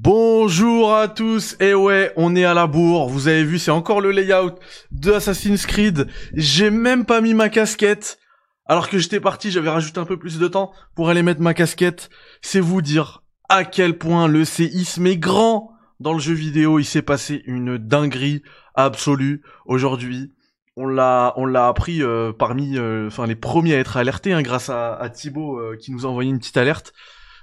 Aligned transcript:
Bonjour 0.00 0.94
à 0.94 1.08
tous, 1.08 1.56
et 1.58 1.74
ouais, 1.74 2.12
on 2.14 2.36
est 2.36 2.44
à 2.44 2.54
la 2.54 2.68
bourre, 2.68 3.08
vous 3.08 3.26
avez 3.26 3.42
vu, 3.42 3.58
c'est 3.58 3.72
encore 3.72 4.00
le 4.00 4.12
layout 4.12 4.54
de 4.92 5.10
Assassin's 5.10 5.66
Creed, 5.66 6.06
j'ai 6.34 6.70
même 6.70 7.04
pas 7.04 7.20
mis 7.20 7.34
ma 7.34 7.48
casquette, 7.48 8.20
alors 8.66 8.88
que 8.88 8.98
j'étais 8.98 9.18
parti, 9.18 9.50
j'avais 9.50 9.70
rajouté 9.70 9.98
un 9.98 10.04
peu 10.04 10.16
plus 10.16 10.38
de 10.38 10.46
temps 10.46 10.70
pour 10.94 11.08
aller 11.08 11.24
mettre 11.24 11.40
ma 11.40 11.52
casquette, 11.52 12.10
c'est 12.42 12.60
vous 12.60 12.80
dire 12.80 13.24
à 13.48 13.64
quel 13.64 13.98
point 13.98 14.28
le 14.28 14.44
séisme 14.44 15.04
est 15.08 15.16
grand. 15.16 15.72
Dans 15.98 16.12
le 16.12 16.20
jeu 16.20 16.34
vidéo, 16.34 16.78
il 16.78 16.84
s'est 16.84 17.02
passé 17.02 17.42
une 17.46 17.76
dinguerie 17.76 18.44
absolue. 18.76 19.42
Aujourd'hui, 19.66 20.32
on 20.76 20.86
l'a 20.86 21.34
on 21.36 21.44
l'a 21.44 21.66
appris 21.66 22.04
euh, 22.04 22.32
parmi 22.32 22.78
euh, 22.78 23.10
les 23.26 23.34
premiers 23.34 23.74
à 23.74 23.78
être 23.78 23.96
alertés 23.96 24.32
hein, 24.32 24.42
grâce 24.42 24.68
à, 24.68 24.94
à 24.94 25.08
Thibaut 25.08 25.58
euh, 25.58 25.76
qui 25.76 25.90
nous 25.90 26.06
a 26.06 26.08
envoyé 26.08 26.30
une 26.30 26.38
petite 26.38 26.56
alerte 26.56 26.94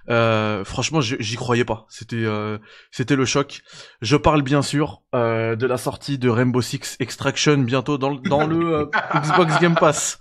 euh, 0.09 0.63
franchement, 0.63 1.01
j'y 1.01 1.35
croyais 1.35 1.65
pas. 1.65 1.85
C'était, 1.89 2.15
euh, 2.17 2.57
c'était 2.91 3.15
le 3.15 3.25
choc. 3.25 3.61
Je 4.01 4.15
parle 4.15 4.41
bien 4.43 4.61
sûr 4.61 5.01
euh, 5.13 5.55
de 5.55 5.65
la 5.65 5.77
sortie 5.77 6.17
de 6.17 6.29
Rainbow 6.29 6.61
Six 6.61 6.97
Extraction 6.99 7.57
bientôt 7.57 7.97
dans, 7.97 8.13
dans 8.15 8.45
le 8.45 8.89
Xbox 9.15 9.59
Game 9.59 9.75
Pass. 9.75 10.19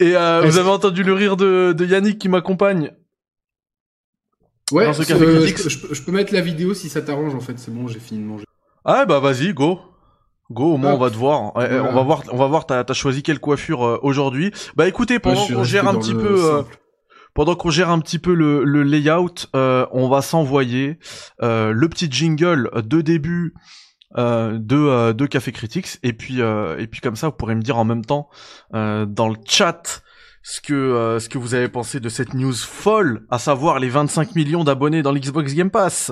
Et 0.00 0.12
vous 0.12 0.58
avez 0.58 0.70
entendu 0.70 1.02
le 1.02 1.12
rire 1.12 1.36
de, 1.36 1.74
de 1.76 1.84
Yannick 1.84 2.18
qui 2.18 2.28
m'accompagne? 2.28 2.92
Ouais, 4.70 4.92
je, 4.92 6.04
peux 6.04 6.12
mettre 6.12 6.34
la 6.34 6.42
vidéo 6.42 6.74
si 6.74 6.90
ça 6.90 7.00
t'arrange 7.00 7.34
en 7.34 7.40
fait. 7.40 7.58
C'est 7.58 7.72
bon, 7.72 7.88
j'ai 7.88 8.00
fini 8.00 8.20
de 8.20 8.26
manger. 8.26 8.44
Ah 8.84 9.06
bah 9.06 9.18
vas-y, 9.18 9.54
go. 9.54 9.80
Go, 10.50 10.74
au 10.74 10.76
moins 10.76 10.92
on 10.92 10.98
va 10.98 11.10
te 11.10 11.16
voir. 11.16 11.52
On 11.56 11.92
va 11.92 12.02
voir, 12.02 12.22
on 12.30 12.36
va 12.36 12.46
voir. 12.46 12.66
T'as 12.66 12.84
as 12.86 12.92
choisi 12.92 13.22
quelle 13.22 13.40
coiffure 13.40 13.98
aujourd'hui. 14.02 14.52
Bah 14.76 14.86
écoutez, 14.86 15.18
pendant 15.18 15.46
qu'on 15.46 15.64
gère 15.64 15.88
un 15.88 15.94
petit 15.94 16.14
peu, 16.14 16.64
pendant 17.38 17.54
qu'on 17.54 17.70
gère 17.70 17.88
un 17.90 18.00
petit 18.00 18.18
peu 18.18 18.34
le, 18.34 18.64
le 18.64 18.82
layout, 18.82 19.46
euh, 19.54 19.86
on 19.92 20.08
va 20.08 20.22
s'envoyer 20.22 20.98
euh, 21.40 21.70
le 21.70 21.88
petit 21.88 22.10
jingle 22.10 22.68
de 22.84 23.00
début 23.00 23.54
euh, 24.16 24.58
de, 24.58 24.76
euh, 24.76 25.12
de 25.12 25.24
Café 25.24 25.52
Critics 25.52 26.00
et 26.02 26.12
puis 26.12 26.42
euh, 26.42 26.76
et 26.78 26.88
puis 26.88 27.00
comme 27.00 27.14
ça 27.14 27.28
vous 27.28 27.34
pourrez 27.34 27.54
me 27.54 27.62
dire 27.62 27.78
en 27.78 27.84
même 27.84 28.04
temps 28.04 28.28
dans 28.72 29.28
le 29.28 29.36
chat 29.46 30.02
ce 30.42 30.60
que 30.60 31.18
ce 31.20 31.28
que 31.28 31.38
vous 31.38 31.54
avez 31.54 31.68
pensé 31.68 32.00
de 32.00 32.08
cette 32.08 32.34
news 32.34 32.52
folle, 32.52 33.24
à 33.30 33.38
savoir 33.38 33.78
les 33.78 33.88
25 33.88 34.34
millions 34.34 34.64
d'abonnés 34.64 35.02
dans 35.02 35.12
l'Xbox 35.12 35.54
Game 35.54 35.70
Pass. 35.70 36.10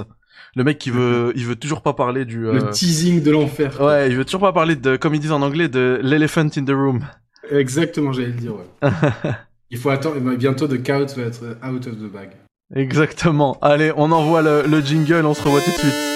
Le 0.55 0.63
mec 0.63 0.79
qui 0.79 0.91
veut 0.91 1.33
il 1.35 1.45
veut 1.45 1.57
toujours 1.57 1.83
pas 1.83 1.95
parler 1.95 2.25
du 2.25 2.43
le 2.43 2.71
teasing 2.71 3.21
de 3.25 3.33
l'enfer. 3.33 3.81
Ouais, 3.81 4.09
il 4.09 4.17
veut 4.17 4.25
toujours 4.25 4.43
pas 4.43 4.53
parler 4.53 4.77
de 4.77 4.95
comme 4.95 5.13
ils 5.13 5.21
disent 5.21 5.33
en 5.33 5.43
anglais 5.43 5.67
de 5.67 5.99
l'elephant 6.05 6.47
in 6.57 6.65
the 6.65 6.71
room. 6.71 7.05
Exactement, 7.51 8.13
j'allais 8.13 8.29
le 8.29 8.35
dire 8.35 8.53
ouais. 8.55 8.91
Il 9.71 9.79
faut 9.79 9.91
attendre, 9.91 10.19
bientôt 10.37 10.69
de 10.69 10.77
Chaos 10.77 11.07
va 11.17 11.23
être 11.23 11.59
out 11.65 11.87
of 11.87 11.95
the 11.97 12.11
bag. 12.13 12.31
Exactement. 12.75 13.59
Allez, 13.63 13.93
on 13.97 14.11
envoie 14.13 14.43
le, 14.43 14.63
le 14.67 14.81
jingle, 14.81 15.25
on 15.27 15.35
se 15.35 15.43
revoit 15.43 15.61
tout 15.61 15.71
de 15.71 15.77
suite. 15.77 16.16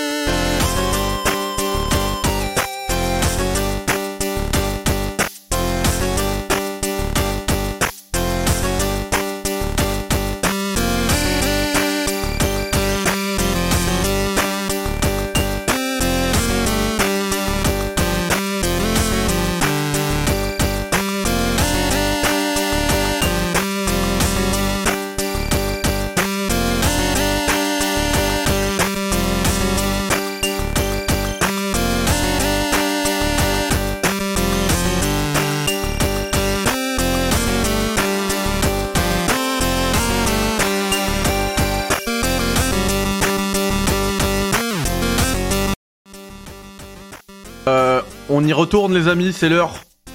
On 47.66 48.44
y 48.44 48.52
retourne 48.52 48.94
les 48.94 49.08
amis, 49.08 49.32
c'est 49.32 49.48
l'heure. 49.48 49.74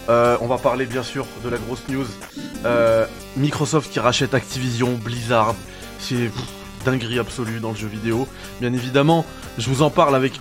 Euh, 0.09 0.37
on 0.41 0.47
va 0.47 0.57
parler 0.57 0.85
bien 0.85 1.03
sûr 1.03 1.25
de 1.43 1.49
la 1.49 1.57
grosse 1.57 1.87
news. 1.89 2.05
Euh, 2.65 3.05
Microsoft 3.37 3.91
qui 3.91 3.99
rachète 3.99 4.33
Activision, 4.33 4.93
Blizzard. 4.93 5.55
C'est 5.99 6.29
dinguerie 6.85 7.19
absolue 7.19 7.59
dans 7.59 7.71
le 7.71 7.75
jeu 7.75 7.87
vidéo. 7.87 8.27
Bien 8.61 8.71
évidemment, 8.73 9.25
je 9.57 9.69
vous 9.69 9.81
en 9.81 9.89
parle 9.89 10.15
avec 10.15 10.33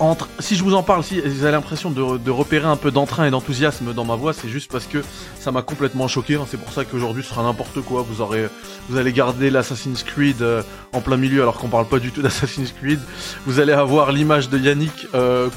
entre... 0.00 0.28
Si 0.38 0.56
je 0.56 0.64
vous 0.64 0.74
en 0.74 0.82
parle, 0.82 1.04
si 1.04 1.20
vous 1.20 1.42
avez 1.44 1.52
l'impression 1.52 1.90
de, 1.90 2.30
repérer 2.30 2.66
un 2.66 2.76
peu 2.76 2.90
d'entrain 2.90 3.26
et 3.26 3.30
d'enthousiasme 3.30 3.92
dans 3.92 4.04
ma 4.04 4.16
voix, 4.16 4.32
c'est 4.32 4.48
juste 4.48 4.70
parce 4.70 4.86
que 4.86 4.98
ça 5.38 5.52
m'a 5.52 5.62
complètement 5.62 6.08
choqué. 6.08 6.34
Hein. 6.34 6.46
C'est 6.50 6.60
pour 6.60 6.72
ça 6.72 6.84
qu'aujourd'hui 6.84 7.22
ce 7.22 7.30
sera 7.30 7.42
n'importe 7.42 7.80
quoi. 7.82 8.02
Vous 8.02 8.20
aurez, 8.20 8.48
vous 8.88 8.96
allez 8.96 9.12
garder 9.12 9.50
l'Assassin's 9.50 10.02
Creed 10.02 10.42
euh, 10.42 10.62
en 10.92 11.00
plein 11.00 11.16
milieu 11.16 11.42
alors 11.42 11.58
qu'on 11.58 11.68
parle 11.68 11.86
pas 11.86 11.98
du 11.98 12.10
tout 12.10 12.22
d'Assassin's 12.22 12.72
Creed. 12.72 13.00
Vous 13.46 13.60
allez 13.60 13.72
avoir 13.72 14.12
l'image 14.12 14.48
de 14.48 14.58
Yannick 14.58 15.06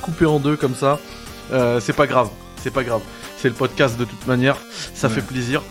coupée 0.01 0.25
en 0.25 0.39
deux 0.39 0.55
comme 0.55 0.75
ça. 0.75 0.99
Euh, 1.51 1.79
c'est 1.79 1.93
pas 1.93 2.07
grave, 2.07 2.29
c'est 2.61 2.71
pas 2.71 2.83
grave. 2.83 3.01
C'est 3.37 3.49
le 3.49 3.55
podcast 3.55 3.97
de 3.97 4.05
toute 4.05 4.25
manière, 4.25 4.57
ça 4.93 5.09
fait 5.09 5.21
plaisir. 5.21 5.61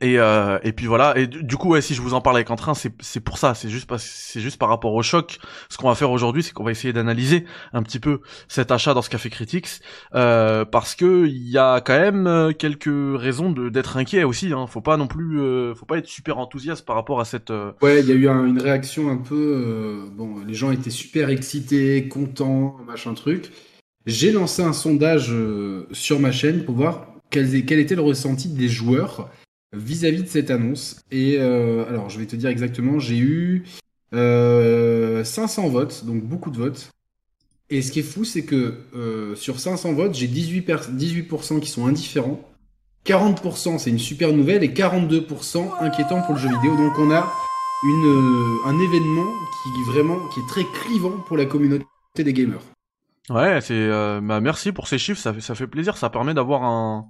Et, 0.00 0.18
euh, 0.18 0.58
et 0.62 0.72
puis 0.72 0.86
voilà. 0.86 1.16
Et 1.18 1.26
du, 1.26 1.56
coup, 1.56 1.70
ouais, 1.70 1.80
si 1.80 1.94
je 1.94 2.00
vous 2.00 2.14
en 2.14 2.20
parle 2.20 2.36
avec 2.36 2.50
entrain, 2.50 2.74
c'est 2.74 2.92
c'est 3.00 3.20
pour 3.20 3.38
ça. 3.38 3.54
C'est 3.54 3.68
juste 3.68 3.86
pas, 3.86 3.98
c'est 3.98 4.40
juste 4.40 4.58
par 4.58 4.68
rapport 4.68 4.94
au 4.94 5.02
choc. 5.02 5.38
Ce 5.68 5.76
qu'on 5.76 5.88
va 5.88 5.94
faire 5.94 6.10
aujourd'hui, 6.10 6.42
c'est 6.42 6.52
qu'on 6.52 6.64
va 6.64 6.70
essayer 6.70 6.92
d'analyser 6.92 7.44
un 7.72 7.82
petit 7.82 8.00
peu 8.00 8.20
cet 8.48 8.70
achat 8.70 8.94
dans 8.94 9.02
ce 9.02 9.10
café 9.10 9.30
Critics, 9.30 9.80
euh, 10.14 10.64
parce 10.64 10.94
que 10.94 11.26
il 11.26 11.48
y 11.48 11.58
a 11.58 11.80
quand 11.80 11.98
même 11.98 12.26
euh, 12.26 12.52
quelques 12.52 12.88
raisons 13.20 13.52
d'être 13.52 13.96
inquiet 13.96 14.24
aussi. 14.24 14.52
Hein. 14.52 14.66
Faut 14.66 14.80
pas 14.80 14.96
non 14.96 15.06
plus, 15.06 15.40
euh, 15.40 15.74
faut 15.74 15.86
pas 15.86 15.98
être 15.98 16.08
super 16.08 16.38
enthousiaste 16.38 16.86
par 16.86 16.96
rapport 16.96 17.20
à 17.20 17.24
cette. 17.24 17.50
Euh, 17.50 17.72
ouais, 17.82 18.00
il 18.00 18.08
y 18.08 18.12
a 18.12 18.14
eu 18.14 18.28
une 18.28 18.60
réaction 18.60 19.10
un 19.10 19.18
peu. 19.18 20.08
bon, 20.16 20.36
les 20.46 20.54
gens 20.54 20.70
étaient 20.70 20.90
super 20.90 21.30
excités, 21.30 22.08
contents, 22.08 22.76
machin 22.86 23.14
truc. 23.14 23.50
J'ai 24.06 24.32
lancé 24.32 24.62
un 24.62 24.72
sondage 24.72 25.30
euh, 25.30 25.86
sur 25.92 26.20
ma 26.20 26.32
chaîne 26.32 26.64
pour 26.64 26.74
voir 26.74 27.06
quel, 27.30 27.54
était 27.54 27.94
le 27.94 28.00
ressenti 28.00 28.48
des 28.48 28.68
joueurs 28.68 29.30
vis-à-vis 29.72 30.22
de 30.22 30.28
cette 30.28 30.50
annonce. 30.50 31.02
Et 31.10 31.36
euh, 31.38 31.88
alors, 31.88 32.10
je 32.10 32.18
vais 32.18 32.26
te 32.26 32.36
dire 32.36 32.50
exactement, 32.50 32.98
j'ai 32.98 33.18
eu 33.18 33.64
500 34.12 34.16
euh, 34.16 35.22
votes, 35.70 36.04
donc 36.04 36.22
beaucoup 36.22 36.50
de 36.50 36.56
votes. 36.56 36.90
Et 37.70 37.82
ce 37.82 37.92
qui 37.92 38.00
est 38.00 38.04
fou, 38.04 38.24
c'est 38.24 38.44
que 38.44 38.74
sur 39.36 39.60
500 39.60 39.92
votes, 39.92 40.14
j'ai 40.14 40.26
18%, 40.26 40.90
18 40.96 41.60
qui 41.60 41.70
sont 41.70 41.86
indifférents, 41.86 42.40
40% 43.06 43.78
c'est 43.78 43.90
une 43.90 43.98
super 43.98 44.32
nouvelle 44.32 44.62
et 44.62 44.68
42% 44.68 45.70
inquiétant 45.80 46.20
pour 46.22 46.34
le 46.34 46.40
jeu 46.40 46.48
vidéo. 46.48 46.76
Donc 46.76 46.98
on 46.98 47.10
a 47.10 47.32
une, 47.82 48.58
un 48.66 48.78
événement 48.78 49.26
qui, 49.62 49.82
vraiment, 49.92 50.18
qui 50.28 50.40
est 50.40 50.48
très 50.48 50.64
clivant 50.82 51.16
pour 51.26 51.36
la 51.36 51.46
communauté 51.46 51.84
des 52.18 52.32
gamers. 52.32 52.60
Ouais, 53.28 53.60
c'est 53.60 53.74
euh, 53.74 54.20
bah 54.20 54.40
merci 54.40 54.72
pour 54.72 54.88
ces 54.88 54.98
chiffres, 54.98 55.20
ça 55.20 55.38
ça 55.40 55.54
fait 55.54 55.68
plaisir, 55.68 55.96
ça 55.96 56.10
permet 56.10 56.34
d'avoir 56.34 56.64
un 56.64 57.06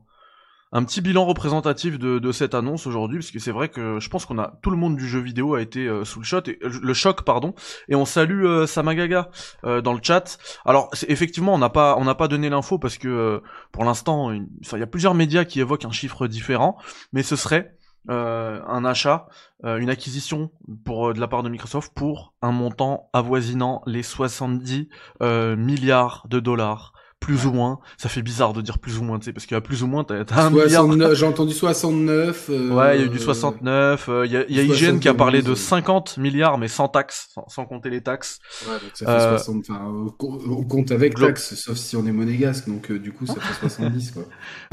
un 0.72 0.84
petit 0.84 1.00
bilan 1.00 1.25
représentatif 1.25 1.99
de, 1.99 2.19
de 2.19 2.32
cette 2.32 2.55
annonce 2.55 2.87
aujourd'hui, 2.87 3.19
parce 3.19 3.31
que 3.31 3.38
c'est 3.38 3.50
vrai 3.50 3.69
que 3.69 3.99
je 4.00 4.08
pense 4.08 4.25
qu'on 4.25 4.38
a 4.38 4.58
tout 4.62 4.70
le 4.70 4.76
monde 4.76 4.96
du 4.96 5.08
jeu 5.08 5.20
vidéo 5.20 5.55
a 5.55 5.62
été 5.62 5.87
euh, 5.87 6.05
sous 6.05 6.20
le 6.20 6.25
shot, 6.25 6.43
et, 6.46 6.58
euh, 6.62 6.70
le 6.82 6.94
choc 6.94 7.22
pardon, 7.22 7.55
et 7.88 7.94
on 7.94 8.05
salue 8.05 8.64
Samagaga 8.67 9.31
dans 9.62 9.93
le 9.93 10.00
chat. 10.02 10.38
Alors 10.64 10.90
effectivement, 11.08 11.55
on 11.55 11.58
n'a 11.58 11.70
pas 11.70 11.96
on 11.99 12.05
n'a 12.05 12.14
pas 12.14 12.28
donné 12.28 12.49
l'info 12.49 12.78
parce 12.78 12.99
que 12.99 13.43
pour 13.72 13.84
l'instant, 13.84 14.32
il 14.32 14.78
y 14.78 14.82
a 14.82 14.87
plusieurs 14.87 15.14
médias 15.14 15.44
qui 15.44 15.61
évoquent 15.61 15.84
un 15.84 15.93
chiffre 15.93 16.26
différent, 16.26 16.76
mais 17.12 17.22
ce 17.22 17.37
serait 17.37 17.76
euh, 18.08 18.62
un 18.67 18.87
achat, 18.87 19.28
euh, 19.64 19.76
une 19.76 19.90
acquisition 19.90 20.50
pour 20.87 21.08
euh, 21.08 21.12
de 21.12 21.20
la 21.20 21.28
part 21.28 21.43
de 21.43 21.50
Microsoft 21.50 21.93
pour 21.94 22.32
un 22.40 22.50
montant 22.50 23.11
avoisinant 23.12 23.82
les 23.87 24.02
70 24.02 24.88
milliards 25.20 26.26
de 26.28 26.40
dollars 26.40 26.94
plus 27.20 27.46
ou 27.46 27.52
moins. 27.52 27.78
Ça 27.99 28.08
fait 28.08 28.22
bizarre 28.22 28.55
de 28.55 28.62
dire 28.62 28.78
plus 28.78 28.99
ou 28.99 29.05
moins, 29.05 29.19
tu 29.19 29.26
sais, 29.26 29.32
parce 29.32 29.44
qu'il 29.44 29.55
y 29.55 29.58
a 29.58 29.61
plus 29.61 29.82
ou 29.82 29.87
moins, 29.87 30.05
t'as, 30.05 30.25
un 30.31 30.50
milliard. 30.50 31.14
J'ai 31.14 31.26
entendu 31.26 31.52
69. 31.52 32.46
Euh, 32.49 32.70
ouais, 32.70 32.96
il 32.96 33.00
y 33.00 33.02
a 33.05 33.06
eu 33.06 33.11
du 33.11 33.19
69. 33.19 34.08
Euh, 34.08 34.26
il 34.26 34.32
y 34.32 34.37
a, 34.37 34.44
y 34.49 34.58
a 34.58 34.62
IGN 34.62 34.99
qui 34.99 35.08
a 35.08 35.14
parlé 35.14 35.43
de 35.43 35.55
50 35.55 36.17
milliards, 36.17 36.56
mais 36.56 36.67
sans 36.67 36.88
taxes, 36.88 37.28
sans, 37.49 37.67
compter 37.67 37.90
les 37.90 38.00
taxes. 38.00 38.38
Ouais, 38.67 38.72
donc 38.72 38.90
ça 38.94 39.06
fait 39.06 39.38
60, 39.38 39.67
enfin, 39.69 39.93
on 40.19 40.64
compte 40.64 40.90
avec 40.90 41.14
taxes, 41.14 41.55
sauf 41.55 41.76
si 41.76 41.94
on 41.94 42.06
est 42.06 42.12
monégasque, 42.12 42.67
donc 42.69 42.90
euh, 42.90 42.99
du 42.99 43.12
coup, 43.12 43.26
ça 43.26 43.34
fait 43.34 43.69
70, 43.69 44.12
quoi. 44.12 44.22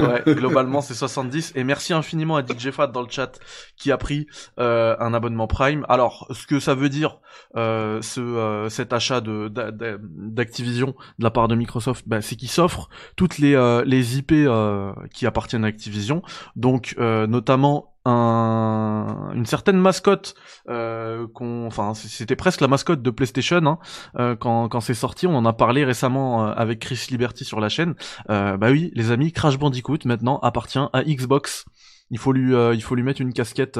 ouais, 0.00 0.34
globalement, 0.34 0.80
c'est 0.80 0.94
70. 0.94 1.52
Et 1.54 1.64
merci 1.64 1.92
infiniment 1.92 2.36
à 2.36 2.42
DJ 2.42 2.70
Fat 2.70 2.86
dans 2.86 3.02
le 3.02 3.10
chat 3.10 3.38
qui 3.76 3.92
a 3.92 3.98
pris 3.98 4.26
un 4.56 5.14
abonnement 5.14 5.46
Prime. 5.46 5.84
Alors, 5.88 6.26
ce 6.30 6.46
que 6.46 6.60
ça 6.60 6.74
veut 6.74 6.88
dire, 6.88 7.18
ce, 7.54 8.66
cet 8.70 8.92
achat 8.94 9.20
de, 9.20 9.48
d'Activision 9.48 10.94
de 11.18 11.24
la 11.24 11.30
part 11.30 11.48
de 11.48 11.54
Microsoft, 11.54 12.04
bah, 12.06 12.22
c'est 12.22 12.37
qui 12.38 12.46
s'offre 12.46 12.88
toutes 13.16 13.38
les, 13.38 13.54
euh, 13.54 13.84
les 13.84 14.16
IP 14.18 14.32
euh, 14.32 14.92
qui 15.12 15.26
appartiennent 15.26 15.64
à 15.64 15.68
Activision, 15.68 16.22
donc 16.56 16.94
euh, 16.98 17.26
notamment 17.26 17.92
un, 18.06 19.32
une 19.34 19.44
certaine 19.44 19.76
mascotte 19.76 20.34
euh, 20.70 21.26
qu'on, 21.34 21.66
enfin 21.66 21.92
c'était 21.92 22.36
presque 22.36 22.62
la 22.62 22.68
mascotte 22.68 23.02
de 23.02 23.10
PlayStation 23.10 23.78
hein, 24.16 24.36
quand, 24.40 24.68
quand 24.70 24.80
c'est 24.80 24.94
sorti. 24.94 25.26
On 25.26 25.34
en 25.34 25.44
a 25.44 25.52
parlé 25.52 25.84
récemment 25.84 26.46
avec 26.46 26.78
Chris 26.78 27.08
Liberty 27.10 27.44
sur 27.44 27.60
la 27.60 27.68
chaîne. 27.68 27.94
Bah 28.28 28.56
oui, 28.70 28.90
les 28.94 29.10
amis, 29.10 29.32
Crash 29.32 29.58
Bandicoot 29.58 29.98
maintenant 30.06 30.38
appartient 30.38 30.78
à 30.78 31.02
Xbox. 31.04 31.66
Il 32.10 32.18
faut 32.18 32.32
lui, 32.32 32.54
il 32.74 32.82
faut 32.82 32.94
lui 32.94 33.02
mettre 33.02 33.20
une 33.20 33.34
casquette, 33.34 33.78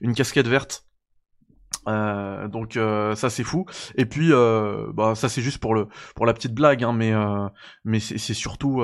une 0.00 0.14
casquette 0.14 0.48
verte. 0.48 0.84
Euh, 1.88 2.48
donc 2.48 2.76
euh, 2.76 3.14
ça 3.14 3.30
c'est 3.30 3.44
fou. 3.44 3.66
Et 3.96 4.06
puis 4.06 4.32
euh, 4.32 4.90
bah 4.92 5.14
ça 5.14 5.28
c'est 5.28 5.42
juste 5.42 5.58
pour 5.58 5.74
le 5.74 5.88
pour 6.14 6.26
la 6.26 6.34
petite 6.34 6.54
blague, 6.54 6.84
hein, 6.84 6.92
mais 6.92 7.12
mais 7.84 8.00
c'est 8.00 8.34
surtout 8.34 8.82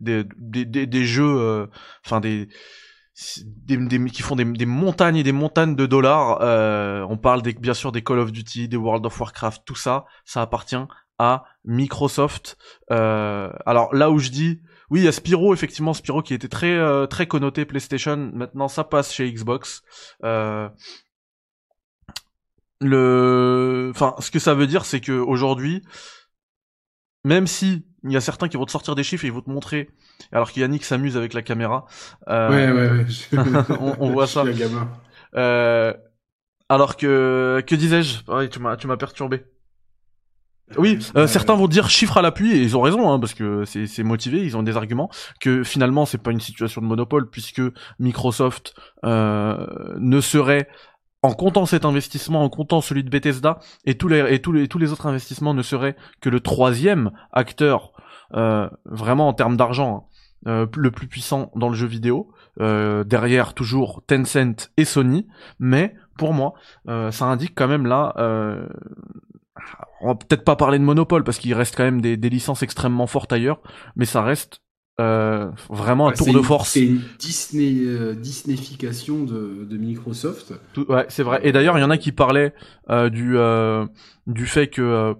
des, 0.00 0.24
des, 0.36 0.64
des, 0.64 0.86
des 0.86 1.04
jeux, 1.04 1.68
enfin 2.04 2.20
des 2.20 2.48
des, 3.66 3.76
des, 3.76 4.04
qui 4.10 4.22
font 4.22 4.36
des, 4.36 4.44
des, 4.44 4.66
montagnes 4.66 5.16
et 5.16 5.22
des 5.22 5.32
montagnes 5.32 5.74
de 5.74 5.86
dollars. 5.86 6.38
Euh, 6.40 7.04
on 7.08 7.16
parle 7.16 7.42
des, 7.42 7.52
bien 7.52 7.74
sûr 7.74 7.92
des 7.92 8.02
Call 8.02 8.18
of 8.18 8.32
Duty, 8.32 8.68
des 8.68 8.76
World 8.76 9.04
of 9.06 9.20
Warcraft, 9.20 9.62
tout 9.64 9.74
ça, 9.74 10.04
ça 10.24 10.42
appartient 10.42 10.76
à 11.18 11.44
Microsoft. 11.64 12.56
Euh, 12.92 13.50
alors 13.66 13.92
là 13.92 14.10
où 14.10 14.18
je 14.18 14.30
dis, 14.30 14.60
oui, 14.90 15.00
il 15.00 15.04
y 15.04 15.08
a 15.08 15.12
Spyro, 15.12 15.52
effectivement, 15.52 15.92
Spyro 15.92 16.22
qui 16.22 16.32
était 16.32 16.48
très 16.48 16.72
euh, 16.72 17.06
très 17.06 17.26
connoté 17.26 17.64
PlayStation. 17.64 18.30
Maintenant, 18.32 18.68
ça 18.68 18.84
passe 18.84 19.12
chez 19.12 19.30
Xbox. 19.30 19.82
Euh, 22.82 22.86
le, 22.86 23.90
enfin, 23.94 24.14
ce 24.20 24.30
que 24.30 24.38
ça 24.38 24.54
veut 24.54 24.66
dire, 24.66 24.84
c'est 24.84 25.00
que 25.00 25.12
aujourd'hui, 25.12 25.82
même 27.24 27.46
si 27.46 27.84
il 28.04 28.12
y 28.12 28.16
a 28.16 28.20
certains 28.20 28.48
qui 28.48 28.56
vont 28.56 28.64
te 28.64 28.70
sortir 28.70 28.94
des 28.94 29.02
chiffres 29.02 29.24
et 29.24 29.28
ils 29.28 29.32
vont 29.32 29.40
te 29.40 29.50
montrer, 29.50 29.90
alors 30.32 30.52
qu'Yannick 30.52 30.84
s'amuse 30.84 31.16
avec 31.16 31.34
la 31.34 31.42
caméra. 31.42 31.86
Euh, 32.28 32.50
ouais, 32.50 32.72
ouais, 32.72 33.04
ouais. 33.04 33.96
on, 33.98 34.10
voit 34.10 34.26
ça. 34.26 34.44
Euh, 35.34 35.92
alors 36.68 36.96
que, 36.96 37.62
que 37.66 37.74
disais-je? 37.74 38.48
Tu 38.48 38.60
m'as, 38.60 38.76
tu 38.76 38.86
m'as 38.86 38.96
perturbé. 38.96 39.44
Oui, 40.76 40.98
euh, 41.16 41.26
certains 41.26 41.54
vont 41.54 41.68
dire 41.68 41.88
chiffres 41.88 42.18
à 42.18 42.22
l'appui 42.22 42.52
et 42.52 42.62
ils 42.62 42.76
ont 42.76 42.82
raison 42.82 43.10
hein, 43.10 43.18
parce 43.18 43.32
que 43.32 43.64
c'est, 43.64 43.86
c'est 43.86 44.02
motivé, 44.02 44.44
ils 44.44 44.56
ont 44.56 44.62
des 44.62 44.76
arguments 44.76 45.08
que 45.40 45.62
finalement 45.62 46.04
c'est 46.04 46.18
pas 46.18 46.30
une 46.30 46.40
situation 46.40 46.82
de 46.82 46.86
monopole 46.86 47.30
puisque 47.30 47.62
Microsoft 47.98 48.74
euh, 49.04 49.66
ne 49.98 50.20
serait 50.20 50.68
en 51.22 51.32
comptant 51.32 51.66
cet 51.66 51.84
investissement, 51.84 52.44
en 52.44 52.48
comptant 52.48 52.80
celui 52.80 53.02
de 53.02 53.10
Bethesda, 53.10 53.58
et 53.84 53.96
tous 53.96 54.08
les, 54.08 54.92
autres 54.92 55.06
investissements 55.06 55.54
ne 55.54 55.62
seraient 55.62 55.96
que 56.20 56.28
le 56.28 56.40
troisième 56.40 57.10
acteur, 57.32 57.92
euh, 58.34 58.68
vraiment 58.84 59.28
en 59.28 59.32
termes 59.32 59.56
d'argent, 59.56 60.08
hein, 60.46 60.50
euh, 60.50 60.66
le 60.76 60.90
plus 60.90 61.08
puissant 61.08 61.50
dans 61.56 61.68
le 61.68 61.74
jeu 61.74 61.86
vidéo, 61.86 62.30
euh, 62.60 63.02
derrière 63.02 63.54
toujours 63.54 64.02
Tencent 64.06 64.70
et 64.76 64.84
Sony, 64.84 65.26
mais 65.58 65.94
pour 66.16 66.32
moi, 66.32 66.54
ça 66.86 67.26
indique 67.26 67.54
quand 67.54 67.68
même 67.68 67.86
là, 67.86 68.12
on 70.00 70.08
va 70.08 70.14
peut-être 70.16 70.44
pas 70.44 70.56
parler 70.56 70.78
de 70.78 70.84
monopole 70.84 71.22
parce 71.22 71.38
qu'il 71.38 71.54
reste 71.54 71.76
quand 71.76 71.84
même 71.84 72.00
des 72.00 72.16
licences 72.16 72.64
extrêmement 72.64 73.06
fortes 73.06 73.32
ailleurs, 73.32 73.60
mais 73.94 74.04
ça 74.04 74.22
reste 74.22 74.60
euh, 75.00 75.50
vraiment 75.70 76.08
un 76.08 76.12
tour 76.12 76.32
de 76.32 76.42
force. 76.42 76.70
C'est 76.70 76.84
une 76.84 77.00
Disney, 77.18 77.84
euh, 77.86 78.14
Disneyfication 78.14 79.22
de, 79.24 79.64
de 79.68 79.76
Microsoft. 79.76 80.52
ouais, 80.88 81.06
c'est 81.08 81.22
vrai. 81.22 81.40
Et 81.44 81.52
d'ailleurs, 81.52 81.78
il 81.78 81.82
y 81.82 81.84
en 81.84 81.90
a 81.90 81.98
qui 81.98 82.10
parlaient 82.10 82.52
euh, 82.90 83.08
du 83.08 83.36
euh, 83.36 83.86
du 84.26 84.46
fait 84.46 84.66
que 84.66 84.82
euh, 84.82 85.14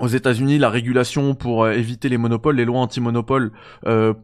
aux 0.00 0.08
États-Unis, 0.08 0.58
la 0.58 0.70
régulation 0.70 1.34
pour 1.34 1.68
éviter 1.68 2.08
les 2.08 2.16
monopoles, 2.16 2.56
les 2.56 2.64
lois 2.64 2.80
anti-monopole, 2.80 3.52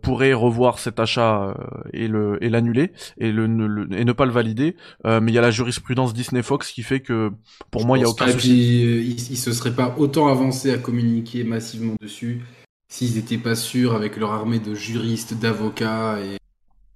pourrait 0.01 0.33
revoir 0.33 0.79
cet 0.79 0.99
achat 0.99 1.55
et 1.93 2.09
le 2.09 2.43
et 2.43 2.49
l'annuler 2.49 2.93
et 3.19 3.31
le, 3.31 3.45
et 3.93 4.05
ne 4.07 4.13
pas 4.13 4.25
le 4.25 4.33
valider. 4.33 4.77
mais 5.05 5.31
il 5.31 5.35
y 5.35 5.39
a 5.39 5.43
la 5.43 5.51
jurisprudence 5.51 6.15
Disney 6.15 6.43
Fox 6.43 6.73
qui 6.73 6.83
fait 6.83 7.01
que 7.01 7.31
pour 7.71 7.87
moi, 7.87 7.99
il 7.99 8.01
y 8.01 8.05
a 8.05 8.09
aucun 8.09 8.29
souci. 8.29 8.49
Puis, 8.49 9.11
il, 9.11 9.33
il 9.33 9.37
se 9.37 9.53
serait 9.53 9.75
pas 9.75 9.95
autant 9.99 10.29
avancé 10.29 10.73
à 10.73 10.79
communiquer 10.79 11.45
massivement 11.45 11.97
dessus 12.01 12.41
s'ils 12.89 13.15
n'étaient 13.15 13.39
pas 13.39 13.55
sûrs 13.55 13.95
avec 13.95 14.17
leur 14.17 14.33
armée 14.33 14.59
de 14.59 14.75
juristes, 14.75 15.35
d'avocats 15.35 16.19
et, 16.21 16.39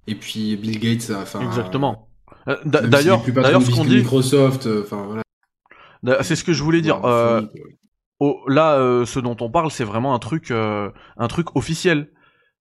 et 0.07 0.15
puis 0.15 0.55
Bill 0.57 0.79
Gates, 0.79 1.11
enfin. 1.15 1.41
Exactement. 1.41 2.09
Euh, 2.47 2.57
d'ailleurs, 2.65 3.23
d'ailleurs, 3.25 3.61
ce 3.61 3.71
qu'on 3.71 3.85
dit. 3.85 3.97
Microsoft, 3.97 4.65
euh, 4.65 4.83
enfin 4.83 5.05
voilà. 5.05 6.23
C'est 6.23 6.35
ce 6.35 6.43
que 6.43 6.51
je 6.51 6.63
voulais 6.63 6.81
dire. 6.81 7.05
Euh, 7.05 7.41
là, 8.47 8.73
euh, 8.73 9.05
ce 9.05 9.19
dont 9.19 9.37
on 9.39 9.49
parle, 9.49 9.71
c'est 9.71 9.85
vraiment 9.85 10.13
un 10.13 10.19
truc, 10.19 10.51
un 10.51 11.27
truc 11.29 11.55
officiel. 11.55 12.09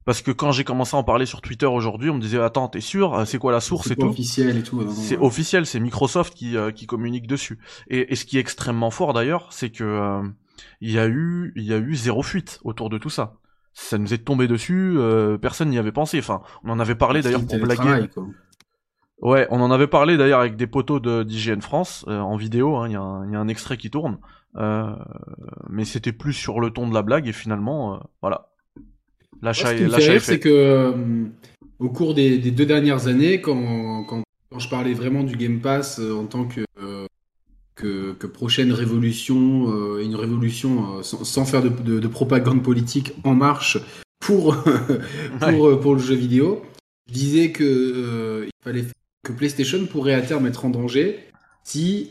Parce 0.04 0.20
que 0.20 0.32
quand 0.32 0.50
j'ai 0.50 0.64
commencé 0.64 0.96
à 0.96 0.98
en 0.98 1.04
parler 1.04 1.26
sur 1.26 1.40
Twitter 1.40 1.66
aujourd'hui, 1.66 2.10
on 2.10 2.14
me 2.14 2.20
disait 2.20 2.40
attends, 2.40 2.66
t'es 2.66 2.80
sûr? 2.80 3.22
C'est 3.24 3.38
quoi 3.38 3.52
la 3.52 3.60
source 3.60 3.88
et 3.92 3.94
tout? 3.94 4.08
officiel 4.08 4.58
et 4.58 4.62
tout. 4.64 4.84
C'est 4.90 5.16
officiel, 5.16 5.64
c'est 5.64 5.78
Microsoft 5.78 6.34
qui 6.34 6.56
qui 6.74 6.86
communique 6.86 7.28
dessus. 7.28 7.60
Et, 7.88 8.12
et, 8.12 8.16
ce 8.16 8.24
qui 8.24 8.36
est 8.36 8.40
extrêmement 8.40 8.90
fort 8.90 9.12
d'ailleurs, 9.12 9.52
c'est 9.52 9.70
que 9.70 10.20
il 10.80 10.90
y 10.90 10.98
a 10.98 11.06
eu, 11.06 11.52
il 11.56 11.64
y 11.64 11.72
a 11.72 11.78
eu 11.78 11.94
zéro 11.94 12.22
fuite 12.22 12.60
autour 12.64 12.90
de 12.90 12.98
tout 12.98 13.10
ça. 13.10 13.34
Ça 13.74 13.96
nous 13.96 14.12
est 14.12 14.18
tombé 14.18 14.48
dessus, 14.48 14.94
euh, 14.98 15.38
personne 15.38 15.70
n'y 15.70 15.78
avait 15.78 15.92
pensé. 15.92 16.18
Enfin, 16.18 16.42
on 16.64 16.70
en 16.70 16.78
avait 16.78 16.94
parlé 16.94 17.22
d'ailleurs 17.22 17.46
pour 17.46 17.58
blaguer. 17.58 18.06
Ouais, 19.22 19.46
on 19.50 19.60
en 19.60 19.70
avait 19.70 19.86
parlé 19.86 20.16
d'ailleurs 20.16 20.40
avec 20.40 20.56
des 20.56 20.66
poteaux 20.66 20.98
d'IGN 21.24 21.60
France 21.60 22.04
euh, 22.08 22.18
en 22.18 22.36
vidéo. 22.36 22.76
Hein, 22.76 22.88
il 22.88 22.90
y, 22.90 22.94
y, 22.94 23.36
a 23.36 23.40
un 23.40 23.48
extrait 23.48 23.76
qui 23.76 23.88
tourne, 23.88 24.18
euh, 24.56 24.92
mais 25.70 25.84
c'était 25.84 26.12
plus 26.12 26.32
sur 26.32 26.60
le 26.60 26.70
ton 26.70 26.88
de 26.88 26.94
la 26.94 27.02
blague 27.02 27.28
et 27.28 27.32
finalement, 27.32 28.00
voilà. 28.20 28.48
L'achat 29.40 29.74
est, 29.74 29.88
fait. 29.88 30.20
C'est 30.20 30.40
que 30.40 30.94
au 31.78 31.88
cours 31.88 32.14
des, 32.14 32.38
des, 32.38 32.50
deux 32.50 32.66
dernières 32.66 33.06
années, 33.06 33.40
quand, 33.40 34.04
quand, 34.04 34.22
quand, 34.50 34.58
je 34.58 34.68
parlais 34.68 34.92
vraiment 34.92 35.24
du 35.24 35.36
Game 35.36 35.60
Pass 35.60 35.98
en 35.98 36.26
tant 36.26 36.44
que 36.44 36.64
que, 37.82 38.26
prochaine 38.26 38.72
révolution, 38.72 39.72
euh, 39.72 40.02
une 40.02 40.14
révolution 40.14 40.98
euh, 40.98 41.02
sans, 41.02 41.44
faire 41.44 41.62
de, 41.62 42.08
propagande 42.08 42.62
politique 42.62 43.12
en 43.24 43.34
marche 43.34 43.78
pour, 44.20 44.56
pour, 45.40 45.68
euh, 45.68 45.80
pour 45.80 45.94
le 45.94 46.00
jeu 46.00 46.14
vidéo. 46.14 46.62
Je 47.08 47.14
disais 47.14 47.50
que, 47.50 48.46
il 48.46 48.64
fallait, 48.64 48.86
que 49.24 49.32
PlayStation 49.32 49.84
pourrait 49.86 50.14
à 50.14 50.22
terme 50.22 50.46
être 50.46 50.64
en 50.64 50.70
danger 50.70 51.18
si 51.64 52.10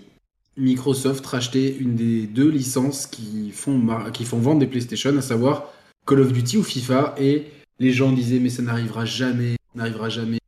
Microsoft 0.58 1.26
rachetait 1.26 1.76
une 1.80 1.96
des 1.96 2.28
deux 2.28 2.50
licences 2.50 3.08
qui 3.08 3.52
font, 3.52 3.82
qui 4.14 4.26
font 4.26 4.38
vendre 4.38 4.60
des 4.60 4.68
PlayStation, 4.68 5.18
à 5.18 5.22
savoir 5.22 5.74
Call 6.06 6.20
of 6.20 6.34
Duty 6.34 6.58
ou 6.58 6.64
FIFA, 6.64 7.16
et 7.18 7.46
les 7.80 7.92
gens 7.92 8.12
disaient 8.12 8.40
mais 8.40 8.50
ça 8.50 8.62
n'arrivera 8.62 9.06
jamais, 9.06 9.56
n'arrivera 9.76 10.10
jamais, 10.10 10.40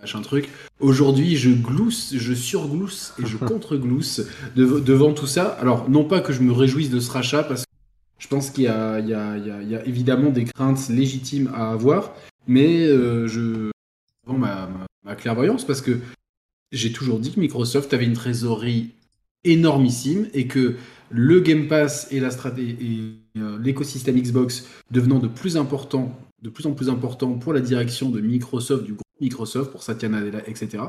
machin 0.00 0.22
truc. 0.22 0.48
Aujourd'hui, 0.80 1.36
je 1.36 1.50
glousse, 1.50 2.14
je 2.16 2.34
surglousse 2.34 3.12
et 3.22 3.26
je 3.26 3.36
contre-glousse 3.46 4.22
devant 4.56 5.12
tout 5.12 5.26
ça. 5.26 5.48
Alors, 5.60 5.88
non 5.90 6.04
pas 6.04 6.20
que 6.20 6.32
je 6.32 6.40
me 6.40 6.52
réjouisse 6.52 6.90
de 6.90 7.00
ce 7.00 7.10
rachat, 7.10 7.42
parce 7.42 7.62
que 7.62 7.70
je 8.18 8.28
pense 8.28 8.50
qu'il 8.50 8.64
y, 8.64 8.66
y, 8.66 8.70
y, 8.70 9.70
y, 9.70 9.76
a 9.76 9.86
évidemment 9.86 10.30
des 10.30 10.44
craintes 10.44 10.88
légitimes 10.88 11.50
à 11.54 11.70
avoir, 11.70 12.14
mais 12.46 12.86
euh, 12.86 13.26
je 13.26 13.70
ma, 14.26 14.68
ma, 15.04 15.14
clairvoyance 15.14 15.64
parce 15.64 15.80
que 15.80 15.98
j'ai 16.72 16.92
toujours 16.92 17.18
dit 17.18 17.32
que 17.32 17.40
Microsoft 17.40 17.92
avait 17.94 18.04
une 18.04 18.12
trésorerie 18.12 18.90
énormissime 19.44 20.28
et 20.34 20.46
que 20.46 20.76
le 21.10 21.40
Game 21.40 21.66
Pass 21.66 22.08
et 22.12 22.20
euh, 22.20 23.58
l'écosystème 23.60 24.20
Xbox 24.20 24.66
devenant 24.90 25.18
de 25.18 25.26
plus 25.26 25.56
important, 25.56 26.16
de 26.42 26.50
plus 26.50 26.66
en 26.66 26.72
plus 26.72 26.88
important 26.88 27.32
pour 27.34 27.52
la 27.52 27.60
direction 27.60 28.10
de 28.10 28.20
Microsoft 28.20 28.84
du 28.84 28.92
groupe 28.92 29.02
Microsoft, 29.20 29.70
pour 29.70 29.82
Satya 29.82 30.08
Nadella, 30.08 30.40
etc. 30.48 30.84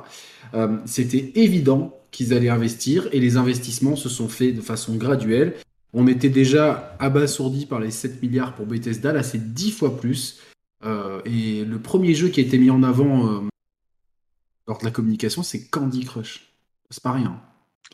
Euh, 0.54 0.78
c'était 0.86 1.32
évident 1.36 2.00
qu'ils 2.12 2.34
allaient 2.34 2.50
investir 2.50 3.08
et 3.12 3.20
les 3.20 3.38
investissements 3.38 3.96
se 3.96 4.10
sont 4.10 4.30
faits 4.30 4.56
de 4.56 4.62
façon 4.62 4.96
graduelle. 4.96 5.56
On 5.94 6.08
était 6.08 6.30
déjà 6.30 6.96
abasourdi 7.00 7.66
par 7.66 7.80
les 7.80 7.92
7 7.92 8.22
milliards 8.22 8.56
pour 8.56 8.66
Bethesda, 8.66 9.12
là 9.14 9.24
c'est 9.24 9.54
10 9.54 9.72
fois 9.72 9.98
plus. 9.98 10.40
Euh, 10.84 11.22
et 11.26 11.64
le 11.66 11.80
premier 11.80 12.14
jeu 12.14 12.30
qui 12.30 12.40
a 12.40 12.44
été 12.44 12.58
mis 12.58 12.70
en 12.70 12.84
avant 12.84 13.28
euh, 13.28 13.40
lors 14.68 14.80
de 14.80 14.86
la 14.86 14.92
communication, 14.92 15.44
c'est 15.44 15.68
Candy 15.68 16.06
Crush. 16.06 16.54
C'est 16.90 17.04
pas 17.04 17.12
rien. 17.12 17.42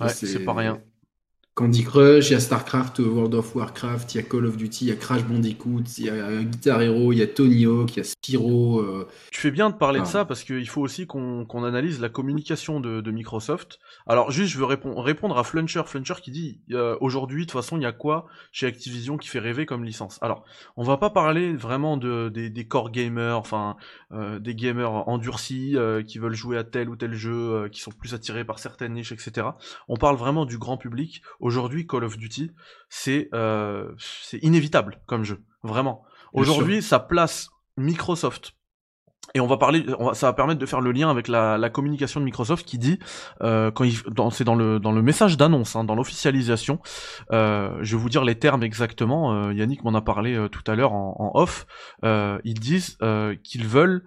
C'est 0.09 0.39
pas 0.39 0.53
rien. 0.53 0.79
Candy 1.57 1.83
Crush, 1.83 2.29
il 2.29 2.33
y 2.33 2.35
a 2.35 2.39
StarCraft, 2.39 2.99
World 2.99 3.33
of 3.33 3.55
Warcraft, 3.55 4.13
il 4.13 4.17
y 4.17 4.19
a 4.19 4.23
Call 4.23 4.45
of 4.45 4.57
Duty, 4.57 4.85
il 4.85 4.87
y 4.89 4.91
a 4.91 4.95
Crash 4.95 5.23
Bandicoot, 5.23 5.85
il 5.97 6.05
y 6.05 6.09
a 6.11 6.43
Guitar 6.43 6.83
Hero, 6.83 7.11
il 7.11 7.17
y 7.17 7.23
a 7.23 7.25
Tony 7.25 7.65
Hawk, 7.65 7.95
il 7.95 7.97
y 7.97 7.99
a 8.01 8.03
Spyro. 8.03 8.79
Euh. 8.79 9.07
Tu 9.31 9.41
fais 9.41 9.49
bien 9.49 9.71
de 9.71 9.75
parler 9.75 9.99
de 9.99 10.05
ça 10.05 10.23
parce 10.23 10.43
qu'il 10.43 10.69
faut 10.69 10.81
aussi 10.81 11.07
qu'on 11.07 11.63
analyse 11.63 11.99
la 11.99 12.09
communication 12.09 12.79
de, 12.79 13.01
de, 13.01 13.09
Microsoft. 13.09 13.79
Alors 14.05 14.29
juste, 14.29 14.53
je 14.53 14.59
veux 14.59 14.65
répondre 14.65 15.35
à 15.35 15.43
Fluncher, 15.43 15.81
Fluncher 15.87 16.13
qui 16.21 16.29
dit 16.29 16.61
euh, 16.73 16.95
aujourd'hui, 17.01 17.47
de 17.47 17.51
toute 17.51 17.59
façon, 17.59 17.77
il 17.77 17.81
y 17.81 17.87
a 17.87 17.91
quoi 17.91 18.27
chez 18.51 18.67
Activision 18.67 19.17
qui 19.17 19.27
fait 19.27 19.39
rêver 19.39 19.65
comme 19.65 19.83
licence? 19.83 20.19
Alors, 20.21 20.45
on 20.75 20.83
va 20.83 20.97
pas 20.97 21.09
parler 21.09 21.55
vraiment 21.55 21.97
de, 21.97 22.29
des, 22.29 22.51
des 22.51 22.67
core 22.67 22.91
gamers, 22.91 23.35
enfin 23.35 23.77
euh, 24.11 24.37
des 24.37 24.53
gamers 24.53 25.09
endurcis 25.09 25.75
qui 26.05 26.19
veulent 26.19 26.35
jouer 26.35 26.59
à 26.59 26.63
tel 26.63 26.87
ou 26.87 26.95
tel 26.95 27.15
jeu, 27.15 27.67
qui 27.71 27.81
sont 27.81 27.89
plus 27.89 28.13
attirés 28.13 28.45
par 28.45 28.59
certaines 28.59 28.93
niches, 28.93 29.11
etc. 29.11 29.47
On 29.87 29.95
parle 29.95 30.17
vraiment 30.17 30.45
du 30.45 30.59
grand 30.59 30.77
public 30.77 31.23
Aujourd'hui, 31.47 31.87
Call 31.87 32.03
of 32.03 32.17
Duty, 32.17 32.51
c'est 32.89 33.29
euh, 33.33 33.93
inévitable 34.41 34.99
comme 35.05 35.23
jeu, 35.23 35.45
vraiment. 35.63 36.03
Aujourd'hui, 36.33 36.81
ça 36.81 36.99
place 36.99 37.47
Microsoft 37.77 38.51
et 39.33 39.39
on 39.39 39.47
va 39.47 39.55
parler, 39.55 39.85
ça 40.11 40.27
va 40.27 40.33
permettre 40.33 40.59
de 40.59 40.65
faire 40.65 40.81
le 40.81 40.91
lien 40.91 41.09
avec 41.09 41.29
la, 41.29 41.57
la 41.57 41.69
communication 41.69 42.19
de 42.19 42.25
Microsoft 42.25 42.65
qui 42.65 42.77
dit, 42.77 42.99
euh, 43.43 43.71
quand 43.71 44.29
c'est 44.29 44.43
dans 44.43 44.55
le 44.55 44.81
dans 44.81 44.91
le 44.91 45.01
message 45.01 45.37
d'annonce, 45.37 45.77
hein, 45.77 45.85
dans 45.85 45.95
l'officialisation, 45.95 46.81
euh, 47.31 47.77
je 47.81 47.95
vais 47.95 48.01
vous 48.01 48.09
dire 48.09 48.25
les 48.25 48.35
termes 48.35 48.63
exactement. 48.63 49.49
Yannick 49.51 49.85
m'en 49.85 49.93
a 49.93 50.01
parlé 50.01 50.49
tout 50.51 50.69
à 50.69 50.75
l'heure 50.75 50.91
en, 50.91 51.15
en 51.17 51.39
off. 51.39 51.65
Ils 52.03 52.59
disent 52.59 52.97
qu'ils 53.43 53.67
veulent 53.67 54.03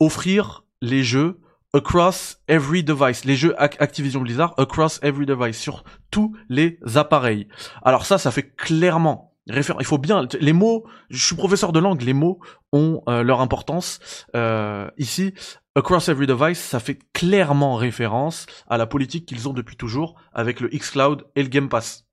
offrir 0.00 0.64
les 0.80 1.04
jeux 1.04 1.38
across 1.74 2.38
every 2.48 2.84
device, 2.84 3.24
les 3.24 3.36
jeux 3.36 3.54
Activision 3.58 4.20
Blizzard 4.20 4.54
across 4.58 4.98
every 5.02 5.26
device 5.26 5.58
sur 5.58 5.84
tous 6.10 6.36
les 6.48 6.78
appareils. 6.94 7.48
Alors 7.82 8.06
ça, 8.06 8.18
ça 8.18 8.30
fait 8.30 8.54
clairement 8.54 9.32
il 9.46 9.84
faut 9.84 9.98
bien 9.98 10.26
les 10.40 10.52
mots. 10.52 10.84
Je 11.10 11.24
suis 11.24 11.34
professeur 11.34 11.72
de 11.72 11.80
langue. 11.80 12.02
Les 12.02 12.12
mots 12.12 12.40
ont 12.72 13.02
euh, 13.08 13.22
leur 13.22 13.40
importance. 13.40 13.98
Euh, 14.36 14.88
ici, 14.98 15.34
across 15.74 16.08
every 16.08 16.26
device, 16.26 16.58
ça 16.58 16.80
fait 16.80 16.98
clairement 17.12 17.76
référence 17.76 18.46
à 18.68 18.78
la 18.78 18.86
politique 18.86 19.26
qu'ils 19.26 19.48
ont 19.48 19.52
depuis 19.52 19.76
toujours 19.76 20.20
avec 20.32 20.60
le 20.60 20.68
xCloud 20.68 21.24
et 21.34 21.42
le 21.42 21.48
Game 21.48 21.68
Pass. 21.68 22.04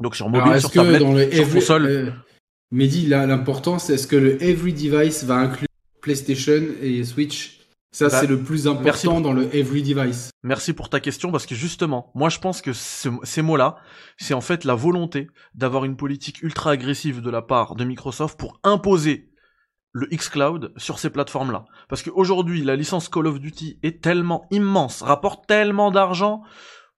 Donc 0.00 0.16
sur 0.16 0.28
mobile, 0.28 0.60
sur 0.60 0.70
tablette, 0.70 1.00
dans 1.00 1.12
le 1.12 1.30
sur 1.30 1.50
console. 1.50 1.86
Euh, 1.86 2.10
Mehdi, 2.72 3.06
l'importance, 3.06 3.90
est-ce 3.90 4.06
que 4.06 4.16
le 4.16 4.42
every 4.42 4.72
device 4.72 5.24
va 5.24 5.36
inclure 5.36 5.66
PlayStation 6.00 6.62
et 6.80 7.02
Switch 7.04 7.59
ça, 7.92 8.08
bah, 8.08 8.20
c'est 8.20 8.26
le 8.26 8.38
plus 8.38 8.68
important 8.68 9.20
dans 9.20 9.32
le 9.32 9.54
every 9.54 9.82
device. 9.82 10.30
Merci 10.42 10.72
pour 10.72 10.88
ta 10.88 11.00
question 11.00 11.32
parce 11.32 11.46
que 11.46 11.54
justement, 11.54 12.12
moi 12.14 12.28
je 12.28 12.38
pense 12.38 12.62
que 12.62 12.72
ces 12.72 13.42
mots-là, 13.42 13.76
c'est 14.16 14.34
en 14.34 14.40
fait 14.40 14.64
la 14.64 14.74
volonté 14.74 15.28
d'avoir 15.54 15.84
une 15.84 15.96
politique 15.96 16.42
ultra 16.42 16.70
agressive 16.72 17.20
de 17.20 17.30
la 17.30 17.42
part 17.42 17.74
de 17.74 17.84
Microsoft 17.84 18.38
pour 18.38 18.60
imposer 18.62 19.30
le 19.92 20.06
xCloud 20.06 20.72
sur 20.76 21.00
ces 21.00 21.10
plateformes-là. 21.10 21.64
Parce 21.88 22.02
qu'aujourd'hui, 22.02 22.62
la 22.62 22.76
licence 22.76 23.08
Call 23.08 23.26
of 23.26 23.40
Duty 23.40 23.80
est 23.82 24.00
tellement 24.02 24.46
immense, 24.52 25.02
rapporte 25.02 25.48
tellement 25.48 25.90
d'argent 25.90 26.42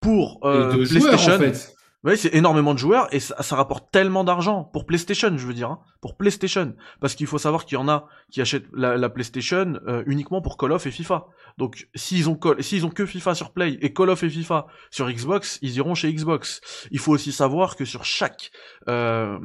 pour 0.01 0.41
euh, 0.45 0.73
PlayStation. 0.73 1.35
en 1.35 1.39
fait. 1.39 1.75
Oui, 2.05 2.17
c'est 2.17 2.35
énormément 2.35 2.75
de 2.75 2.81
joueurs 2.81 3.07
et 3.15 3.21
ça, 3.21 3.55
rapporte 3.55 3.93
tellement 3.93 4.25
d'argent 4.25 4.65
pour 4.65 4.87
PlayStation, 4.87 5.37
je 5.37 5.47
veux 5.47 5.55
dire, 5.55 5.71
hein, 5.71 5.81
pour 6.01 6.17
PlayStation, 6.17 6.75
parce 7.01 7.15
qu'il 7.15 7.29
faut 7.29 7.39
savoir 7.39 7.65
qu'il 7.65 7.79
y 7.79 7.81
en 7.81 7.89
a 7.89 8.09
qui 8.29 8.41
achètent 8.41 8.67
la, 8.73 9.09
PlayStation 9.09 9.79
euh, 9.87 10.03
uniquement 10.07 10.43
pour 10.43 10.57
Call 10.57 10.73
of 10.73 10.85
et 10.85 10.91
FIFA. 10.91 11.27
Donc 11.59 11.87
s'ils 11.95 12.29
ont 12.29 12.41
s'ils 12.59 12.85
ont 12.85 12.91
que 12.91 13.07
FIFA 13.07 13.37
sur 13.37 13.53
Play 13.53 13.79
et 13.81 13.93
Call 13.93 14.11
of 14.11 14.21
et 14.25 14.31
FIFA 14.31 14.67
sur 14.91 15.09
Xbox, 15.09 15.61
ils 15.63 15.77
iront 15.77 15.95
chez 15.95 16.13
Xbox. 16.13 16.61
Il 16.91 16.99
faut 16.99 17.13
aussi 17.13 17.31
savoir 17.31 17.77
que 17.77 17.85
sur 17.85 18.05
chaque 18.05 18.51
euh, 18.89 19.39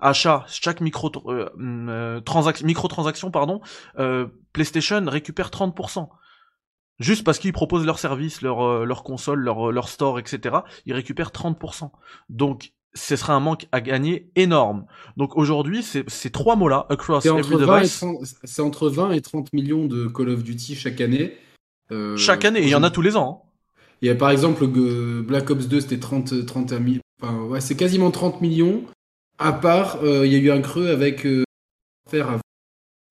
achat, 0.00 0.44
chaque 0.48 0.80
micro 0.80 1.12
euh, 1.26 1.48
euh 1.60 2.20
microtransaction, 2.64 3.30
pardon, 3.30 3.60
PlayStation 4.52 5.04
récupère 5.06 5.50
30% 5.50 6.08
juste 7.00 7.24
parce 7.24 7.38
qu'ils 7.38 7.52
proposent 7.52 7.84
leurs 7.84 7.98
services, 7.98 8.42
leur, 8.42 8.62
euh, 8.62 8.84
leur 8.84 9.02
console, 9.02 9.40
leur, 9.40 9.72
leur 9.72 9.88
store, 9.88 10.18
etc., 10.18 10.58
ils 10.86 10.92
récupèrent 10.92 11.30
30%. 11.30 11.90
Donc, 12.28 12.72
ce 12.94 13.16
sera 13.16 13.34
un 13.34 13.40
manque 13.40 13.66
à 13.72 13.80
gagner 13.80 14.30
énorme. 14.36 14.86
Donc 15.16 15.36
aujourd'hui, 15.36 15.82
ces 15.82 16.30
trois 16.30 16.56
mots-là, 16.56 16.86
across 16.88 17.24
every 17.24 17.56
device... 17.56 18.04
C'est 18.44 18.62
entre 18.62 18.88
20 18.88 19.12
et 19.12 19.20
30 19.20 19.52
millions 19.52 19.86
de 19.86 20.06
Call 20.08 20.28
of 20.30 20.42
Duty 20.42 20.74
chaque 20.74 21.00
année. 21.00 21.36
Euh, 21.92 22.16
chaque 22.16 22.44
année, 22.44 22.60
et 22.60 22.64
il 22.64 22.68
y 22.68 22.74
en 22.74 22.82
a 22.82 22.90
tous 22.90 23.02
les 23.02 23.16
ans. 23.16 23.44
Hein. 23.44 23.50
Il 24.02 24.08
y 24.08 24.10
a 24.10 24.14
par 24.14 24.30
exemple 24.30 24.66
Black 24.66 25.50
Ops 25.50 25.68
2, 25.68 25.80
c'était 25.80 25.98
30, 25.98 26.46
30 26.46 26.72
enfin, 27.22 27.38
ouais, 27.42 27.60
c'est 27.60 27.76
quasiment 27.76 28.10
30 28.10 28.40
millions. 28.40 28.84
À 29.38 29.52
part, 29.52 29.98
euh, 30.02 30.26
il 30.26 30.32
y 30.32 30.36
a 30.36 30.38
eu 30.38 30.50
un 30.50 30.60
creux 30.60 30.88
avec 30.88 31.26
euh, 31.26 31.44
faire 32.08 32.38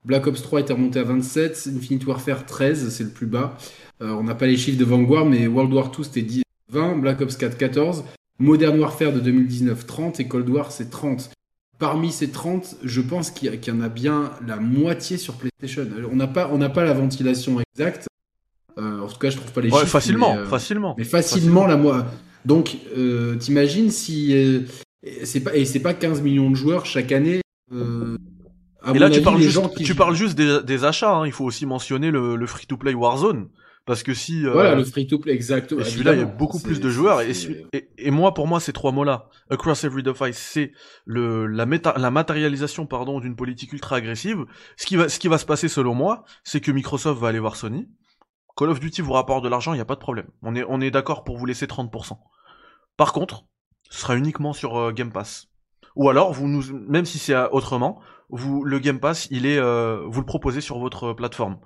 Black 0.06 0.27
Ops 0.27 0.41
3 0.41 0.62
était 0.62 0.74
remonté 0.74 1.00
à 1.00 1.03
27, 1.03 1.70
Infinite 1.75 2.06
Warfare 2.06 2.46
13, 2.46 2.89
c'est 2.89 3.03
le 3.03 3.10
plus 3.10 3.25
bas. 3.25 3.58
Euh, 4.01 4.12
on 4.12 4.24
n'a 4.24 4.36
pas 4.36 4.48
les 4.48 4.56
chiffres 4.56 4.79
de 4.79 4.86
Vanguard, 4.86 5.25
mais 5.25 5.48
World 5.48 5.74
War 5.74 5.91
2 5.91 6.03
c'était 6.03 6.22
10, 6.22 6.44
20, 6.72 6.98
Black 6.98 7.22
Ops 7.22 7.36
4 7.36 7.58
14, 7.58 8.06
Modern 8.39 8.79
Warfare 8.79 9.12
de 9.12 9.20
2019 9.20 9.86
30 9.86 10.20
et 10.20 10.27
Cold 10.27 10.50
War 10.50 10.72
c'est 10.72 10.89
30. 10.89 11.32
Parmi 11.79 12.12
ces 12.12 12.29
30, 12.29 12.77
je 12.84 13.01
pense 13.01 13.32
qu'il 13.32 13.53
y, 13.53 13.72
en 13.72 13.82
a 13.82 13.89
bien 13.89 14.32
la 14.46 14.58
moitié 14.58 15.18
sur 15.18 15.36
PlayStation. 15.36 15.88
On 16.12 16.15
n'a 16.15 16.27
pas, 16.27 16.50
on 16.51 16.60
pas 16.70 16.84
la 16.84 16.94
ventilation 16.94 17.58
exacte. 17.74 18.08
Euh, 18.77 19.00
en 19.00 19.08
tout 19.08 19.18
cas, 19.18 19.29
je 19.29 19.38
trouve 19.38 19.51
pas 19.53 19.62
les 19.62 19.70
chiffres. 19.70 19.86
Facilement, 19.86 20.34
mais, 20.36 20.41
euh, 20.41 20.46
facilement. 20.46 20.96
Mais 20.98 21.03
facilement, 21.06 21.68
la 21.68 21.77
moitié. 21.77 22.03
Donc, 22.46 22.77
t'imagines 23.39 23.91
si 23.91 24.65
c'est 25.24 25.39
pas 25.41 25.56
et 25.56 25.65
c'est 25.65 25.79
pas 25.79 25.94
15 25.94 26.22
millions 26.22 26.50
de 26.50 26.56
joueurs 26.56 26.86
chaque 26.86 27.12
année 27.13 27.41
et 28.93 29.00
là, 29.00 29.10
tu, 29.10 29.22
parles 29.22 29.39
juste, 29.39 29.84
tu 29.84 29.96
parles 29.96 30.15
juste 30.15 30.38
des, 30.38 30.86
achats. 30.86 31.13
Hein. 31.15 31.25
Il 31.25 31.31
faut 31.31 31.46
aussi 31.46 31.65
mentionner 31.65 32.12
le, 32.12 32.46
free-to-play 32.46 32.93
Warzone. 32.93 33.50
Parce 33.86 34.03
que 34.03 34.13
si... 34.13 34.46
Euh, 34.46 34.51
voilà, 34.51 34.75
le 34.75 34.84
free-to-play, 34.84 35.34
exactement. 35.34 35.81
Et 35.81 35.84
celui-là, 35.84 36.13
il 36.13 36.19
y 36.19 36.22
a 36.22 36.25
beaucoup 36.25 36.60
plus 36.60 36.79
de 36.79 36.89
joueurs. 36.89 37.22
Et, 37.22 37.31
et, 37.98 38.12
moi, 38.12 38.36
pour 38.36 38.46
moi, 38.46 38.60
ces 38.60 38.72
trois 38.72 38.91
mots-là, 38.91 39.29
Across 39.50 39.84
Every 39.84 40.03
Device, 40.03 40.38
c'est 40.38 40.74
le, 41.05 41.48
la, 41.48 41.65
méta, 41.65 41.96
la 41.98 42.12
matérialisation 42.12 42.86
pardon, 42.86 43.19
d'une 43.19 43.36
politique 43.36 43.74
ultra 43.74 43.96
agressive. 43.96 44.46
Ce 44.77 44.86
qui, 44.86 44.96
va, 44.96 45.10
ce 45.10 45.17
qui 45.17 45.27
va 45.27 45.39
se 45.39 45.46
passer, 45.46 45.67
selon 45.67 45.96
moi, 45.96 46.24
c'est 46.43 46.62
que 46.62 46.72
Microsoft 46.72 47.19
va 47.19 47.29
aller 47.29 47.39
voir 47.39 47.55
Sony. 47.55 47.89
Call 48.55 48.69
of 48.69 48.79
Duty 48.79 49.01
vous 49.01 49.13
rapporte 49.13 49.43
de 49.43 49.50
l'argent, 49.50 49.74
il 49.74 49.77
n'y 49.77 49.81
a 49.81 49.86
pas 49.86 49.96
de 49.96 50.01
problème. 50.01 50.27
On 50.43 50.55
est, 50.55 50.65
on 50.67 50.81
est 50.81 50.91
d'accord 50.91 51.24
pour 51.24 51.38
vous 51.38 51.46
laisser 51.48 51.65
30%. 51.65 52.17
Par 52.96 53.13
contre, 53.13 53.46
ce 53.89 54.01
sera 54.01 54.15
uniquement 54.15 54.53
sur 54.53 54.77
euh, 54.77 54.91
Game 54.91 55.12
Pass. 55.12 55.48
Ou 55.96 56.10
alors, 56.10 56.31
vous 56.31 56.48
nous, 56.48 56.63
même 56.88 57.05
si 57.05 57.17
c'est 57.17 57.36
autrement, 57.51 58.00
vous 58.29 58.63
le 58.63 58.79
Game 58.79 59.00
Pass, 59.00 59.27
il 59.31 59.45
est, 59.45 59.57
euh, 59.57 60.03
vous 60.07 60.19
le 60.19 60.25
proposez 60.25 60.62
sur 60.62 60.79
votre 60.79 61.13
plateforme. 61.13 61.57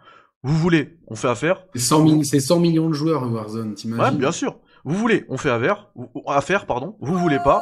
Vous 0.44 0.58
voulez, 0.58 0.98
on 1.08 1.16
fait 1.16 1.30
affaire. 1.30 1.66
C'est 1.74 1.80
100, 1.80 2.24
100, 2.24 2.60
millions 2.60 2.90
de 2.90 2.94
joueurs 2.94 3.32
Warzone, 3.32 3.76
t'imagines 3.76 4.04
Ouais, 4.04 4.12
bien 4.12 4.32
sûr. 4.32 4.60
Vous 4.84 4.96
voulez, 4.96 5.26
on 5.30 5.38
fait 5.38 5.50
affaire, 5.50 5.90
affaire, 6.28 6.66
pardon. 6.66 6.98
Vous 7.00 7.18
voulez 7.18 7.40
pas, 7.40 7.62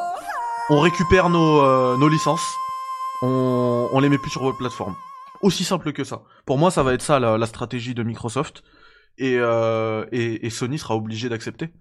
on 0.70 0.80
récupère 0.80 1.28
nos, 1.28 1.62
euh, 1.62 1.96
nos 1.96 2.08
licences, 2.08 2.44
on, 3.22 3.88
on 3.92 4.00
les 4.00 4.08
met 4.08 4.18
plus 4.18 4.30
sur 4.30 4.42
votre 4.42 4.58
plateforme. 4.58 4.96
Aussi 5.42 5.62
simple 5.62 5.92
que 5.92 6.02
ça. 6.02 6.22
Pour 6.44 6.58
moi, 6.58 6.70
ça 6.70 6.82
va 6.82 6.92
être 6.94 7.02
ça 7.02 7.20
la, 7.20 7.38
la 7.38 7.46
stratégie 7.46 7.94
de 7.94 8.02
Microsoft 8.02 8.64
et, 9.18 9.36
euh, 9.38 10.04
et, 10.10 10.46
et 10.46 10.50
Sony 10.50 10.78
sera 10.78 10.96
obligé 10.96 11.28
d'accepter. 11.28 11.72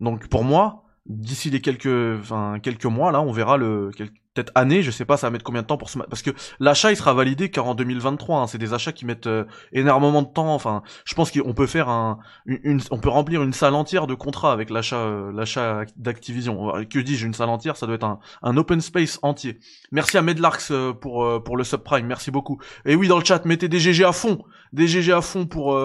Donc 0.00 0.28
pour 0.28 0.44
moi, 0.44 0.84
d'ici 1.06 1.50
les 1.50 1.60
quelques, 1.60 2.18
enfin 2.20 2.58
quelques 2.62 2.86
mois 2.86 3.12
là, 3.12 3.20
on 3.22 3.32
verra 3.32 3.56
le 3.56 3.90
peut-être 4.34 4.52
année, 4.54 4.82
je 4.82 4.90
sais 4.90 5.04
pas, 5.04 5.16
ça 5.16 5.28
va 5.28 5.30
mettre 5.30 5.44
combien 5.44 5.62
de 5.62 5.66
temps 5.66 5.76
pour 5.76 5.88
se 5.88 5.98
parce 5.98 6.22
que 6.22 6.30
l'achat 6.58 6.90
il 6.90 6.96
sera 6.96 7.14
validé 7.14 7.50
car 7.50 7.66
en 7.66 7.74
2023, 7.74 8.40
hein, 8.40 8.46
c'est 8.46 8.58
des 8.58 8.74
achats 8.74 8.92
qui 8.92 9.06
mettent 9.06 9.28
euh, 9.28 9.44
énormément 9.72 10.22
de 10.22 10.28
temps. 10.28 10.54
Enfin, 10.54 10.82
je 11.04 11.14
pense 11.14 11.30
qu'on 11.30 11.54
peut 11.54 11.66
faire 11.66 11.88
un, 11.88 12.18
une, 12.46 12.80
on 12.90 12.98
peut 12.98 13.08
remplir 13.08 13.42
une 13.42 13.52
salle 13.52 13.74
entière 13.74 14.06
de 14.06 14.14
contrats 14.14 14.52
avec 14.52 14.70
l'achat, 14.70 14.98
euh, 14.98 15.32
l'achat 15.32 15.84
d'Activision. 15.96 16.84
Que 16.90 16.98
dis-je, 16.98 17.26
une 17.26 17.34
salle 17.34 17.48
entière, 17.48 17.76
ça 17.76 17.86
doit 17.86 17.94
être 17.94 18.04
un, 18.04 18.18
un 18.42 18.56
open 18.56 18.80
space 18.80 19.18
entier. 19.22 19.60
Merci 19.92 20.18
à 20.18 20.22
Medlarks 20.22 20.70
euh, 20.72 20.92
pour 20.92 21.42
pour 21.44 21.56
le 21.56 21.64
subprime, 21.64 22.06
merci 22.06 22.30
beaucoup. 22.30 22.60
Et 22.84 22.96
oui, 22.96 23.08
dans 23.08 23.18
le 23.18 23.24
chat, 23.24 23.44
mettez 23.44 23.68
des 23.68 23.78
GG 23.78 24.04
à 24.04 24.12
fond, 24.12 24.44
des 24.72 24.88
GG 24.88 25.12
à 25.12 25.22
fond 25.22 25.46
pour 25.46 25.78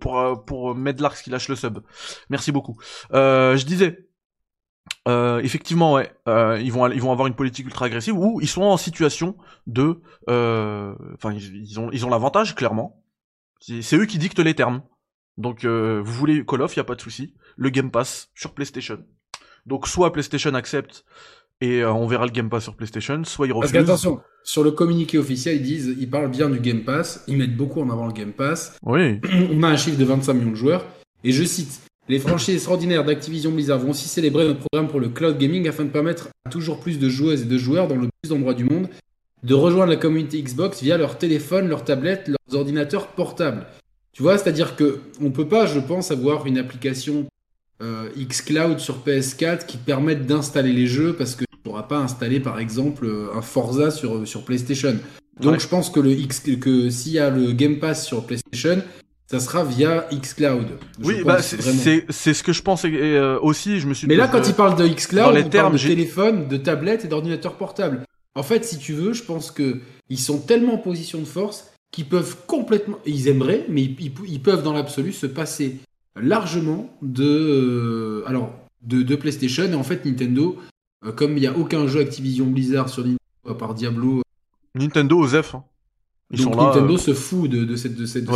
pour 0.00 0.44
pour 0.44 0.74
Medlarks 0.74 1.22
qui 1.22 1.30
lâche 1.30 1.48
le 1.48 1.56
sub. 1.56 1.78
Merci 2.30 2.50
beaucoup. 2.50 2.76
je 3.12 3.64
disais. 3.64 4.11
Euh, 5.08 5.40
effectivement, 5.40 5.94
ouais, 5.94 6.12
euh, 6.28 6.60
ils 6.62 6.72
vont 6.72 6.88
ils 6.90 7.00
vont 7.00 7.10
avoir 7.10 7.26
une 7.26 7.34
politique 7.34 7.66
ultra 7.66 7.86
agressive 7.86 8.16
où 8.16 8.40
ils 8.40 8.48
sont 8.48 8.62
en 8.62 8.76
situation 8.76 9.36
de, 9.66 10.00
euh, 10.30 10.94
enfin, 11.14 11.32
ils, 11.32 11.80
ont 11.80 11.90
ils 11.92 12.06
ont 12.06 12.08
l'avantage 12.08 12.54
clairement. 12.54 13.02
C'est 13.60 13.96
eux 13.96 14.06
qui 14.06 14.18
dictent 14.18 14.38
les 14.40 14.54
termes. 14.54 14.82
Donc, 15.38 15.64
vous 15.64 16.12
voulez 16.12 16.44
Call 16.44 16.62
of, 16.62 16.76
y 16.76 16.80
a 16.80 16.84
pas 16.84 16.94
de 16.94 17.00
souci. 17.00 17.34
Le 17.56 17.70
Game 17.70 17.90
Pass 17.90 18.28
sur 18.34 18.52
PlayStation. 18.54 18.98
Donc, 19.66 19.86
soit 19.86 20.12
PlayStation 20.12 20.52
accepte 20.54 21.04
et 21.60 21.84
on 21.84 22.06
verra 22.08 22.26
le 22.26 22.32
Game 22.32 22.50
Pass 22.50 22.64
sur 22.64 22.74
PlayStation, 22.74 23.22
soit 23.22 23.46
ils 23.46 23.52
refusent. 23.52 23.72
Parce 23.72 23.84
qu'attention, 23.84 24.20
sur 24.42 24.64
le 24.64 24.72
communiqué 24.72 25.16
officiel, 25.18 25.56
ils 25.56 25.62
disent, 25.62 25.96
ils 25.96 26.10
parlent 26.10 26.30
bien 26.30 26.50
du 26.50 26.58
Game 26.58 26.82
Pass, 26.82 27.22
ils 27.28 27.36
mettent 27.36 27.56
beaucoup 27.56 27.80
en 27.80 27.88
avant 27.88 28.06
le 28.06 28.12
Game 28.12 28.32
Pass. 28.32 28.76
Oui. 28.82 29.20
On 29.52 29.62
a 29.62 29.68
un 29.68 29.76
chiffre 29.76 29.98
de 29.98 30.04
25 30.04 30.32
millions 30.34 30.50
de 30.50 30.56
joueurs. 30.56 30.84
Et 31.22 31.30
je 31.30 31.44
cite, 31.44 31.82
les 32.08 32.18
franchises 32.18 32.56
extraordinaires 32.56 33.04
d'Activision 33.04 33.52
Blizzard 33.52 33.78
vont 33.78 33.90
aussi 33.90 34.08
célébrer 34.08 34.44
notre 34.44 34.60
programme 34.60 34.88
pour 34.90 35.00
le 35.00 35.08
cloud 35.08 35.38
gaming 35.38 35.68
afin 35.68 35.84
de 35.84 35.90
permettre 35.90 36.28
à 36.44 36.50
toujours 36.50 36.80
plus 36.80 36.98
de 36.98 37.08
joueuses 37.08 37.42
et 37.42 37.46
de 37.46 37.58
joueurs 37.58 37.88
dans 37.88 37.96
le 37.96 38.08
plus 38.22 38.30
d'endroits 38.30 38.54
du 38.54 38.64
monde 38.64 38.88
de 39.42 39.54
rejoindre 39.54 39.90
la 39.90 39.96
communauté 39.96 40.40
Xbox 40.40 40.82
via 40.82 40.96
leur 40.96 41.18
téléphone, 41.18 41.68
leur 41.68 41.84
tablette, 41.84 42.28
leurs 42.28 42.58
ordinateurs 42.60 43.08
portables. 43.08 43.66
Tu 44.12 44.22
vois, 44.22 44.38
c'est-à-dire 44.38 44.76
que 44.76 45.00
on 45.20 45.30
peut 45.30 45.48
pas, 45.48 45.66
je 45.66 45.80
pense, 45.80 46.10
avoir 46.10 46.46
une 46.46 46.58
application 46.58 47.26
euh, 47.82 48.08
xCloud 48.16 48.78
sur 48.78 48.98
PS4 49.04 49.66
qui 49.66 49.78
permette 49.78 50.26
d'installer 50.26 50.72
les 50.72 50.86
jeux 50.86 51.14
parce 51.14 51.34
que 51.34 51.44
tu 51.44 51.58
pourras 51.64 51.84
pas 51.84 51.98
installer 51.98 52.38
par 52.38 52.60
exemple 52.60 53.10
un 53.34 53.42
Forza 53.42 53.90
sur, 53.90 54.26
sur 54.28 54.44
PlayStation. 54.44 54.96
Donc 55.40 55.58
je 55.58 55.66
pense 55.66 55.90
que 55.90 55.98
le 55.98 56.12
X 56.12 56.40
que 56.60 56.90
s'il 56.90 57.12
y 57.12 57.18
a 57.18 57.30
le 57.30 57.52
Game 57.52 57.78
Pass 57.78 58.06
sur 58.06 58.24
PlayStation, 58.26 58.82
ça 59.32 59.40
sera 59.40 59.64
via 59.64 60.06
xCloud. 60.12 60.78
Oui, 61.02 61.22
bah, 61.24 61.40
c'est 61.40 62.34
ce 62.34 62.42
que 62.42 62.52
je 62.52 62.60
pense 62.60 62.84
euh, 62.84 63.38
aussi. 63.40 63.80
Je 63.80 63.86
me 63.86 63.94
suis. 63.94 64.06
Mais 64.06 64.16
là, 64.16 64.28
quand 64.28 64.46
il 64.46 64.52
parle 64.52 64.76
de 64.76 64.86
xCloud, 64.86 65.34
il 65.38 65.48
parle 65.48 65.72
de 65.72 65.78
téléphone, 65.78 66.48
de 66.48 66.58
tablette 66.58 67.06
et 67.06 67.08
d'ordinateur 67.08 67.54
portable. 67.54 68.02
En 68.34 68.42
fait, 68.42 68.62
si 68.66 68.76
tu 68.76 68.92
veux, 68.92 69.14
je 69.14 69.22
pense 69.22 69.50
que 69.50 69.80
ils 70.10 70.18
sont 70.18 70.38
tellement 70.38 70.74
en 70.74 70.78
position 70.78 71.18
de 71.18 71.24
force 71.24 71.72
qui 71.92 72.04
peuvent 72.04 72.36
complètement, 72.46 72.98
ils 73.06 73.28
aimeraient, 73.28 73.64
mais 73.70 73.82
ils, 73.82 74.42
peuvent 74.42 74.62
dans 74.62 74.74
l'absolu 74.74 75.12
se 75.12 75.26
passer 75.26 75.78
largement 76.14 76.94
de, 77.00 77.24
euh, 77.24 78.24
alors, 78.26 78.52
de, 78.82 79.16
PlayStation. 79.16 79.64
Et 79.64 79.74
en 79.74 79.82
fait, 79.82 80.04
Nintendo, 80.04 80.58
euh, 81.06 81.12
comme 81.12 81.38
il 81.38 81.40
n'y 81.40 81.46
a 81.46 81.56
aucun 81.56 81.86
jeu 81.86 82.00
Activision 82.00 82.46
Blizzard 82.46 82.90
sur 82.90 83.02
Nintendo 83.02 83.18
à 83.48 83.54
part 83.54 83.72
Diablo. 83.72 84.20
Nintendo, 84.74 85.20
Osef. 85.20 85.54
Hein. 85.54 85.64
Ils 86.30 86.44
donc 86.44 86.56
Nintendo 86.56 86.98
se 86.98 87.14
fout 87.14 87.50
de, 87.50 87.76
cette, 87.76 87.96
de 87.96 88.04
cette, 88.04 88.26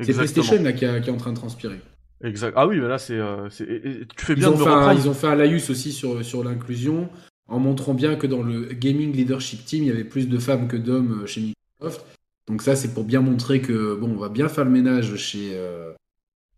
C'est 0.00 0.14
PlayStation 0.14 0.62
là 0.62 0.72
qui, 0.72 0.84
est 0.84 1.10
en 1.10 1.16
train 1.16 1.32
de 1.32 1.36
transpirer. 1.36 1.80
Exact. 2.22 2.54
Ah 2.56 2.66
oui, 2.66 2.78
mais 2.80 2.88
là 2.88 2.98
c'est, 2.98 3.18
tu 3.50 4.24
fais 4.24 4.34
bien 4.34 4.50
ils 4.50 4.58
de 4.58 4.64
me 4.64 4.94
Ils 4.94 5.08
ont 5.08 5.14
fait 5.14 5.28
un 5.28 5.34
laïus 5.34 5.70
aussi 5.70 5.92
sur 5.92 6.24
sur 6.24 6.42
l'inclusion 6.42 7.08
en 7.48 7.58
montrant 7.58 7.94
bien 7.94 8.16
que 8.16 8.26
dans 8.26 8.42
le 8.42 8.66
gaming 8.66 9.12
leadership 9.12 9.64
team, 9.64 9.84
il 9.84 9.88
y 9.88 9.90
avait 9.90 10.04
plus 10.04 10.28
de 10.28 10.38
femmes 10.38 10.68
que 10.68 10.76
d'hommes 10.76 11.26
chez 11.26 11.40
Microsoft. 11.40 12.04
Donc 12.46 12.62
ça, 12.62 12.76
c'est 12.76 12.94
pour 12.94 13.04
bien 13.04 13.20
montrer 13.20 13.60
que 13.60 13.94
bon, 13.94 14.10
on 14.10 14.16
va 14.18 14.28
bien 14.28 14.48
faire 14.48 14.64
le 14.64 14.70
ménage 14.70 15.16
chez 15.16 15.50
euh, 15.54 15.92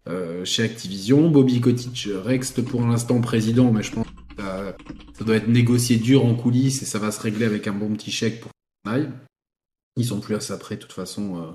euh, 0.09 0.45
chez 0.45 0.63
Activision. 0.63 1.31
Bobby 1.31 1.61
Kotick 1.61 2.09
reste 2.25 2.63
pour 2.63 2.87
l'instant 2.87 3.21
président, 3.21 3.73
mais 3.73 3.83
je 3.83 3.93
pense 3.93 4.07
que 4.07 4.43
ça, 5.15 5.25
doit 5.25 5.37
être 5.37 5.49
négocié 5.49 5.97
dur 5.97 6.25
en 6.25 6.35
coulisses 6.35 6.83
et 6.83 6.87
ça 6.87 6.99
va 6.99 7.11
se 7.11 7.21
régler 7.21 7.45
avec 7.45 7.67
un 7.67 7.73
bon 7.73 7.93
petit 7.95 8.11
chèque 8.11 8.41
pour 8.41 8.51
qu'on 8.85 9.09
Ils 9.97 10.05
sont 10.05 10.21
plus 10.21 10.35
à 10.35 10.41
ça 10.41 10.57
près, 10.57 10.77
de 10.77 10.81
toute 10.81 10.93
façon. 10.93 11.37
Euh, 11.37 11.51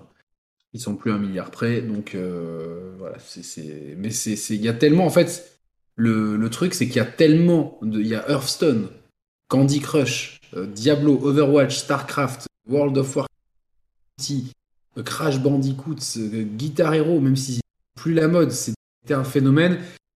ils 0.75 0.79
sont 0.79 0.95
plus 0.95 1.11
un 1.11 1.17
milliard 1.17 1.49
près, 1.49 1.81
donc 1.81 2.15
voilà. 2.99 3.17
C'est, 3.19 3.95
mais 3.97 4.11
c'est, 4.11 4.35
il 4.55 4.61
y 4.61 4.69
a 4.69 4.73
tellement 4.73 5.05
en 5.05 5.09
fait. 5.09 5.51
Le, 5.97 6.49
truc, 6.49 6.73
c'est 6.73 6.87
qu'il 6.87 6.97
y 6.97 6.99
a 6.99 7.05
tellement 7.05 7.79
de, 7.81 8.01
il 8.01 8.07
y 8.07 8.15
a 8.15 8.29
Hearthstone, 8.29 8.89
Candy 9.47 9.79
Crush, 9.79 10.41
Diablo, 10.53 11.17
Overwatch, 11.23 11.77
Starcraft, 11.77 12.47
World 12.69 12.97
of 12.97 13.15
Warcraft 13.15 13.35
euh, 14.97 15.03
Crash 15.03 15.39
Bandicoot, 15.39 15.97
euh, 16.17 16.43
Guitar 16.43 16.93
Hero, 16.93 17.19
même 17.19 17.35
si 17.35 17.59
plus 17.95 18.13
la 18.13 18.27
mode, 18.27 18.51
c'était 18.51 19.13
un 19.13 19.23
phénomène. 19.23 19.79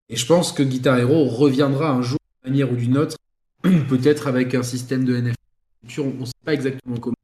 Et 0.10 0.16
je 0.16 0.26
pense 0.26 0.52
que 0.52 0.64
Guitar 0.64 0.98
Hero 0.98 1.26
reviendra 1.26 1.92
un 1.92 2.02
jour 2.02 2.20
d'une 2.44 2.52
manière 2.52 2.72
ou 2.72 2.76
d'une 2.76 2.98
autre, 2.98 3.18
peut-être 3.62 4.28
avec 4.28 4.54
un 4.54 4.64
système 4.64 5.06
de 5.06 5.18
NFT. 5.18 6.00
On 6.00 6.14
ne 6.22 6.26
sait 6.26 6.32
pas 6.44 6.54
exactement 6.54 6.98
comment. 6.98 7.16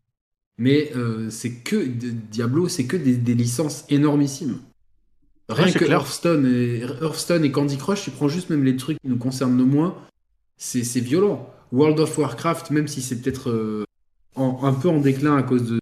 Mais 0.62 0.91
euh, 0.95 1.32
c'est 1.32 1.54
que 1.54 1.84
Diablo, 1.84 2.67
c'est 2.67 2.84
que 2.84 2.95
des, 2.95 3.34
licences 3.34 3.84
énormissimes. 3.89 4.60
Rien 5.50 5.71
que 5.71 5.86
Hearthstone 5.86 6.45
et, 6.45 6.82
Hearthstone 7.02 7.43
et 7.43 7.52
Candy 7.52 7.78
Crush, 7.78 8.04
tu 8.04 8.12
prends 8.12 8.30
juste 8.30 8.52
même 8.52 8.63
les 8.63 8.76
trucs 8.76 9.00
qui 9.02 9.08
nous 9.08 9.17
concernent 9.17 9.58
le 9.58 9.65
moins, 9.65 9.97
c'est 10.58 11.00
violent. 11.00 11.52
World 11.71 12.00
of 12.00 12.15
Warcraft, 12.15 12.69
même 12.69 12.88
si 12.88 13.02
c'est 13.02 13.19
peut-être 13.21 13.88
un 14.36 14.74
peu 14.74 14.89
en 14.89 15.00
déclin 15.00 15.36
à 15.36 15.41
cause 15.41 15.63
de, 15.63 15.80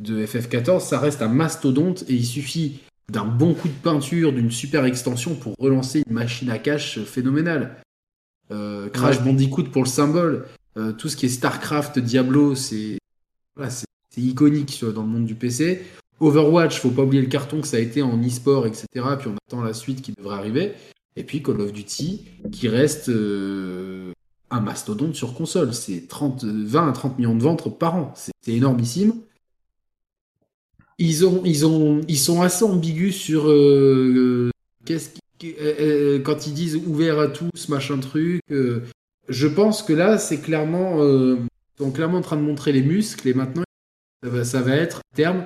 de 0.00 0.26
FF14, 0.26 0.80
ça 0.80 0.98
reste 0.98 1.22
un 1.22 1.28
mastodonte 1.28 2.02
et 2.08 2.14
il 2.14 2.26
suffit 2.26 2.80
d'un 3.12 3.26
bon 3.26 3.54
coup 3.54 3.68
de 3.68 3.80
peinture, 3.80 4.32
d'une 4.32 4.50
super 4.50 4.86
extension 4.86 5.36
pour 5.36 5.54
relancer 5.60 6.02
une 6.04 6.14
machine 6.14 6.50
à 6.50 6.58
cash 6.58 6.98
phénoménale. 7.04 7.76
Euh, 8.50 8.88
Crash 8.88 9.22
Bandicoot 9.22 9.70
pour 9.70 9.84
le 9.84 9.88
symbole, 9.88 10.46
euh, 10.76 10.92
tout 10.92 11.08
ce 11.08 11.16
qui 11.16 11.26
est 11.26 11.28
StarCraft, 11.28 12.00
Diablo, 12.00 12.56
c'est 12.56 12.98
iconique 14.16 14.84
dans 14.84 15.02
le 15.02 15.08
monde 15.08 15.24
du 15.24 15.34
PC. 15.34 15.82
Overwatch, 16.20 16.80
faut 16.80 16.90
pas 16.90 17.02
oublier 17.02 17.22
le 17.22 17.28
carton 17.28 17.60
que 17.60 17.66
ça 17.66 17.78
a 17.78 17.80
été 17.80 18.02
en 18.02 18.20
e-sport, 18.22 18.66
etc. 18.66 18.86
Puis 19.18 19.28
on 19.28 19.36
attend 19.48 19.62
la 19.62 19.74
suite 19.74 20.02
qui 20.02 20.12
devrait 20.12 20.36
arriver. 20.36 20.72
Et 21.16 21.24
puis 21.24 21.42
Call 21.42 21.60
of 21.60 21.72
Duty, 21.72 22.24
qui 22.52 22.68
reste 22.68 23.08
euh, 23.08 24.12
un 24.50 24.60
mastodonte 24.60 25.14
sur 25.14 25.34
console. 25.34 25.74
C'est 25.74 26.04
20 26.10 26.88
à 26.88 26.92
30 26.92 27.18
millions 27.18 27.34
de 27.34 27.42
ventes 27.42 27.78
par 27.78 27.96
an. 27.96 28.14
C'est 28.16 28.52
énormissime 28.52 29.14
ils 31.02 31.26
ont, 31.26 31.42
ils 31.44 31.66
ont, 31.66 32.00
ils 32.06 32.18
sont 32.18 32.42
assez 32.42 32.64
ambigus 32.64 33.16
sur 33.16 33.48
euh, 33.48 34.50
qu'est-ce 34.84 35.10
qui, 35.38 35.54
euh, 35.60 35.74
euh, 35.80 36.18
quand 36.20 36.46
ils 36.46 36.54
disent 36.54 36.76
ouvert 36.76 37.18
à 37.18 37.26
tous, 37.28 37.68
machin 37.68 37.98
truc. 37.98 38.40
je 38.48 39.46
pense 39.48 39.82
que 39.82 39.92
là, 39.92 40.18
c'est 40.18 40.40
clairement, 40.40 40.98
sont 41.78 41.90
clairement 41.90 42.18
en 42.18 42.22
train 42.22 42.36
de 42.36 42.42
montrer 42.42 42.72
les 42.72 42.82
muscles 42.82 43.28
et 43.28 43.34
maintenant, 43.34 43.64
ça 44.44 44.62
va, 44.62 44.76
être 44.76 44.98
à 44.98 45.16
terme. 45.16 45.44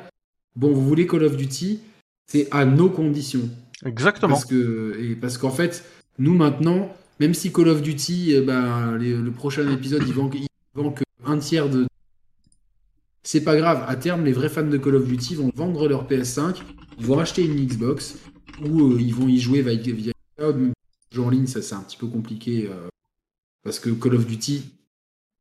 Bon, 0.54 0.72
vous 0.72 0.86
voulez 0.86 1.06
Call 1.06 1.24
of 1.24 1.36
Duty, 1.36 1.80
c'est 2.26 2.48
à 2.50 2.64
nos 2.64 2.90
conditions. 2.90 3.48
Exactement. 3.84 4.34
Parce 4.34 4.44
que, 4.44 4.96
et 5.00 5.14
parce 5.14 5.38
qu'en 5.38 5.50
fait, 5.50 5.84
nous 6.18 6.34
maintenant, 6.34 6.94
même 7.20 7.34
si 7.34 7.52
Call 7.52 7.68
of 7.68 7.82
Duty, 7.82 8.40
ben, 8.40 8.96
le 8.96 9.30
prochain 9.30 9.70
épisode, 9.70 10.02
ils 10.06 10.14
vont 10.14 10.28
que 10.28 11.04
un 11.24 11.38
tiers 11.38 11.68
de, 11.68 11.86
c'est 13.26 13.42
pas 13.42 13.56
grave, 13.56 13.84
à 13.88 13.96
terme, 13.96 14.24
les 14.24 14.32
vrais 14.32 14.48
fans 14.48 14.62
de 14.62 14.78
Call 14.78 14.94
of 14.94 15.08
Duty 15.08 15.34
vont 15.34 15.50
vendre 15.54 15.88
leur 15.88 16.08
PS5, 16.08 16.58
ils 16.98 17.06
vont 17.06 17.18
acheter 17.18 17.44
une 17.44 17.56
Xbox, 17.66 18.18
ou 18.64 18.92
euh, 18.92 19.00
ils 19.00 19.12
vont 19.12 19.26
y 19.26 19.38
jouer 19.38 19.62
via, 19.62 19.74
via 19.74 20.12
cloud. 20.36 20.72
en 21.18 21.30
ligne, 21.30 21.48
ça 21.48 21.60
c'est 21.60 21.74
un 21.74 21.80
petit 21.80 21.96
peu 21.96 22.06
compliqué, 22.06 22.68
euh, 22.70 22.88
parce 23.64 23.80
que 23.80 23.90
Call 23.90 24.14
of 24.14 24.26
Duty 24.26 24.62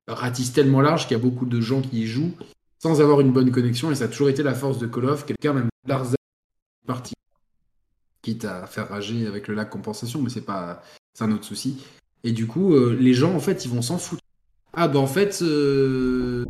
ratisse 0.07 0.53
tellement 0.53 0.81
large 0.81 1.07
qu'il 1.07 1.17
y 1.17 1.19
a 1.19 1.23
beaucoup 1.23 1.45
de 1.45 1.61
gens 1.61 1.81
qui 1.81 2.01
y 2.01 2.07
jouent 2.07 2.33
sans 2.79 3.01
avoir 3.01 3.21
une 3.21 3.31
bonne 3.31 3.51
connexion, 3.51 3.89
et 3.91 3.95
ça 3.95 4.03
a 4.03 4.07
toujours 4.07 4.29
été 4.29 4.43
la 4.43 4.53
force 4.53 4.77
de 4.77 4.85
Call 4.85 5.05
of. 5.05 5.25
Quelqu'un, 5.25 5.53
même 5.53 5.69
Larza, 5.87 6.15
parti, 6.85 7.13
quitte 8.21 8.45
à 8.45 8.67
faire 8.67 8.89
rager 8.89 9.25
avec 9.25 9.47
le 9.47 9.55
lac 9.55 9.69
compensation, 9.71 10.21
mais 10.21 10.29
c'est 10.29 10.41
pas, 10.41 10.83
c'est 11.13 11.23
un 11.23 11.31
autre 11.31 11.45
souci. 11.45 11.83
Et 12.23 12.31
du 12.31 12.45
coup, 12.45 12.75
euh, 12.75 12.95
les 12.99 13.15
gens, 13.15 13.33
en 13.33 13.39
fait, 13.39 13.65
ils 13.65 13.71
vont 13.71 13.81
s'en 13.81 13.97
foutre. 13.97 14.21
Ah, 14.73 14.87
bah 14.87 14.99
en 14.99 15.07
fait, 15.07 15.41
il 15.41 16.45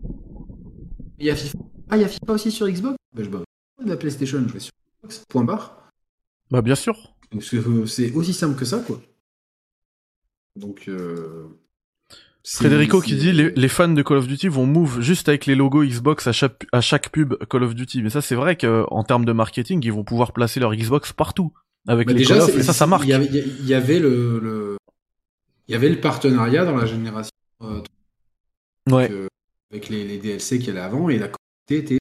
y 1.19 1.29
a 1.29 1.35
FIFA. 1.35 1.57
Ah, 1.89 1.97
il 1.97 2.01
y 2.01 2.05
a 2.05 2.09
FIFA 2.09 2.33
aussi 2.33 2.51
sur 2.51 2.67
Xbox? 2.67 2.97
Bah, 3.13 3.23
je 3.23 3.29
bah, 3.29 3.43
la 3.85 3.95
PlayStation, 3.95 4.43
je 4.45 4.53
vais 4.53 4.59
sur 4.59 4.73
Xbox. 4.99 5.23
Point 5.29 5.43
barre. 5.43 5.89
Bah, 6.51 6.61
bien 6.61 6.75
sûr. 6.75 7.13
Euh, 7.33 7.85
c'est 7.85 8.11
aussi 8.13 8.33
simple 8.33 8.57
que 8.57 8.65
ça, 8.65 8.79
quoi. 8.79 8.99
Donc. 10.55 10.87
Euh... 10.87 11.47
Frédérico 12.47 13.01
qui 13.01 13.15
dit 13.15 13.31
les, 13.31 13.51
les, 13.51 13.67
fans 13.67 13.87
de 13.87 14.01
Call 14.03 14.17
of 14.17 14.27
Duty 14.27 14.49
vont 14.49 14.67
move 14.67 15.01
juste 15.01 15.29
avec 15.29 15.47
les 15.47 15.55
logos 15.55 15.83
Xbox 15.83 16.27
à 16.27 16.31
chaque, 16.31 16.67
à 16.71 16.79
chaque 16.79 17.09
pub 17.09 17.33
Call 17.49 17.63
of 17.63 17.73
Duty. 17.73 18.03
Mais 18.03 18.11
ça, 18.11 18.21
c'est 18.21 18.35
vrai 18.35 18.55
qu'en 18.55 19.03
termes 19.03 19.25
de 19.25 19.31
marketing, 19.31 19.81
ils 19.83 19.91
vont 19.91 20.03
pouvoir 20.03 20.31
placer 20.31 20.59
leur 20.59 20.75
Xbox 20.75 21.11
partout 21.11 21.53
avec 21.87 22.07
bah, 22.07 22.13
les 22.13 22.19
déjà, 22.19 22.35
Call 22.35 22.43
of, 22.43 22.57
et 22.57 22.63
ça, 22.63 22.73
ça 22.73 22.85
marque. 22.85 23.05
Il 23.05 23.09
y 23.09 23.73
avait, 23.73 23.99
le, 23.99 24.39
le, 24.39 24.77
il 25.67 25.71
y 25.71 25.75
avait 25.75 25.89
le 25.89 25.99
partenariat 25.99 26.65
dans 26.65 26.75
la 26.75 26.85
génération. 26.85 27.31
Euh, 27.63 27.81
ouais. 28.91 29.09
Euh, 29.11 29.27
avec 29.71 29.89
les, 29.89 30.17
DLC 30.17 30.59
qu'il 30.59 30.67
y 30.67 30.71
avait 30.71 30.81
avant 30.81 31.09
et 31.09 31.17
la 31.17 31.27
quantité 31.27 31.93
était 31.93 31.99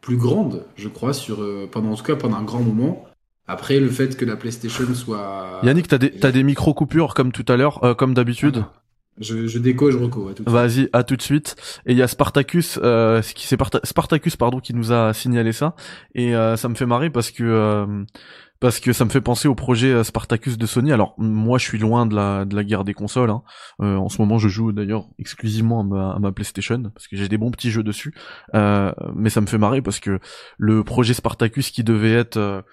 plus 0.00 0.16
grande, 0.16 0.64
je 0.76 0.88
crois, 0.88 1.12
sur, 1.12 1.42
euh, 1.42 1.68
pendant, 1.70 1.92
en 1.92 1.96
tout 1.96 2.04
cas 2.04 2.16
pendant 2.16 2.36
un 2.36 2.44
grand 2.44 2.60
moment. 2.60 3.06
Après, 3.48 3.80
le 3.80 3.88
fait 3.88 4.16
que 4.16 4.24
la 4.24 4.36
PlayStation 4.36 4.94
soit. 4.94 5.60
Yannick, 5.64 5.88
t'as 5.88 5.98
des, 5.98 6.10
des 6.10 6.42
micro-coupures 6.42 7.14
comme 7.14 7.32
tout 7.32 7.44
à 7.48 7.56
l'heure, 7.56 7.82
euh, 7.84 7.94
comme 7.94 8.14
d'habitude? 8.14 8.64
Ah, 8.64 8.81
je, 9.20 9.46
je 9.46 9.58
déco 9.58 9.90
je 9.90 9.98
reco. 9.98 10.30
Vas-y, 10.46 10.88
à 10.92 11.04
tout 11.04 11.16
de 11.16 11.22
suite. 11.22 11.56
Et 11.86 11.92
il 11.92 11.98
y 11.98 12.02
a 12.02 12.08
Spartacus, 12.08 12.78
euh, 12.82 13.22
qui 13.22 13.46
c'est 13.46 13.58
Spartacus 13.84 14.36
pardon, 14.36 14.60
qui 14.60 14.74
nous 14.74 14.92
a 14.92 15.12
signalé 15.12 15.52
ça. 15.52 15.74
Et 16.14 16.34
euh, 16.34 16.56
ça 16.56 16.68
me 16.68 16.74
fait 16.74 16.86
marrer 16.86 17.10
parce 17.10 17.30
que 17.30 18.04
parce 18.62 18.78
que 18.78 18.92
ça 18.92 19.04
me 19.04 19.10
fait 19.10 19.20
penser 19.20 19.48
au 19.48 19.56
projet 19.56 19.88
euh, 19.88 20.04
Spartacus 20.04 20.56
de 20.56 20.66
Sony. 20.66 20.92
Alors 20.92 21.14
moi 21.18 21.58
je 21.58 21.64
suis 21.64 21.78
loin 21.78 22.06
de 22.06 22.14
la, 22.14 22.44
de 22.44 22.54
la 22.54 22.62
guerre 22.62 22.84
des 22.84 22.94
consoles. 22.94 23.30
Hein. 23.30 23.42
Euh, 23.82 23.96
en 23.96 24.08
ce 24.08 24.22
moment 24.22 24.38
je 24.38 24.48
joue 24.48 24.70
d'ailleurs 24.70 25.08
exclusivement 25.18 25.80
à 25.80 26.18
ma, 26.20 26.32
PlayStation 26.32 26.80
parce 26.94 27.08
que 27.08 27.16
j'ai 27.16 27.28
des 27.28 27.38
bons 27.38 27.50
petits 27.50 27.72
jeux 27.72 27.82
dessus. 27.82 28.14
Euh, 28.54 28.92
mais 29.16 29.30
ça 29.30 29.40
me 29.40 29.46
fait 29.46 29.58
marrer 29.58 29.82
parce 29.82 29.98
que 29.98 30.20
le 30.58 30.84
projet 30.84 31.12
Spartacus 31.12 31.72
qui 31.72 31.82
devait 31.82 32.12
être 32.12 32.64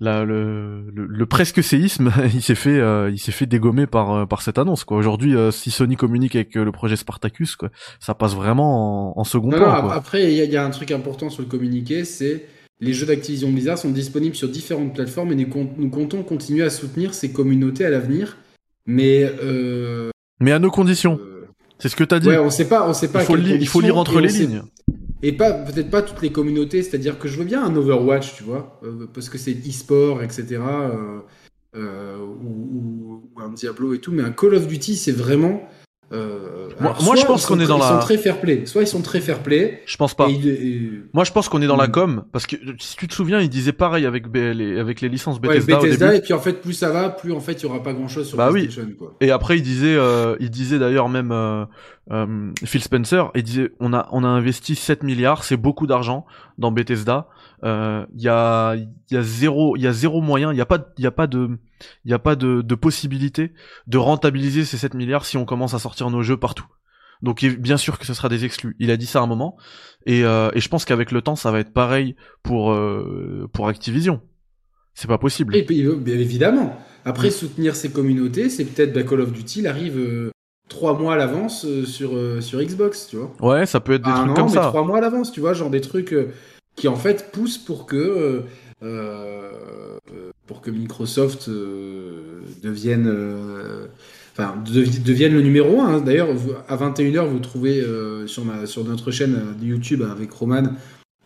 le, 0.00 0.90
le, 0.90 1.26
presque 1.26 1.62
séisme, 1.62 2.10
il 2.34 2.42
s'est 2.42 2.54
fait, 2.54 2.80
il 3.10 3.18
s'est 3.18 3.32
fait 3.32 3.46
dégommer 3.46 3.86
par 3.86 4.26
par 4.26 4.42
cette 4.42 4.58
annonce 4.58 4.84
quoi. 4.84 4.96
Aujourd'hui, 4.96 5.34
si 5.52 5.70
Sony 5.70 5.96
communique 5.96 6.34
avec 6.36 6.54
le 6.54 6.72
projet 6.72 6.96
Spartacus, 6.96 7.56
quoi, 7.56 7.70
ça 7.98 8.14
passe 8.14 8.34
vraiment 8.34 9.18
en, 9.18 9.24
second 9.24 9.50
plan. 9.50 9.88
Après, 9.90 10.32
il 10.32 10.50
y, 10.50 10.56
a 10.56 10.64
un 10.64 10.70
truc 10.70 10.90
important 10.90 11.30
sur 11.30 11.42
le 11.42 11.48
communiqué, 11.48 12.04
c'est 12.04 12.46
les 12.80 12.94
jeux 12.94 13.06
d'Activision 13.06 13.50
Blizzard 13.50 13.78
sont 13.78 13.90
disponibles 13.90 14.34
sur 14.34 14.48
différentes 14.48 14.94
plateformes 14.94 15.32
et 15.32 15.34
nous, 15.34 15.90
comptons 15.90 16.22
continuer 16.22 16.64
à 16.64 16.70
soutenir 16.70 17.14
ces 17.14 17.30
communautés 17.32 17.84
à 17.84 17.90
l'avenir. 17.90 18.38
Mais 18.86 19.30
euh, 19.42 20.10
mais 20.40 20.52
à 20.52 20.58
nos 20.58 20.70
conditions. 20.70 21.20
Euh, 21.20 21.46
c'est 21.78 21.90
ce 21.90 21.96
que 21.96 22.04
tu 22.04 22.14
as 22.14 22.20
dit. 22.20 22.28
Ouais, 22.28 22.38
on 22.38 22.50
sait 22.50 22.68
pas, 22.68 22.88
on 22.88 22.94
sait 22.94 23.08
pas. 23.08 23.22
Il 23.22 23.26
faut, 23.26 23.36
il 23.36 23.68
faut 23.68 23.80
lire 23.80 23.98
entre 23.98 24.20
les 24.20 24.28
lignes. 24.28 24.62
Et 25.22 25.32
pas 25.32 25.52
peut-être 25.52 25.90
pas 25.90 26.02
toutes 26.02 26.22
les 26.22 26.32
communautés, 26.32 26.82
c'est-à-dire 26.82 27.18
que 27.18 27.28
je 27.28 27.38
veux 27.38 27.44
bien 27.44 27.62
un 27.62 27.76
Overwatch, 27.76 28.34
tu 28.36 28.42
vois, 28.42 28.80
euh, 28.84 29.06
parce 29.12 29.28
que 29.28 29.38
c'est 29.38 29.52
e-sport, 29.52 30.22
etc. 30.22 30.60
ou, 31.74 33.22
un 33.36 33.50
Diablo 33.50 33.94
et 33.94 33.98
tout, 33.98 34.12
mais 34.12 34.22
un 34.22 34.32
Call 34.32 34.54
of 34.54 34.66
Duty, 34.66 34.96
c'est 34.96 35.12
vraiment 35.12 35.68
euh, 36.12 36.68
moi, 36.80 37.14
je 37.16 37.24
pense 37.24 37.46
qu'on 37.46 37.60
est 37.60 37.66
dans 37.66 37.78
la. 37.78 37.86
Ils 37.86 37.88
sont 37.88 37.98
très 38.00 38.18
fair 38.18 38.40
play. 38.40 38.66
Soit 38.66 38.82
ils 38.82 38.88
sont 38.88 39.02
très 39.02 39.20
fair 39.20 39.40
play. 39.40 39.82
Je 39.86 39.96
pense 39.96 40.14
pas. 40.14 40.28
Moi, 41.12 41.24
je 41.24 41.30
pense 41.30 41.48
qu'on 41.48 41.62
est 41.62 41.68
dans 41.68 41.76
la 41.76 41.86
mm. 41.86 41.92
com 41.92 42.24
parce 42.32 42.46
que 42.46 42.56
si 42.78 42.96
tu 42.96 43.06
te 43.06 43.14
souviens, 43.14 43.40
ils 43.40 43.48
disaient 43.48 43.72
pareil 43.72 44.06
avec 44.06 44.24
les 44.34 44.78
avec 44.78 45.00
les 45.00 45.08
licences 45.08 45.40
Bethesda. 45.40 45.78
Ouais, 45.78 45.82
Bethesda 45.82 46.14
et 46.16 46.20
puis 46.20 46.32
en 46.32 46.40
fait, 46.40 46.54
plus 46.54 46.72
ça 46.72 46.90
va, 46.90 47.10
plus 47.10 47.32
en 47.32 47.40
fait, 47.40 47.52
il 47.52 47.62
y 47.62 47.66
aura 47.66 47.82
pas 47.82 47.92
grand 47.92 48.08
chose 48.08 48.26
sur 48.26 48.36
bah 48.36 48.48
PlayStation. 48.50 48.86
Oui. 48.88 48.96
Quoi. 48.96 49.14
Et 49.20 49.30
après, 49.30 49.58
ils 49.58 49.62
disaient, 49.62 49.96
euh, 49.96 50.36
ils 50.40 50.50
disaient 50.50 50.80
d'ailleurs 50.80 51.08
même, 51.08 51.30
euh, 51.30 51.64
euh, 52.10 52.50
Phil 52.64 52.82
Spencer 52.82 53.30
il 53.36 53.44
disait 53.44 53.70
on 53.78 53.92
a 53.92 54.08
on 54.10 54.24
a 54.24 54.28
investi 54.28 54.74
7 54.74 55.04
milliards, 55.04 55.44
c'est 55.44 55.56
beaucoup 55.56 55.86
d'argent 55.86 56.26
dans 56.58 56.72
Bethesda. 56.72 57.28
Il 57.62 58.20
y 58.22 58.28
a 58.28 58.74
il 58.76 58.88
y 59.10 59.16
a 59.16 59.22
zéro 59.22 59.76
il 59.76 59.82
y 59.82 59.86
a 59.86 59.92
zéro 59.92 60.20
moyen, 60.20 60.52
il 60.52 60.56
y 60.56 60.60
a 60.60 60.66
pas 60.66 60.78
y 60.98 61.06
a 61.06 61.10
pas 61.10 61.26
de 61.26 61.58
il 62.04 62.10
y 62.10 62.14
a 62.14 62.18
pas 62.18 62.36
de, 62.36 62.62
de 62.62 62.74
possibilité 62.74 63.52
de 63.86 63.98
rentabiliser 63.98 64.64
ces 64.64 64.76
7 64.78 64.94
milliards 64.94 65.24
si 65.24 65.36
on 65.36 65.44
commence 65.44 65.74
à 65.74 65.78
sortir 65.78 66.10
nos 66.10 66.22
jeux 66.22 66.36
partout. 66.36 66.66
Donc 67.22 67.44
bien 67.44 67.76
sûr 67.76 67.98
que 67.98 68.06
ce 68.06 68.14
sera 68.14 68.28
des 68.30 68.44
exclus. 68.46 68.76
Il 68.78 68.90
a 68.90 68.96
dit 68.96 69.06
ça 69.06 69.20
à 69.20 69.22
un 69.22 69.26
moment 69.26 69.56
et, 70.06 70.24
euh, 70.24 70.50
et 70.54 70.60
je 70.60 70.68
pense 70.70 70.84
qu'avec 70.86 71.12
le 71.12 71.20
temps 71.20 71.36
ça 71.36 71.50
va 71.50 71.60
être 71.60 71.72
pareil 71.72 72.16
pour 72.42 72.72
euh, 72.72 73.48
pour 73.52 73.68
Activision. 73.68 74.22
C'est 74.94 75.08
pas 75.08 75.18
possible. 75.18 75.54
Et 75.56 75.64
puis, 75.64 75.86
bien 75.98 76.18
évidemment. 76.18 76.78
Après 77.04 77.30
soutenir 77.30 77.76
ces 77.76 77.90
communautés, 77.90 78.50
c'est 78.50 78.64
peut-être 78.64 78.92
bah, 78.92 79.02
Call 79.02 79.20
of 79.20 79.32
Duty 79.32 79.60
il 79.60 79.66
arrive 79.66 79.98
euh, 79.98 80.30
trois 80.68 80.98
mois 80.98 81.14
à 81.14 81.16
l'avance 81.16 81.64
euh, 81.64 81.84
sur 81.84 82.14
euh, 82.16 82.40
sur 82.40 82.60
Xbox, 82.62 83.06
tu 83.08 83.16
vois. 83.16 83.32
Ouais, 83.40 83.66
ça 83.66 83.80
peut 83.80 83.94
être 83.94 84.02
des 84.04 84.10
Ah 84.12 84.16
trucs 84.16 84.28
non, 84.28 84.34
comme 84.34 84.46
mais 84.46 84.52
ça. 84.54 84.66
trois 84.66 84.84
mois 84.84 84.98
à 84.98 85.00
l'avance, 85.00 85.32
tu 85.32 85.40
vois, 85.40 85.52
genre 85.54 85.70
des 85.70 85.80
trucs 85.80 86.12
euh, 86.12 86.28
qui 86.76 86.88
en 86.88 86.96
fait 86.96 87.30
poussent 87.32 87.58
pour 87.58 87.86
que 87.86 87.96
euh, 87.96 88.40
euh, 88.82 89.50
pour 90.46 90.60
que 90.60 90.70
Microsoft 90.70 91.48
euh, 91.48 92.40
devienne 92.62 93.06
euh, 93.08 93.86
enfin 94.32 94.54
devienne 94.64 95.34
le 95.34 95.42
numéro 95.42 95.80
1 95.80 96.00
d'ailleurs 96.00 96.32
vous- 96.32 96.52
à 96.68 96.76
21h 96.76 97.26
vous 97.26 97.38
trouvez 97.40 97.84
sur 98.26 98.44
ma 98.44 98.66
sur 98.66 98.84
notre 98.84 99.10
chaîne 99.10 99.38
YouTube 99.62 100.02
avec 100.10 100.32
Roman 100.32 100.64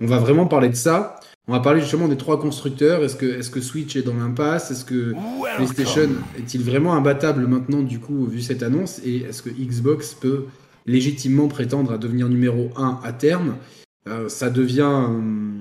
on 0.00 0.06
va 0.06 0.18
vraiment 0.18 0.46
parler 0.46 0.68
de 0.68 0.74
ça. 0.74 1.20
On 1.46 1.52
va 1.52 1.60
parler 1.60 1.80
justement 1.80 2.08
des 2.08 2.16
trois 2.16 2.40
constructeurs. 2.40 3.04
Est-ce 3.04 3.14
que 3.16 3.26
est-ce 3.26 3.50
que 3.50 3.60
Switch 3.60 3.94
est 3.96 4.02
dans 4.02 4.14
l'impasse? 4.14 4.70
Est-ce 4.72 4.84
que 4.84 5.12
PlayStation 5.56 6.08
est-il 6.36 6.62
vraiment 6.62 6.94
imbattable 6.94 7.46
maintenant 7.46 7.80
du 7.82 8.00
coup 8.00 8.24
vu 8.26 8.40
cette 8.40 8.62
annonce? 8.64 9.00
Et 9.04 9.18
est-ce 9.18 9.42
que 9.42 9.50
Xbox 9.50 10.14
peut 10.14 10.46
légitimement 10.86 11.46
prétendre 11.46 11.92
à 11.92 11.98
devenir 11.98 12.28
numéro 12.28 12.70
1 12.76 12.98
à 13.04 13.12
terme? 13.12 13.54
Euh, 14.06 14.28
ça 14.28 14.50
devient 14.50 15.06
euh, 15.08 15.58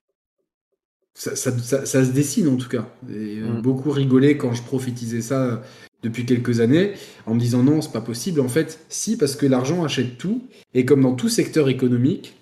ça, 1.15 1.35
ça- 1.35 1.57
ça- 1.59 1.85
ça 1.85 2.03
se 2.03 2.11
dessine 2.11 2.47
en 2.47 2.57
tout 2.57 2.69
cas 2.69 2.87
et 3.09 3.39
euh, 3.39 3.47
Mm. 3.57 3.61
beaucoup 3.61 3.91
rigolaient 3.91 4.35
quand 4.37 4.53
je 4.53 4.63
prophétisais 4.63 5.21
ça 5.21 5.61
depuis 6.01 6.25
quelques 6.25 6.59
années 6.59 6.93
en 7.25 7.35
me 7.35 7.39
disant 7.39 7.63
non 7.63 7.81
c'est 7.81 7.91
pas 7.93 8.01
possible 8.01 8.41
en 8.41 8.49
fait 8.49 8.79
si 8.89 9.15
parce 9.15 9.35
que 9.35 9.45
l'argent 9.45 9.83
achète 9.85 10.17
tout 10.17 10.43
et 10.73 10.83
comme 10.85 11.01
dans 11.03 11.13
tout 11.15 11.29
secteur 11.29 11.69
économique 11.69 12.35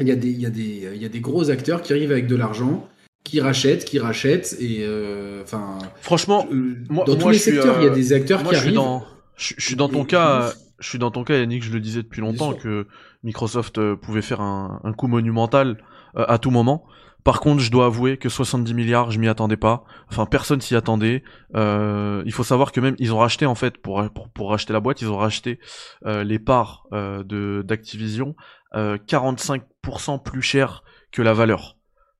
il 0.00 0.08
y 0.08 0.10
a 0.10 0.16
des 0.16 0.28
il 0.30 0.40
y 0.40 0.46
a 0.46 0.50
des 0.50 0.90
il 0.94 1.00
y 1.00 1.06
a 1.06 1.08
des 1.08 1.20
gros 1.20 1.50
acteurs 1.50 1.80
qui 1.82 1.92
arrivent 1.92 2.12
avec 2.12 2.26
de 2.26 2.36
l'argent 2.36 2.86
qui 3.24 3.40
rachètent 3.40 3.84
qui 3.86 3.98
rachètent 3.98 4.56
et 4.60 4.80
euh, 4.82 5.42
enfin 5.44 5.78
Franchement, 6.02 6.46
euh, 6.52 6.74
moi- 6.90 7.04
dans 7.06 7.14
moi, 7.14 7.22
tous 7.22 7.30
les 7.30 7.38
secteurs, 7.38 7.80
il 7.80 7.84
y 7.84 7.88
a 7.88 7.94
des 7.94 8.12
acteurs 8.12 8.42
moi 8.42 8.50
qui 8.52 8.56
je 8.56 8.60
suis 8.60 8.68
arrivent. 8.68 8.76
dans 8.80 9.06
je, 9.36 9.54
je 9.56 9.64
suis 9.64 9.76
dans 9.76 9.88
ton 9.88 10.04
cas, 10.04 10.52
je 10.84 10.90
suis 10.90 10.98
dans 10.98 11.10
ton 11.10 11.24
cas 11.24 11.38
Yannick, 11.38 11.62
je 11.62 11.72
le 11.72 11.80
disais 11.80 12.02
depuis 12.02 12.20
longtemps 12.20 12.52
que 12.52 12.86
Microsoft 13.22 13.78
euh, 13.78 13.96
pouvait 13.96 14.22
faire 14.22 14.42
un, 14.42 14.80
un 14.84 14.92
coup 14.92 15.06
monumental 15.06 15.82
euh, 16.16 16.24
à 16.28 16.38
tout 16.38 16.50
moment. 16.50 16.84
Par 17.24 17.40
contre, 17.40 17.62
je 17.62 17.70
dois 17.70 17.86
avouer 17.86 18.18
que 18.18 18.28
70 18.28 18.74
milliards, 18.74 19.10
je 19.10 19.18
m'y 19.18 19.28
attendais 19.28 19.56
pas. 19.56 19.84
Enfin, 20.10 20.26
personne 20.26 20.60
s'y 20.60 20.76
attendait. 20.76 21.24
Euh, 21.56 22.22
il 22.26 22.32
faut 22.32 22.44
savoir 22.44 22.70
que 22.70 22.80
même 22.80 22.96
ils 22.98 23.14
ont 23.14 23.18
racheté 23.18 23.46
en 23.46 23.54
fait 23.54 23.78
pour 23.78 24.06
pour, 24.10 24.28
pour 24.28 24.50
racheter 24.50 24.74
la 24.74 24.80
boîte, 24.80 25.00
ils 25.00 25.08
ont 25.08 25.16
racheté 25.16 25.58
euh, 26.04 26.22
les 26.22 26.38
parts 26.38 26.86
de 26.92 27.64
d'Activision 27.66 28.36
euh, 28.74 28.98
45% 28.98 30.22
plus 30.22 30.42
cher 30.42 30.84
que 31.10 31.22
la 31.22 31.32
valeur 31.32 31.76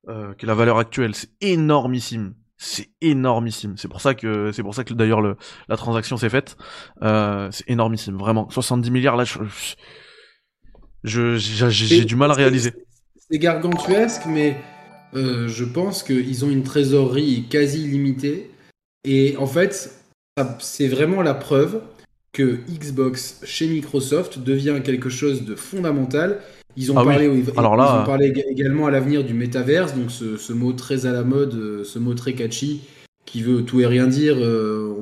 que 0.07 0.45
la 0.45 0.53
valeur 0.53 0.77
actuelle. 0.77 1.15
C'est 1.15 1.31
énormissime. 1.41 2.35
C'est 2.57 2.89
énormissime. 3.01 3.75
C'est 3.77 3.87
pour 3.87 4.01
ça 4.01 4.13
que 4.13 4.51
c'est 4.51 4.63
pour 4.63 4.73
ça 4.73 4.83
que 4.83 4.93
d'ailleurs 4.93 5.21
le 5.21 5.35
la 5.67 5.77
transaction 5.77 6.15
s'est 6.17 6.29
faite. 6.29 6.55
Euh, 7.01 7.49
c'est 7.51 7.69
énormissime, 7.69 8.17
vraiment. 8.17 8.49
70 8.49 8.91
milliards 8.91 9.17
là, 9.17 9.25
je 9.25 9.43
j'ai 11.03 12.05
du 12.05 12.15
mal 12.15 12.31
à 12.31 12.33
réaliser. 12.33 12.73
C'est 13.29 13.39
gargantuesque, 13.39 14.23
mais 14.27 14.57
euh, 15.15 15.47
je 15.47 15.65
pense 15.65 16.03
qu'ils 16.03 16.45
ont 16.45 16.49
une 16.49 16.63
trésorerie 16.63 17.45
quasi 17.49 17.83
illimitée. 17.83 18.51
Et 19.03 19.35
en 19.37 19.47
fait, 19.47 19.91
c'est 20.59 20.87
vraiment 20.87 21.21
la 21.21 21.33
preuve 21.33 21.81
que 22.33 22.59
Xbox 22.67 23.39
chez 23.45 23.67
Microsoft 23.67 24.39
devient 24.39 24.81
quelque 24.83 25.09
chose 25.09 25.45
de 25.45 25.55
fondamental. 25.55 26.41
Ils 26.77 26.91
ont 26.91 26.97
Ah 26.97 27.03
parlé, 27.05 27.25
ils 27.25 27.57
Alors 27.57 27.75
là, 27.77 27.95
ils 27.97 28.01
ont 28.03 28.05
parlé 28.05 28.31
ég- 28.31 28.45
également 28.49 28.85
à 28.87 28.91
l'avenir 28.91 29.23
du 29.23 29.33
métaverse, 29.33 29.95
donc 29.95 30.11
ce, 30.11 30.37
ce 30.37 30.53
mot 30.53 30.73
très 30.73 31.05
à 31.05 31.11
la 31.13 31.23
mode, 31.23 31.53
euh, 31.55 31.83
ce 31.83 31.99
mot 31.99 32.13
très 32.13 32.33
catchy 32.33 32.81
qui 33.25 33.41
veut 33.41 33.63
tout 33.63 33.79
et 33.79 33.85
rien 33.85 34.07
dire. 34.07 34.35
euh, 34.39 34.93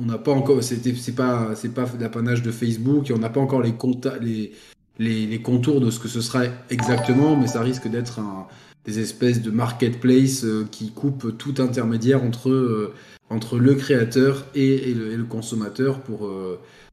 on- 0.00 0.04
n'a 0.06 0.18
pas 0.18 0.32
encore, 0.32 0.62
c'était, 0.62 0.94
c'est 0.94 1.14
pas, 1.14 1.54
c'est 1.54 1.72
pas 1.72 1.86
l'apanage 2.00 2.42
de 2.42 2.50
Facebook, 2.50 3.08
et 3.10 3.12
on 3.14 3.18
n'a 3.18 3.30
pas 3.30 3.40
encore 3.40 3.62
les, 3.62 3.72
compta- 3.72 4.18
les, 4.20 4.52
les, 4.98 5.26
les 5.26 5.38
contours 5.40 5.80
de 5.80 5.90
ce 5.90 5.98
que 5.98 6.08
ce 6.08 6.20
sera 6.20 6.42
exactement, 6.70 7.36
mais 7.36 7.46
ça 7.46 7.60
risque 7.62 7.88
d'être 7.88 8.18
un, 8.18 8.46
des 8.84 8.98
espèces 8.98 9.40
de 9.42 9.50
marketplace 9.50 10.44
euh, 10.44 10.66
qui 10.70 10.90
coupent 10.92 11.36
tout 11.38 11.54
intermédiaire 11.58 12.22
entre, 12.22 12.92
entre 13.30 13.58
le 13.58 13.74
créateur 13.74 14.44
et, 14.54 14.90
et 14.90 14.94
le, 14.94 15.12
et 15.12 15.16
le 15.16 15.24
consommateur 15.24 16.00
pour, 16.00 16.28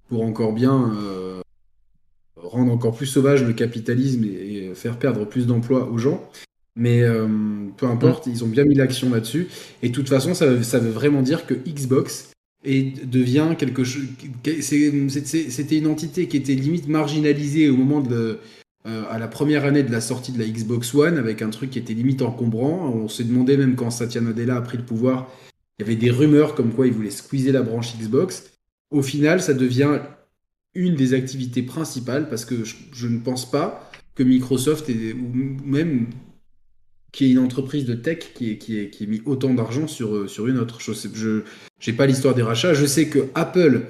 pour 0.08 0.24
encore 0.24 0.54
bien 0.54 0.92
euh, 1.04 1.42
rendre 2.44 2.72
encore 2.72 2.96
plus 2.96 3.06
sauvage 3.06 3.44
le 3.44 3.54
capitalisme 3.54 4.24
et, 4.26 4.70
et 4.70 4.76
faire 4.76 4.98
perdre 4.98 5.26
plus 5.26 5.46
d'emplois 5.48 5.90
aux 5.90 5.98
gens. 5.98 6.30
Mais 6.76 7.02
euh, 7.02 7.28
peu 7.78 7.88
importe, 7.88 8.28
ils 8.28 8.44
ont 8.44 8.48
bien 8.48 8.64
mis 8.64 8.76
l'action 8.76 9.10
là-dessus. 9.10 9.48
Et 9.84 9.90
de 9.90 9.94
toute 9.94 10.08
façon, 10.10 10.34
ça, 10.34 10.46
veut- 10.48 10.64
ça 10.64 10.80
veut 10.80 10.92
vraiment 10.92 11.22
dire 11.22 11.46
que 11.46 11.54
Xbox 11.54 12.32
est, 12.64 13.06
devient 13.06 13.48
quelque 13.58 13.84
chose. 13.84 14.04
C'était 14.62 15.78
une 15.78 15.88
entité 15.88 16.28
qui 16.28 16.38
était 16.38 16.54
limite 16.56 16.88
marginalisée 16.88 17.70
au 17.70 17.76
moment 17.78 18.02
de. 18.02 18.10
le- 18.16 18.40
euh, 18.88 19.04
à 19.10 19.20
la 19.20 19.28
première 19.28 19.66
année 19.66 19.84
de 19.84 19.92
la 19.92 20.00
sortie 20.00 20.32
de 20.32 20.40
la 20.40 20.46
Xbox 20.46 20.96
One, 20.96 21.18
avec 21.18 21.42
un 21.42 21.50
truc 21.50 21.70
qui 21.72 21.80
était 21.80 21.94
limite 21.94 22.22
encombrant. 22.22 22.90
On 22.96 23.10
s'est 23.10 23.26
demandé 23.26 23.58
même 23.58 23.76
quand 23.76 23.92
Satya 23.92 24.22
Nadella 24.22 24.56
a 24.56 24.62
pris 24.62 24.78
le 24.78 24.86
pouvoir, 24.86 25.30
il 25.78 25.82
y 25.82 25.86
avait 25.86 25.98
des 25.98 26.10
rumeurs 26.10 26.56
comme 26.56 26.72
quoi 26.72 26.88
il 26.88 26.94
voulait 26.94 27.10
squeezer 27.10 27.52
la 27.52 27.62
branche 27.62 27.98
Xbox. 27.98 28.52
Au 28.90 29.02
final, 29.02 29.42
ça 29.42 29.54
devient 29.54 30.00
une 30.74 30.96
des 30.96 31.14
activités 31.14 31.64
principales 31.64 32.30
parce 32.30 32.46
que 32.46 32.64
je, 32.64 33.08
ne 33.08 33.20
pense 33.20 33.50
pas 33.50 33.90
que 34.16 34.24
Microsoft 34.24 34.90
ou 34.90 35.66
même 35.66 36.08
qui 37.12 37.26
est 37.26 37.32
une 37.32 37.40
entreprise 37.40 37.86
de 37.86 37.96
tech 37.96 38.34
qui 38.36 38.52
ait, 38.52 38.58
qui 38.58 38.90
qui 38.90 39.08
mis 39.08 39.22
autant 39.26 39.54
d'argent 39.54 39.88
sur, 39.88 40.16
euh, 40.16 40.28
sur 40.28 40.48
une 40.48 40.58
autre 40.60 40.80
chose. 40.80 41.08
Je 41.16 41.42
n'ai 41.88 41.98
pas 41.98 42.06
l'histoire 42.06 42.36
des 42.36 42.44
rachats. 42.44 42.74
Je 42.76 42.86
sais 42.86 43.08
que 43.08 43.28
Apple 43.34 43.88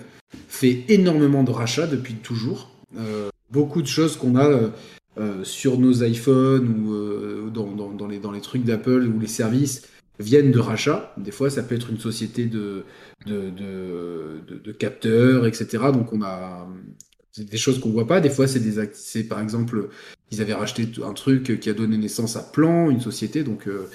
fait 0.47 0.85
énormément 0.87 1.43
de 1.43 1.51
rachats 1.51 1.87
depuis 1.87 2.13
toujours. 2.13 2.71
Euh, 2.97 3.29
beaucoup 3.51 3.81
de 3.81 3.87
choses 3.87 4.15
qu'on 4.15 4.35
a 4.37 4.71
euh, 5.17 5.43
sur 5.43 5.79
nos 5.79 6.03
iPhones 6.03 6.69
ou 6.69 7.49
dans- 7.49 7.91
dans 7.91 8.07
les, 8.07 8.19
dans 8.19 8.31
les 8.31 8.41
trucs 8.41 8.63
d'Apple 8.63 9.05
ou 9.13 9.19
les 9.19 9.27
services 9.27 9.81
viennent 10.19 10.51
de 10.51 10.59
rachats. 10.59 11.13
Des 11.17 11.31
fois, 11.31 11.49
ça 11.49 11.63
peut 11.63 11.75
être 11.75 11.89
une 11.89 11.99
société 11.99 12.45
de, 12.45 12.83
de, 13.25 14.71
capteurs, 14.77 15.45
etc. 15.45 15.85
Donc, 15.93 16.13
on 16.13 16.21
a 16.21 16.67
des 17.37 17.57
choses 17.57 17.79
qu'on 17.79 17.91
voit 17.91 18.07
pas. 18.07 18.19
Des 18.19 18.29
fois, 18.29 18.47
c'est 18.47 18.59
des 18.59 19.23
par 19.23 19.39
exemple, 19.39 19.89
ils 20.31 20.41
avaient 20.41 20.53
racheté 20.53 20.87
un 21.03 21.13
truc 21.13 21.59
qui 21.59 21.69
a 21.69 21.73
donné 21.73 21.97
naissance 21.97 22.35
à 22.35 22.43
Plan, 22.43 22.89
une 22.89 23.01
société. 23.01 23.43
Donc, 23.43 23.67
euh, 23.67 23.87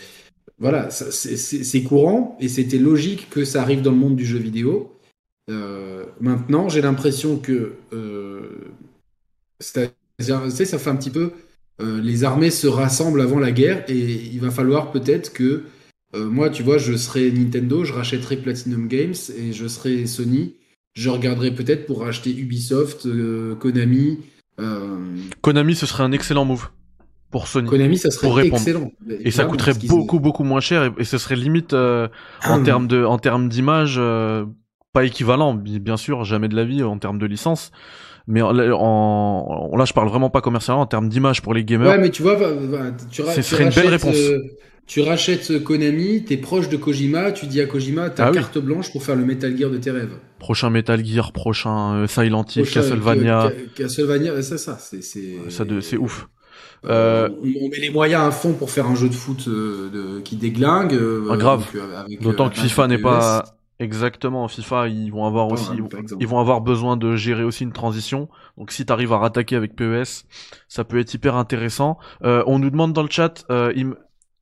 voilà, 0.58 0.90
c'est- 0.90 1.82
courant 1.82 2.37
et 2.40 2.48
c'était 2.48 2.78
logique 2.78 3.28
que 3.30 3.44
ça 3.44 3.62
arrive 3.62 3.82
dans 3.82 3.90
le 3.90 3.96
monde 3.96 4.16
du 4.16 4.24
jeu 4.24 4.38
vidéo. 4.38 4.98
Euh, 5.50 6.04
maintenant, 6.20 6.68
j'ai 6.68 6.80
l'impression 6.80 7.38
que 7.38 7.74
euh, 7.92 8.72
ça 9.60 9.88
fait 10.18 10.90
un 10.90 10.96
petit 10.96 11.10
peu 11.10 11.32
euh, 11.80 12.00
les 12.00 12.22
armées 12.24 12.50
se 12.50 12.66
rassemblent 12.66 13.20
avant 13.20 13.40
la 13.40 13.50
guerre 13.50 13.84
et 13.88 13.98
il 13.98 14.40
va 14.40 14.50
falloir 14.50 14.92
peut-être 14.92 15.32
que 15.32 15.64
euh, 16.14 16.29
moi, 16.29 16.50
tu 16.50 16.62
vois, 16.62 16.79
je 16.79 16.94
serai 16.96 17.31
Nintendo, 17.31 17.85
je 17.85 17.92
rachèterai 17.92 18.37
Platinum 18.37 18.88
Games 18.88 19.14
et 19.37 19.53
je 19.53 19.66
serai 19.66 20.07
Sony. 20.07 20.55
Je 20.94 21.11
regarderai 21.11 21.50
peut-être 21.53 21.87
pour 21.87 22.00
racheter 22.03 22.31
Ubisoft, 22.31 23.07
euh, 23.07 23.55
Konami. 23.57 24.18
euh, 24.61 24.96
Konami, 25.40 25.74
ce 25.74 25.87
serait 25.87 26.05
un 26.05 26.12
excellent 26.12 26.44
move 26.44 26.68
pour 27.33 27.48
Sony. 27.48 27.68
Konami, 27.68 27.98
ça 27.98 28.11
serait 28.12 28.29
Pour 28.29 28.37
répondre. 28.37 28.62
excellent. 28.62 28.92
Et 29.09 29.31
ça 29.33 29.44
coûterait 29.44 29.72
beaucoup 29.88 30.20
beaucoup 30.20 30.44
moins 30.44 30.61
cher 30.61 30.85
et, 30.85 30.90
et 31.00 31.05
ce 31.05 31.18
serait 31.18 31.35
limite 31.37 31.72
euh, 31.72 32.07
en 32.44 32.61
Ah. 32.61 32.64
termes 32.64 32.87
de 32.87 33.05
en 33.05 33.18
termes 33.18 33.48
d'image 33.48 33.96
euh, 33.98 34.44
pas 34.92 35.05
équivalent 35.05 35.55
bi- 35.55 35.81
bien 35.81 35.96
sûr 35.96 36.22
jamais 36.22 36.46
de 36.46 36.55
la 36.55 36.64
vie 36.64 36.85
en 36.85 36.96
termes 36.98 37.18
de 37.18 37.27
licence 37.27 37.72
mais 38.29 38.40
en, 38.40 38.57
en- 38.57 39.77
là 39.77 39.85
je 39.85 39.92
parle 39.92 40.09
vraiment 40.09 40.31
pas 40.31 40.40
commercialement 40.40 40.83
en 40.83 40.87
termes 40.87 41.09
d'image 41.09 41.42
pour 41.42 41.55
les 41.55 41.64
gamers 41.64 41.88
Ouais, 41.90 41.98
mais 41.98 42.11
tu 42.11 42.22
vois, 42.22 42.38
tu, 43.11 43.22
ra- 43.22 43.33
Ce 43.33 43.42
serait 43.42 43.64
une 43.64 43.70
belle 43.70 43.88
réponse. 43.88 44.14
euh, 44.16 44.38
tu 44.87 45.01
rachètes 45.01 45.62
Konami, 45.62 46.25
t'es 46.25 46.37
proche 46.37 46.68
de 46.68 46.77
Kojima, 46.77 47.33
tu 47.33 47.47
dis 47.47 47.61
à 47.61 47.66
Kojima, 47.66 48.11
t'as 48.11 48.27
Ah 48.27 48.31
oui. 48.31 48.37
carte 48.37 48.59
blanche 48.59 48.92
pour 48.92 49.03
faire 49.03 49.16
le 49.16 49.25
Metal 49.25 49.57
Gear 49.57 49.70
de 49.70 49.79
tes 49.79 49.90
rêves. 49.90 50.16
prochain 50.38 50.70
Metal 50.70 51.05
Gear 51.05 51.33
prochain 51.33 51.94
euh, 51.94 52.07
Silent 52.07 52.44
Hill 52.55 52.64
Castlevania 52.70 53.40
Ca- 53.42 53.66
Castlevania, 53.75 54.42
c'est 54.42 54.59
ça, 54.59 54.79
c'est 54.79 55.03
c'est 55.03 55.51
ça 55.51 55.64
c'est 55.81 55.97
ouf 55.97 56.29
Euh, 56.85 56.90
Euh, 56.90 57.29
on, 57.42 57.64
on 57.64 57.68
met 57.70 57.79
les 57.79 57.90
moyens 57.90 58.23
à 58.25 58.31
fond 58.31 58.53
pour 58.53 58.70
faire 58.70 58.87
un 58.87 58.94
jeu 58.94 59.09
de 59.09 59.14
foot 59.14 59.49
euh, 59.49 59.88
de- 59.90 60.20
qui 60.20 60.37
déglingue. 60.37 60.92
euh, 60.94 61.29
Ah, 61.31 61.37
grave. 61.37 61.64
euh, 61.75 62.05
d'autant 62.20 62.47
euh, 62.47 62.51
que 62.51 62.57
FIFA 62.57 62.88
n'est 62.88 62.99
pas 62.99 63.44
Exactement, 63.81 64.47
FIFA, 64.47 64.87
ils 64.87 65.11
vont 65.11 65.27
avoir 65.27 65.49
aussi, 65.49 65.66
ils 66.20 66.27
vont 66.29 66.38
avoir 66.38 66.61
besoin 66.61 66.97
de 66.97 67.16
gérer 67.16 67.42
aussi 67.42 67.64
une 67.64 67.73
transition. 67.73 68.29
Donc 68.57 68.70
si 68.70 68.87
tu 68.87 68.92
arrives 68.92 69.12
à 69.12 69.18
rattaquer 69.18 69.57
avec 69.57 69.75
PES, 69.75 70.27
ça 70.68 70.85
peut 70.85 70.99
être 71.01 71.12
hyper 71.12 71.35
intéressant. 71.35 71.99
Euh, 72.23 72.44
on 72.47 72.61
nous 72.61 72.70
demande 72.70 72.92
dans 72.92 73.03
le 73.03 73.11
chat, 73.11 73.44
euh, 73.51 73.73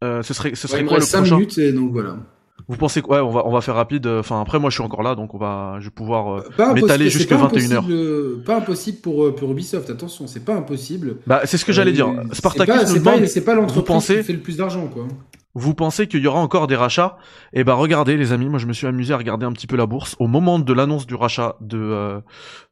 euh, 0.03 0.23
ce 0.23 0.35
serait, 0.35 0.55
ce 0.55 0.69
serait 0.69 0.85
quoi 0.85 0.99
le 0.99 1.05
5 1.05 1.19
prochain 1.19 1.37
minutes 1.37 1.59
et 1.59 1.73
donc 1.73 1.93
voilà. 1.93 2.17
Vous 2.69 2.77
pensez 2.77 3.03
quoi 3.03 3.17
ouais, 3.17 3.23
on 3.23 3.31
va, 3.31 3.47
on 3.47 3.53
va 3.53 3.61
faire 3.61 3.75
rapide. 3.75 4.07
Enfin 4.07 4.41
après, 4.41 4.59
moi 4.59 4.71
je 4.71 4.75
suis 4.75 4.83
encore 4.83 5.03
là, 5.03 5.15
donc 5.15 5.35
on 5.35 5.39
va, 5.39 5.77
je 5.81 5.87
vais 5.87 5.91
pouvoir 5.91 6.39
euh, 6.39 6.75
m'étaler 6.75 7.11
jusqu'à 7.11 7.37
21h. 7.37 8.43
Pas 8.45 8.57
impossible 8.57 8.99
pour 8.99 9.35
pour 9.35 9.51
Ubisoft. 9.51 9.91
Attention, 9.91 10.27
c'est 10.27 10.45
pas 10.45 10.55
impossible. 10.55 11.17
Bah 11.27 11.43
c'est 11.45 11.59
ce 11.59 11.65
que 11.65 11.73
j'allais 11.73 11.93
dire. 11.93 12.09
Spartacus. 12.33 12.85
C'est 13.27 13.45
pas 13.45 13.55
l'entreprise 13.55 14.07
qui 14.07 14.23
fait 14.23 14.33
le 14.33 14.41
plus 14.41 14.57
d'argent, 14.59 14.87
quoi 14.87 15.07
vous 15.55 15.75
pensez 15.75 16.07
qu'il 16.07 16.21
y 16.21 16.27
aura 16.27 16.41
encore 16.41 16.67
des 16.67 16.77
rachats? 16.77 17.19
Eh 17.53 17.65
ben 17.65 17.75
regardez 17.75 18.17
les 18.17 18.33
amis, 18.33 18.49
moi 18.49 18.59
je 18.59 18.67
me 18.67 18.73
suis 18.73 18.87
amusé 18.87 19.13
à 19.13 19.19
regarder 19.19 19.45
un 19.45 19.53
petit 19.53 19.67
peu 19.67 19.77
la 19.77 19.87
bourse 19.87 20.17
au 20.19 20.27
moment 20.27 20.59
de 20.59 20.73
l'annonce 20.73 21.07
du 21.07 21.15
rachat 21.15 21.57
de 21.61 21.79
euh, 21.79 22.21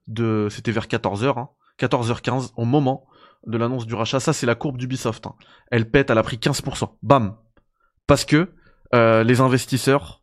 de 0.06 0.48
c'était 0.50 0.72
vers 0.72 0.86
14h 0.86 1.38
hein, 1.38 1.48
14h15 1.78 2.50
au 2.56 2.64
moment 2.64 3.06
de 3.46 3.56
l'annonce 3.56 3.86
du 3.86 3.94
rachat, 3.94 4.20
ça 4.20 4.32
c'est 4.32 4.46
la 4.46 4.54
courbe 4.54 4.76
d'Ubisoft. 4.76 5.26
Hein. 5.26 5.34
Elle 5.70 5.90
pète, 5.90 6.10
elle 6.10 6.18
a 6.18 6.22
pris 6.22 6.36
15%. 6.36 6.96
Bam. 7.02 7.36
Parce 8.06 8.24
que 8.24 8.52
euh, 8.94 9.22
les 9.22 9.40
investisseurs, 9.40 10.22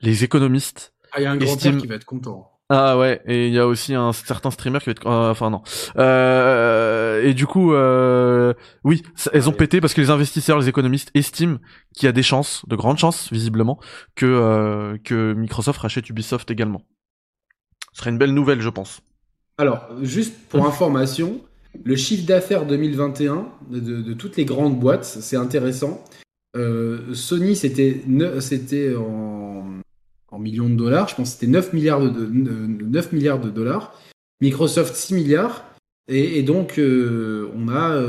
les 0.00 0.24
économistes 0.24 0.94
ah, 1.12 1.20
y 1.20 1.26
a 1.26 1.30
un 1.30 1.36
grand 1.36 1.54
estiment... 1.54 1.80
qui 1.80 1.86
va 1.86 1.96
être 1.96 2.04
content. 2.04 2.50
Ah 2.72 2.96
ouais, 2.96 3.20
et 3.26 3.48
il 3.48 3.52
y 3.52 3.58
a 3.58 3.66
aussi 3.66 3.94
un 3.94 4.12
certain 4.12 4.52
streamer 4.52 4.78
qui 4.78 4.86
va 4.86 4.92
être... 4.92 5.04
Euh, 5.04 5.32
enfin 5.32 5.50
non. 5.50 5.62
Euh, 5.96 7.20
et 7.24 7.34
du 7.34 7.44
coup, 7.44 7.74
euh, 7.74 8.54
oui, 8.84 9.02
elles 9.32 9.48
ont 9.48 9.52
pété 9.52 9.80
parce 9.80 9.92
que 9.92 10.00
les 10.00 10.10
investisseurs, 10.10 10.56
les 10.56 10.68
économistes 10.68 11.10
estiment 11.14 11.58
qu'il 11.96 12.06
y 12.06 12.08
a 12.08 12.12
des 12.12 12.22
chances, 12.22 12.64
de 12.68 12.76
grandes 12.76 12.98
chances 12.98 13.32
visiblement, 13.32 13.80
que, 14.14 14.24
euh, 14.24 14.98
que 15.02 15.32
Microsoft 15.32 15.80
rachète 15.80 16.08
Ubisoft 16.10 16.48
également. 16.52 16.82
Ce 17.92 18.02
serait 18.02 18.10
une 18.10 18.18
belle 18.18 18.34
nouvelle, 18.34 18.60
je 18.60 18.68
pense. 18.68 19.00
Alors, 19.58 19.88
juste 20.02 20.38
pour 20.48 20.64
information, 20.68 21.40
le 21.84 21.96
chiffre 21.96 22.26
d'affaires 22.26 22.66
2021 22.66 23.48
de, 23.70 23.78
de, 23.80 24.12
toutes 24.12 24.36
les 24.36 24.44
grandes 24.44 24.78
boîtes, 24.78 25.04
c'est 25.04 25.36
intéressant. 25.36 26.04
Sony, 27.12 27.56
c'était 27.56 28.96
en 28.96 29.80
en 30.30 30.38
millions 30.38 30.68
de 30.68 30.74
dollars. 30.74 31.08
Je 31.08 31.16
pense 31.16 31.30
que 31.30 31.40
c'était 31.40 31.50
9 31.50 31.72
milliards 31.72 32.00
de, 32.00 32.26
9 32.26 33.12
milliards 33.12 33.40
de 33.40 33.50
dollars. 33.50 33.98
Microsoft 34.40 34.94
6 34.94 35.14
milliards. 35.14 35.64
Et, 36.08 36.42
donc, 36.42 36.78
euh, 36.78 37.48
on 37.54 37.68
a 37.68 38.02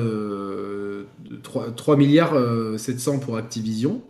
3, 1.43 1.93
euh, 1.93 1.97
milliards 1.97 2.33
700 2.79 3.15
euh, 3.15 3.19
pour 3.19 3.37
Activision, 3.37 4.01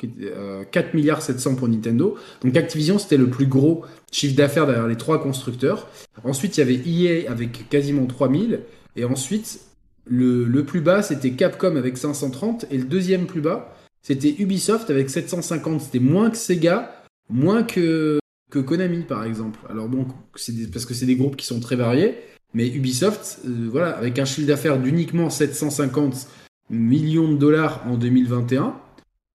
4 0.71 0.93
milliards 0.93 1.21
700 1.21 1.55
pour 1.55 1.67
Nintendo. 1.67 2.15
Donc 2.41 2.55
Activision, 2.55 2.99
c'était 2.99 3.17
le 3.17 3.29
plus 3.29 3.47
gros 3.47 3.83
chiffre 4.11 4.35
d'affaires 4.35 4.65
derrière 4.65 4.87
les 4.87 4.95
trois 4.95 5.21
constructeurs. 5.21 5.89
Ensuite, 6.23 6.57
il 6.57 6.59
y 6.61 6.63
avait 6.63 7.25
EA 7.25 7.29
avec 7.29 7.67
quasiment 7.69 8.05
3000. 8.05 8.61
Et 8.95 9.05
ensuite, 9.05 9.61
le, 10.05 10.43
le 10.43 10.65
plus 10.65 10.81
bas, 10.81 11.01
c'était 11.01 11.31
Capcom 11.31 11.75
avec 11.75 11.97
530. 11.97 12.65
Et 12.71 12.77
le 12.77 12.85
deuxième 12.85 13.25
plus 13.25 13.41
bas, 13.41 13.75
c'était 14.01 14.35
Ubisoft 14.39 14.89
avec 14.89 15.09
750. 15.09 15.81
C'était 15.81 15.99
moins 15.99 16.29
que 16.29 16.37
Sega 16.37 17.01
moins 17.31 17.63
que, 17.63 18.19
que 18.51 18.59
Konami 18.59 19.03
par 19.03 19.23
exemple. 19.23 19.59
Alors 19.69 19.87
bon, 19.87 20.05
c'est 20.35 20.69
parce 20.71 20.85
que 20.85 20.93
c'est 20.93 21.05
des 21.05 21.15
groupes 21.15 21.35
qui 21.35 21.45
sont 21.45 21.59
très 21.59 21.75
variés, 21.75 22.17
mais 22.53 22.67
Ubisoft, 22.67 23.39
euh, 23.45 23.67
voilà, 23.71 23.91
avec 23.97 24.19
un 24.19 24.25
chiffre 24.25 24.47
d'affaires 24.47 24.79
d'uniquement 24.79 25.29
750 25.29 26.27
millions 26.69 27.31
de 27.31 27.37
dollars 27.37 27.83
en 27.87 27.97
2021, 27.97 28.75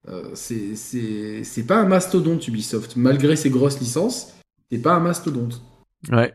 euh, 0.08 0.30
c'est 0.34 1.66
pas 1.66 1.76
un 1.76 1.86
mastodonte 1.86 2.46
Ubisoft, 2.48 2.96
malgré 2.96 3.36
ses 3.36 3.50
grosses 3.50 3.78
licences, 3.80 4.34
c'est 4.70 4.78
pas 4.78 4.94
un 4.94 5.00
mastodonte. 5.00 5.62
Ouais. 6.10 6.34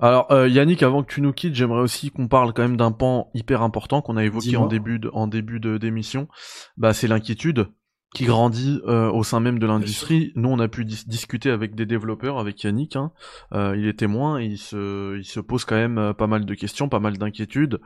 Alors 0.00 0.30
euh, 0.32 0.48
Yannick, 0.48 0.82
avant 0.82 1.02
que 1.02 1.12
tu 1.12 1.20
nous 1.20 1.32
quittes, 1.32 1.54
j'aimerais 1.54 1.80
aussi 1.80 2.10
qu'on 2.10 2.28
parle 2.28 2.52
quand 2.52 2.62
même 2.62 2.76
d'un 2.76 2.92
pan 2.92 3.30
hyper 3.34 3.62
important 3.62 4.02
qu'on 4.02 4.16
a 4.16 4.24
évoqué 4.24 4.56
en 4.56 4.66
début 4.66 4.98
de, 4.98 5.10
en 5.12 5.26
début 5.26 5.60
d'émission. 5.60 6.28
Bah 6.76 6.94
c'est 6.94 7.06
l'inquiétude 7.06 7.68
qui 8.14 8.24
grandit 8.24 8.80
euh, 8.86 9.10
au 9.10 9.22
sein 9.22 9.40
même 9.40 9.58
de 9.58 9.66
l'industrie. 9.66 10.32
Nous, 10.34 10.48
on 10.48 10.58
a 10.58 10.68
pu 10.68 10.84
discuter 10.84 11.50
avec 11.50 11.74
des 11.74 11.86
développeurs, 11.86 12.38
avec 12.38 12.62
Yannick. 12.62 12.96
Hein. 12.96 13.12
Euh, 13.52 13.76
il 13.76 13.86
est 13.86 13.98
témoin 13.98 14.40
et 14.40 14.46
il 14.46 14.58
se, 14.58 15.16
il 15.16 15.24
se 15.24 15.38
pose 15.38 15.64
quand 15.64 15.76
même 15.76 15.98
euh, 15.98 16.12
pas 16.12 16.26
mal 16.26 16.44
de 16.44 16.54
questions, 16.54 16.88
pas 16.88 16.98
mal 16.98 17.18
d'inquiétudes 17.18 17.80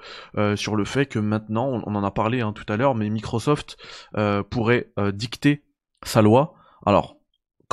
sur 0.56 0.76
le 0.76 0.84
fait 0.84 1.06
que 1.06 1.18
maintenant, 1.18 1.82
on, 1.86 1.94
en 1.94 2.04
a 2.04 2.10
parlé 2.10 2.40
hein, 2.40 2.52
tout 2.52 2.70
à 2.72 2.76
l'heure, 2.76 2.94
mais 2.94 3.08
Microsoft 3.10 3.76
pourrait 4.50 4.92
dicter 5.12 5.64
sa 6.02 6.22
loi. 6.22 6.54
Alors, 6.86 7.16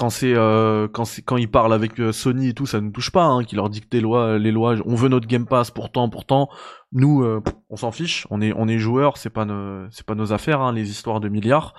quand 0.01 0.09
c'est 0.09 0.33
quand 0.33 1.05
c'est 1.05 1.21
quand 1.21 1.37
ils 1.37 1.49
parlent 1.49 1.73
avec 1.73 1.93
Sony 2.11 2.49
et 2.49 2.53
tout, 2.53 2.65
ça 2.65 2.81
ne 2.81 2.89
touche 2.89 3.11
pas, 3.11 3.23
hein, 3.23 3.43
qui 3.43 3.55
leur 3.55 3.69
dicte 3.69 3.93
les 3.93 4.01
lois, 4.01 4.39
les 4.39 4.51
lois. 4.51 4.75
On 4.85 4.95
veut 4.95 5.09
notre 5.09 5.27
Game 5.27 5.45
Pass 5.45 5.69
pourtant, 5.69 6.09
pourtant. 6.09 6.49
Nous, 6.93 7.23
euh, 7.23 7.41
on 7.69 7.77
s'en 7.77 7.91
fiche. 7.91 8.27
On 8.31 8.41
est, 8.41 8.51
on 8.55 8.67
est 8.67 8.77
joueurs. 8.77 9.17
C'est 9.17 9.29
pas, 9.29 9.45
nos, 9.45 9.89
c'est 9.91 10.05
pas 10.05 10.15
nos 10.15 10.33
affaires, 10.33 10.61
hein, 10.61 10.73
les 10.73 10.89
histoires 10.89 11.19
de 11.19 11.29
milliards. 11.29 11.73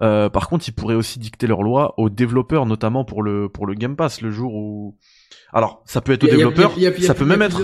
Euh, 0.00 0.30
par 0.30 0.48
contre, 0.48 0.66
ils 0.68 0.72
pourraient 0.72 0.94
aussi 0.94 1.18
dicter 1.18 1.46
leurs 1.46 1.62
lois 1.62 1.94
aux 1.98 2.08
développeurs, 2.08 2.64
notamment 2.64 3.04
pour 3.04 3.22
le, 3.22 3.48
pour 3.48 3.66
le 3.66 3.74
Game 3.74 3.96
Pass, 3.96 4.20
le 4.20 4.30
jour 4.30 4.54
où. 4.54 4.96
Alors, 5.52 5.82
ça 5.84 6.00
peut 6.00 6.12
être 6.12 6.24
aux 6.24 6.28
développeurs. 6.28 6.72
ça 7.00 7.14
peut 7.14 7.26
même 7.26 7.42
être. 7.42 7.60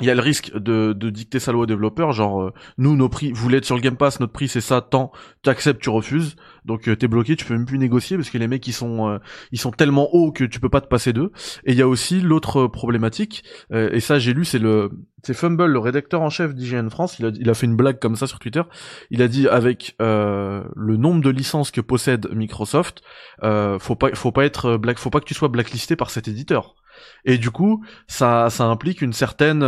Il 0.00 0.06
y 0.06 0.10
a 0.10 0.14
le 0.14 0.20
risque 0.20 0.52
de, 0.56 0.92
dicter 0.92 1.38
sa 1.38 1.52
loi 1.52 1.62
aux 1.62 1.66
développeurs, 1.66 2.12
genre 2.12 2.42
euh, 2.42 2.52
nous 2.78 2.96
nos 2.96 3.08
prix, 3.08 3.32
vous 3.32 3.54
être 3.54 3.64
sur 3.64 3.76
le 3.76 3.80
Game 3.80 3.96
Pass, 3.96 4.18
notre 4.18 4.32
prix 4.32 4.48
c'est 4.48 4.60
ça, 4.60 4.80
tant, 4.80 5.12
tu 5.42 5.50
acceptes, 5.50 5.80
tu 5.80 5.90
refuses. 5.90 6.36
Donc 6.64 6.88
euh, 6.88 6.96
t'es 6.96 7.08
bloqué, 7.08 7.36
tu 7.36 7.44
peux 7.44 7.54
même 7.54 7.66
plus 7.66 7.78
négocier 7.78 8.16
parce 8.16 8.30
que 8.30 8.38
les 8.38 8.48
mecs 8.48 8.66
ils 8.66 8.72
sont 8.72 9.08
euh, 9.08 9.18
ils 9.52 9.58
sont 9.58 9.70
tellement 9.70 10.14
hauts 10.14 10.32
que 10.32 10.44
tu 10.44 10.60
peux 10.60 10.68
pas 10.68 10.80
te 10.80 10.88
passer 10.88 11.12
d'eux. 11.12 11.30
Et 11.64 11.72
il 11.72 11.78
y 11.78 11.82
a 11.82 11.88
aussi 11.88 12.20
l'autre 12.20 12.66
problématique 12.66 13.44
euh, 13.72 13.90
et 13.92 14.00
ça 14.00 14.18
j'ai 14.18 14.32
lu 14.32 14.44
c'est 14.44 14.58
le 14.58 14.90
c'est 15.22 15.34
Fumble 15.34 15.66
le 15.66 15.78
rédacteur 15.78 16.22
en 16.22 16.30
chef 16.30 16.54
d'IGN 16.54 16.88
France, 16.88 17.18
il 17.18 17.26
a 17.26 17.30
il 17.34 17.50
a 17.50 17.54
fait 17.54 17.66
une 17.66 17.76
blague 17.76 17.98
comme 17.98 18.16
ça 18.16 18.26
sur 18.26 18.38
Twitter. 18.38 18.62
Il 19.10 19.22
a 19.22 19.28
dit 19.28 19.48
avec 19.48 19.94
le 20.00 20.96
nombre 20.96 21.22
de 21.22 21.30
licences 21.30 21.70
que 21.70 21.80
possède 21.80 22.28
Microsoft, 22.32 23.02
faut 23.42 23.96
pas 23.96 24.14
faut 24.14 24.32
pas 24.32 24.44
être 24.44 24.76
black 24.76 24.98
faut 24.98 25.10
pas 25.10 25.20
que 25.20 25.26
tu 25.26 25.34
sois 25.34 25.48
blacklisté 25.48 25.96
par 25.96 26.10
cet 26.10 26.28
éditeur. 26.28 26.76
Et 27.24 27.38
du 27.38 27.50
coup, 27.50 27.84
ça 28.06 28.48
ça 28.50 28.64
implique 28.64 29.02
une 29.02 29.12
certaine 29.12 29.60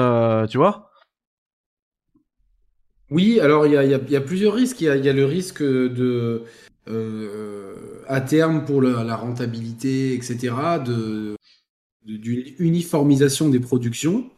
tu 0.48 0.58
vois? 0.58 0.90
Oui, 3.10 3.38
alors 3.40 3.66
il 3.66 3.72
y 3.72 4.16
a, 4.16 4.20
plusieurs 4.20 4.54
risques. 4.54 4.80
Il 4.80 4.86
y 4.86 5.08
a, 5.08 5.12
le 5.12 5.24
risque 5.24 5.62
de 5.62 6.42
euh, 6.88 8.02
à 8.08 8.20
terme 8.20 8.64
pour 8.64 8.82
la 8.82 9.16
rentabilité, 9.16 10.14
etc., 10.14 10.54
de, 10.84 11.36
d'une 12.04 12.54
uniformisation 12.58 13.48
des 13.48 13.60
productions, 13.60 14.30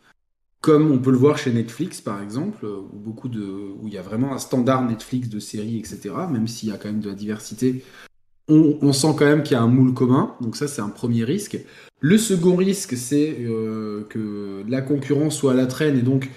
comme 0.61 0.91
on 0.91 0.99
peut 0.99 1.11
le 1.11 1.19
voir 1.19 1.39
chez 1.39 1.53
Netflix 1.53 2.01
par 2.01 2.23
exemple, 2.23 2.65
où, 2.65 2.99
beaucoup 2.99 3.29
de, 3.29 3.43
où 3.43 3.87
il 3.87 3.95
y 3.95 3.99
a 3.99 4.03
vraiment 4.03 4.33
un 4.33 4.39
standard 4.39 4.83
Netflix 4.83 5.29
de 5.29 5.39
séries, 5.39 5.79
etc., 5.79 6.15
même 6.31 6.49
s'il 6.49 6.71
y 6.71 6.73
a 6.73 6.79
quand 6.79 6.89
même 6.89 7.01
de 7.01 7.11
la 7.11 7.15
diversité, 7.15 7.85
on, 8.49 8.95
sent 8.95 9.15
quand 9.19 9.27
même 9.27 9.43
qu'il 9.43 9.53
y 9.53 9.57
a 9.57 9.63
un 9.63 9.69
moule 9.69 9.93
commun, 9.93 10.35
donc 10.41 10.57
ça 10.57 10.69
c'est 10.69 10.81
un 10.81 10.89
premier 10.89 11.25
risque. 11.25 11.59
Le 12.01 12.17
second 12.17 12.55
risque, 12.57 12.97
c'est 12.97 13.37
euh, 13.41 14.05
que 14.09 14.63
la 14.69 14.83
concurrence 14.83 15.37
soit 15.37 15.53
à 15.53 15.55
la 15.55 15.67
traîne 15.67 15.99
et 15.99 16.03
donc 16.03 16.31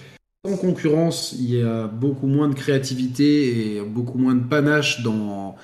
sans 0.43 0.58
concurrence, 0.58 1.36
il 1.38 1.54
y 1.54 1.62
a 1.62 1.86
beaucoup 1.86 2.26
moins 2.26 2.50
de 2.50 2.56
créativité 2.56 3.76
et 3.76 3.82
beaucoup 3.82 4.17
moins 4.17 4.34
de 4.34 4.43
panache 4.43 5.04
dans, 5.04 5.56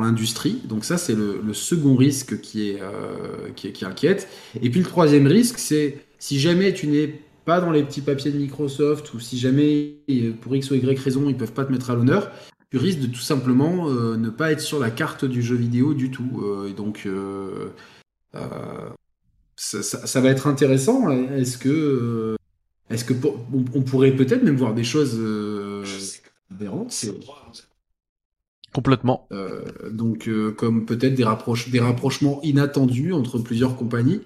l'industrie. 0.00 0.62
Donc 0.64 0.86
ça, 0.86 0.96
c'est 0.96 1.14
le, 1.14 1.52
second 1.52 1.94
risque 1.94 2.40
qui, 2.40 2.70
est, 2.70 2.80
euh, 2.80 3.50
qui, 3.54 3.72
qui, 3.72 3.84
inquiète. 3.84 4.26
Et 4.62 4.70
puis 4.70 4.80
le 4.80 4.86
troisième 4.86 5.26
risque, 5.26 5.58
c'est 5.58 5.98
si 6.18 6.40
jamais 6.40 6.72
tu 6.72 6.86
n'es 6.86 7.20
pas 7.44 7.60
dans 7.60 7.70
les 7.70 7.82
petits 7.82 8.00
papiers 8.00 8.30
de 8.30 8.38
Microsoft 8.38 9.12
ou 9.12 9.20
si 9.20 9.38
jamais, 9.38 9.96
pour 10.40 10.56
X 10.56 10.70
ou 10.70 10.76
Y 10.76 10.98
raison, 10.98 11.28
ils 11.28 11.36
peuvent 11.36 11.52
pas 11.52 11.66
te 11.66 11.72
mettre 11.72 11.90
à 11.90 11.94
l'honneur, 11.94 12.30
tu 12.70 12.78
risques 12.78 13.00
de 13.00 13.06
tout 13.06 13.20
simplement 13.20 13.88
euh, 13.88 14.16
ne 14.16 14.30
pas 14.30 14.50
être 14.50 14.60
sur 14.60 14.80
la 14.80 14.90
carte 14.90 15.24
du 15.24 15.42
jeu 15.42 15.54
vidéo 15.54 15.94
du 15.94 16.10
tout. 16.10 16.42
Euh, 16.42 16.72
donc, 16.72 17.02
euh, 17.06 17.68
ça, 19.56 19.82
ça, 19.82 20.06
ça, 20.06 20.20
va 20.20 20.30
être 20.30 20.46
intéressant. 20.46 21.10
Est-ce 21.10 21.58
que, 21.58 22.36
est-ce 22.90 23.04
que 23.04 23.14
on, 23.52 23.64
on, 23.74 23.82
pourrait 23.82 24.12
peut-être 24.12 24.42
même 24.42 24.56
voir 24.56 24.74
des 24.74 24.84
choses 24.84 25.18
différentes 26.50 26.92
Complètement. 28.74 29.28
Euh, 29.30 29.62
donc, 29.92 30.26
euh, 30.26 30.50
comme 30.50 30.84
peut-être 30.84 31.14
des, 31.14 31.22
rapproche 31.22 31.68
des 31.68 31.78
rapprochements 31.78 32.40
inattendus 32.42 33.12
entre 33.12 33.38
plusieurs 33.38 33.76
compagnies. 33.76 34.20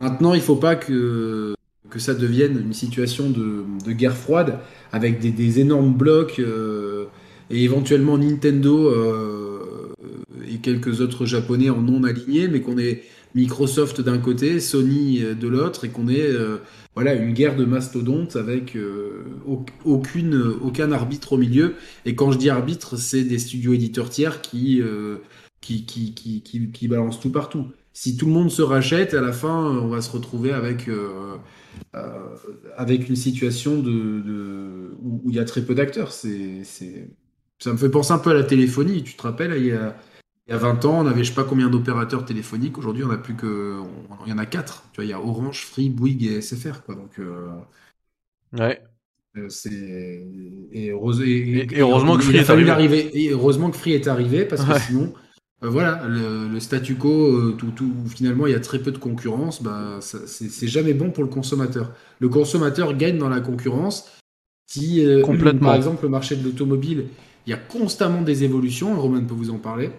Maintenant, 0.00 0.32
il 0.32 0.38
ne 0.38 0.42
faut 0.42 0.56
pas 0.56 0.74
que, 0.74 1.54
que 1.90 1.98
ça 1.98 2.14
devienne 2.14 2.58
une 2.58 2.72
situation 2.72 3.28
de, 3.28 3.62
de 3.84 3.92
guerre 3.92 4.16
froide 4.16 4.58
avec 4.90 5.20
des, 5.20 5.32
des 5.32 5.60
énormes 5.60 5.92
blocs 5.92 6.38
euh, 6.38 7.04
et 7.50 7.62
éventuellement 7.62 8.16
Nintendo 8.16 8.88
euh, 8.88 9.92
et 10.48 10.56
quelques 10.60 11.02
autres 11.02 11.26
japonais 11.26 11.68
en 11.68 11.82
non 11.82 12.02
alignés, 12.02 12.48
mais 12.48 12.62
qu'on 12.62 12.78
ait 12.78 13.02
Microsoft 13.34 14.00
d'un 14.00 14.18
côté, 14.18 14.60
Sony 14.60 15.20
de 15.20 15.48
l'autre, 15.48 15.84
et 15.84 15.88
qu'on 15.88 16.08
ait 16.08 16.32
voilà, 16.94 17.14
une 17.14 17.32
guerre 17.32 17.56
de 17.56 17.64
mastodontes 17.64 18.36
avec 18.36 18.76
euh, 18.76 19.24
aucune, 19.84 20.34
aucun 20.60 20.90
arbitre 20.92 21.34
au 21.34 21.36
milieu. 21.38 21.76
Et 22.04 22.14
quand 22.14 22.32
je 22.32 22.38
dis 22.38 22.50
arbitre, 22.50 22.96
c'est 22.96 23.24
des 23.24 23.38
studios 23.38 23.72
éditeurs 23.72 24.10
tiers 24.10 24.40
qui, 24.42 24.82
euh, 24.82 25.18
qui, 25.60 25.84
qui, 25.86 26.12
qui, 26.12 26.42
qui, 26.42 26.88
balancent 26.88 27.20
tout 27.20 27.30
partout. 27.30 27.68
si 27.92 28.16
tout 28.16 28.26
le 28.26 28.32
monde 28.32 28.50
se 28.50 28.62
rachète, 28.62 29.14
à 29.14 29.20
la 29.20 29.32
fin, 29.32 29.78
on 29.78 29.88
va 29.88 30.00
se 30.00 30.10
retrouver 30.10 30.52
avec, 30.52 30.88
avec 32.76 33.08
une 33.08 33.16
situation 33.16 33.78
de, 33.80 34.90
où, 35.02 35.22
il 35.30 35.36
y 35.36 35.38
a 35.38 35.44
très 35.44 35.62
peu 35.62 35.74
d'acteurs. 35.74 36.12
C'est, 36.12 36.64
Ça 37.60 37.72
me 37.72 37.76
fait 37.78 37.90
penser 37.90 38.12
un 38.12 38.18
peu 38.18 38.30
à 38.30 38.34
la 38.34 38.42
téléphonie. 38.44 39.04
Tu 39.04 39.14
te 39.14 39.22
rappelles, 39.22 39.54
il 39.56 39.66
y 39.66 39.72
a, 39.72 39.96
il 40.50 40.52
y 40.52 40.56
a 40.56 40.58
20 40.58 40.84
ans, 40.84 40.98
on 40.98 41.06
avait 41.06 41.24
je 41.24 41.30
sais 41.30 41.34
pas 41.34 41.44
combien 41.44 41.70
d'opérateurs 41.70 42.26
téléphoniques. 42.26 42.76
Aujourd'hui, 42.76 43.04
on 43.04 43.10
a 43.10 43.16
plus 43.16 43.34
que. 43.34 43.80
il 44.26 44.30
y 44.30 44.32
en 44.34 44.38
a 44.38 44.46
4. 44.46 44.84
Tu 44.92 44.96
vois, 44.96 45.04
il 45.04 45.10
y 45.10 45.14
a 45.14 45.20
Orange, 45.20 45.64
Free, 45.64 45.88
Bouygues 45.88 46.26
et 46.26 46.42
SFR. 46.42 46.82
Quoi. 46.82 46.96
Donc, 46.96 47.20
ouais. 48.58 48.82
Euh, 49.36 49.48
c'est 49.48 50.26
et, 50.72 50.90
heureusement 50.90 52.16
que 52.16 52.22
Free 52.22 52.38
est 52.38 52.50
arrivé. 52.50 53.10
Et 53.14 53.30
heureusement 53.30 53.70
que 53.70 53.76
Free 53.76 53.92
est 53.92 54.08
arrivé 54.08 54.44
parce 54.44 54.64
que 54.64 54.78
sinon, 54.80 55.12
euh, 55.62 55.68
voilà, 55.68 56.02
le, 56.06 56.58
statu 56.58 56.96
quo, 56.96 57.10
euh, 57.10 57.54
tout, 57.56 57.70
tout, 57.70 57.92
finalement, 58.08 58.46
il 58.46 58.52
y 58.52 58.56
a 58.56 58.60
très 58.60 58.80
peu 58.80 58.90
de 58.90 58.98
concurrence. 58.98 59.62
Bah, 59.62 60.00
c'est 60.00 60.68
jamais 60.68 60.94
bon 60.94 61.10
pour 61.10 61.22
le 61.22 61.30
consommateur. 61.30 61.92
Le 62.18 62.28
consommateur 62.28 62.96
gagne 62.96 63.18
dans 63.18 63.28
la 63.28 63.40
concurrence. 63.40 64.10
Si, 64.66 65.04
Complètement. 65.24 65.68
par 65.68 65.74
exemple, 65.74 66.04
le 66.04 66.10
marché 66.10 66.36
de 66.36 66.44
l'automobile, 66.44 67.06
il 67.46 67.50
y 67.50 67.52
a 67.52 67.56
constamment 67.56 68.22
des 68.22 68.44
évolutions. 68.44 69.00
Roman 69.00 69.24
peut 69.24 69.34
vous 69.34 69.50
en 69.50 69.58
parler. 69.58 69.90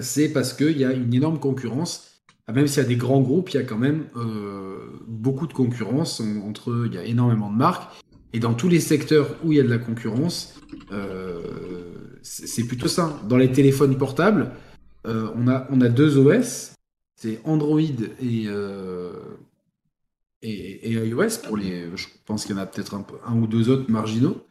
C'est 0.00 0.32
parce 0.32 0.52
qu'il 0.52 0.78
y 0.78 0.84
a 0.84 0.92
une 0.92 1.12
énorme 1.14 1.38
concurrence. 1.38 2.22
Ah, 2.46 2.52
même 2.52 2.66
s'il 2.66 2.82
y 2.82 2.86
a 2.86 2.88
des 2.88 2.96
grands 2.96 3.20
groupes, 3.20 3.50
il 3.50 3.56
y 3.56 3.60
a 3.60 3.64
quand 3.64 3.78
même 3.78 4.06
beaucoup 5.06 5.46
de 5.46 5.52
concurrence 5.52 6.20
entre. 6.20 6.84
Il 6.86 6.94
y 6.94 6.98
a 6.98 7.04
énormément 7.04 7.50
de 7.50 7.56
marques. 7.56 7.92
Et 8.32 8.40
dans 8.40 8.54
tous 8.54 8.68
les 8.68 8.80
secteurs 8.80 9.36
où 9.42 9.52
il 9.52 9.56
y 9.56 9.60
a 9.60 9.62
de 9.62 9.68
la 9.68 9.78
concurrence, 9.78 10.60
euh, 10.92 11.40
c'est 12.22 12.66
plutôt 12.66 12.88
ça. 12.88 13.18
Dans 13.28 13.36
les 13.36 13.52
téléphones 13.52 13.96
portables, 13.96 14.52
euh, 15.06 15.30
on, 15.34 15.48
a, 15.48 15.66
on 15.70 15.80
a 15.80 15.88
deux 15.88 16.18
OS, 16.18 16.74
c'est 17.16 17.40
Android 17.44 17.80
et, 17.80 18.44
euh, 18.46 19.12
et, 20.42 20.92
iOS. 20.92 21.38
Pour 21.44 21.56
les, 21.56 21.96
je 21.96 22.06
pense 22.26 22.44
qu'il 22.44 22.54
y 22.54 22.58
en 22.58 22.62
a 22.62 22.66
peut-être 22.66 22.94
un, 22.94 23.36
ou 23.36 23.46
deux 23.46 23.70
autres 23.70 23.90
marginaux. 23.90 24.44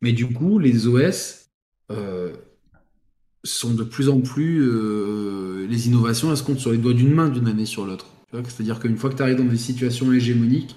Mais 0.00 0.12
du 0.12 0.32
coup, 0.32 0.58
les 0.58 0.86
OS 0.88 1.46
sont 3.44 3.74
de 3.74 3.84
plus 3.84 4.08
en 4.08 4.20
plus. 4.20 4.60
les 5.68 5.88
innovations, 5.88 6.30
elles 6.30 6.36
se 6.36 6.42
comptent 6.42 6.60
sur 6.60 6.72
les 6.72 6.78
doigts 6.78 6.92
d'une 6.92 7.12
main 7.12 7.28
d'une 7.28 7.48
année 7.48 7.66
sur 7.66 7.86
l'autre. 7.86 8.06
C'est-à-dire 8.32 8.78
qu'une 8.78 8.96
fois 8.96 9.10
que 9.10 9.16
tu 9.16 9.22
arrives 9.22 9.38
dans 9.38 9.44
des 9.44 9.56
situations 9.56 10.12
hégémoniques, 10.12 10.76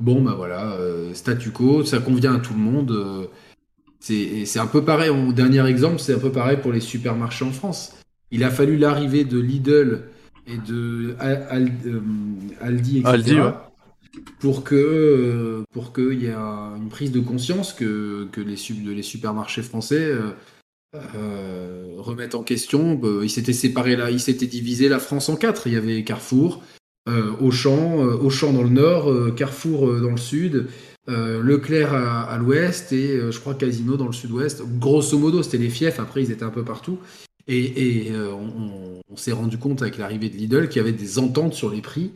Bon, 0.00 0.20
bah 0.22 0.34
voilà, 0.36 0.72
euh, 0.72 1.14
statu 1.14 1.50
quo, 1.50 1.84
ça 1.84 1.98
convient 1.98 2.34
à 2.34 2.38
tout 2.38 2.52
le 2.52 2.58
monde. 2.58 2.90
Euh, 2.90 3.26
c'est 4.00 4.58
un 4.58 4.66
peu 4.66 4.84
pareil, 4.84 5.08
en 5.08 5.30
dernier 5.30 5.64
exemple, 5.66 5.98
c'est 5.98 6.14
un 6.14 6.18
peu 6.18 6.32
pareil 6.32 6.58
pour 6.60 6.72
les 6.72 6.80
supermarchés 6.80 7.44
en 7.44 7.52
France. 7.52 7.96
Il 8.30 8.44
a 8.44 8.50
fallu 8.50 8.76
l'arrivée 8.76 9.24
de 9.24 9.38
Lidl 9.38 10.02
et 10.46 10.58
de 10.58 11.16
euh, 11.22 12.00
Aldi, 12.60 12.98
etc. 12.98 13.42
Pour 14.40 14.62
que 14.62 15.64
pour 15.72 15.92
qu'il 15.92 16.22
y 16.22 16.26
ait 16.26 16.34
une 16.34 16.88
prise 16.88 17.12
de 17.12 17.20
conscience 17.20 17.72
que, 17.72 18.28
que 18.30 18.40
les, 18.40 18.56
les 18.94 19.02
supermarchés 19.02 19.62
français 19.62 20.12
remettent 21.98 22.34
en 22.34 22.42
question. 22.42 23.00
ils 23.22 23.30
s'étaient 23.30 23.52
séparés 23.52 23.96
là, 23.96 24.10
ils 24.10 24.20
s'étaient 24.20 24.46
divisés 24.46 24.88
la 24.88 24.98
France 24.98 25.28
en 25.28 25.36
quatre. 25.36 25.66
Il 25.66 25.74
y 25.74 25.76
avait 25.76 26.04
Carrefour, 26.04 26.62
euh, 27.08 27.32
Auchan, 27.40 28.00
euh, 28.00 28.16
Auchan 28.16 28.52
dans 28.52 28.62
le 28.62 28.70
nord, 28.70 29.10
euh, 29.10 29.30
Carrefour 29.30 30.00
dans 30.00 30.10
le 30.10 30.16
sud, 30.16 30.68
Leclerc 31.06 31.92
à, 31.92 32.38
l'ouest 32.38 32.90
et 32.92 33.30
je 33.30 33.38
crois 33.38 33.54
Casino 33.54 33.98
dans 33.98 34.06
le 34.06 34.14
sud-ouest. 34.14 34.62
Grosso 34.78 35.18
modo, 35.18 35.42
c'était 35.42 35.58
les 35.58 35.68
fiefs. 35.68 36.00
Après, 36.00 36.22
ils 36.22 36.30
étaient 36.30 36.44
un 36.44 36.50
peu 36.50 36.64
partout. 36.64 36.98
Et, 37.46 38.10
on, 38.10 39.16
s'est 39.16 39.32
rendu 39.32 39.58
compte 39.58 39.82
avec 39.82 39.98
l'arrivée 39.98 40.30
de 40.30 40.36
Lidl 40.36 40.68
qu'il 40.68 40.78
y 40.78 40.80
avait 40.80 40.92
des 40.92 41.18
ententes 41.18 41.52
sur 41.52 41.70
les 41.70 41.82
prix 41.82 42.10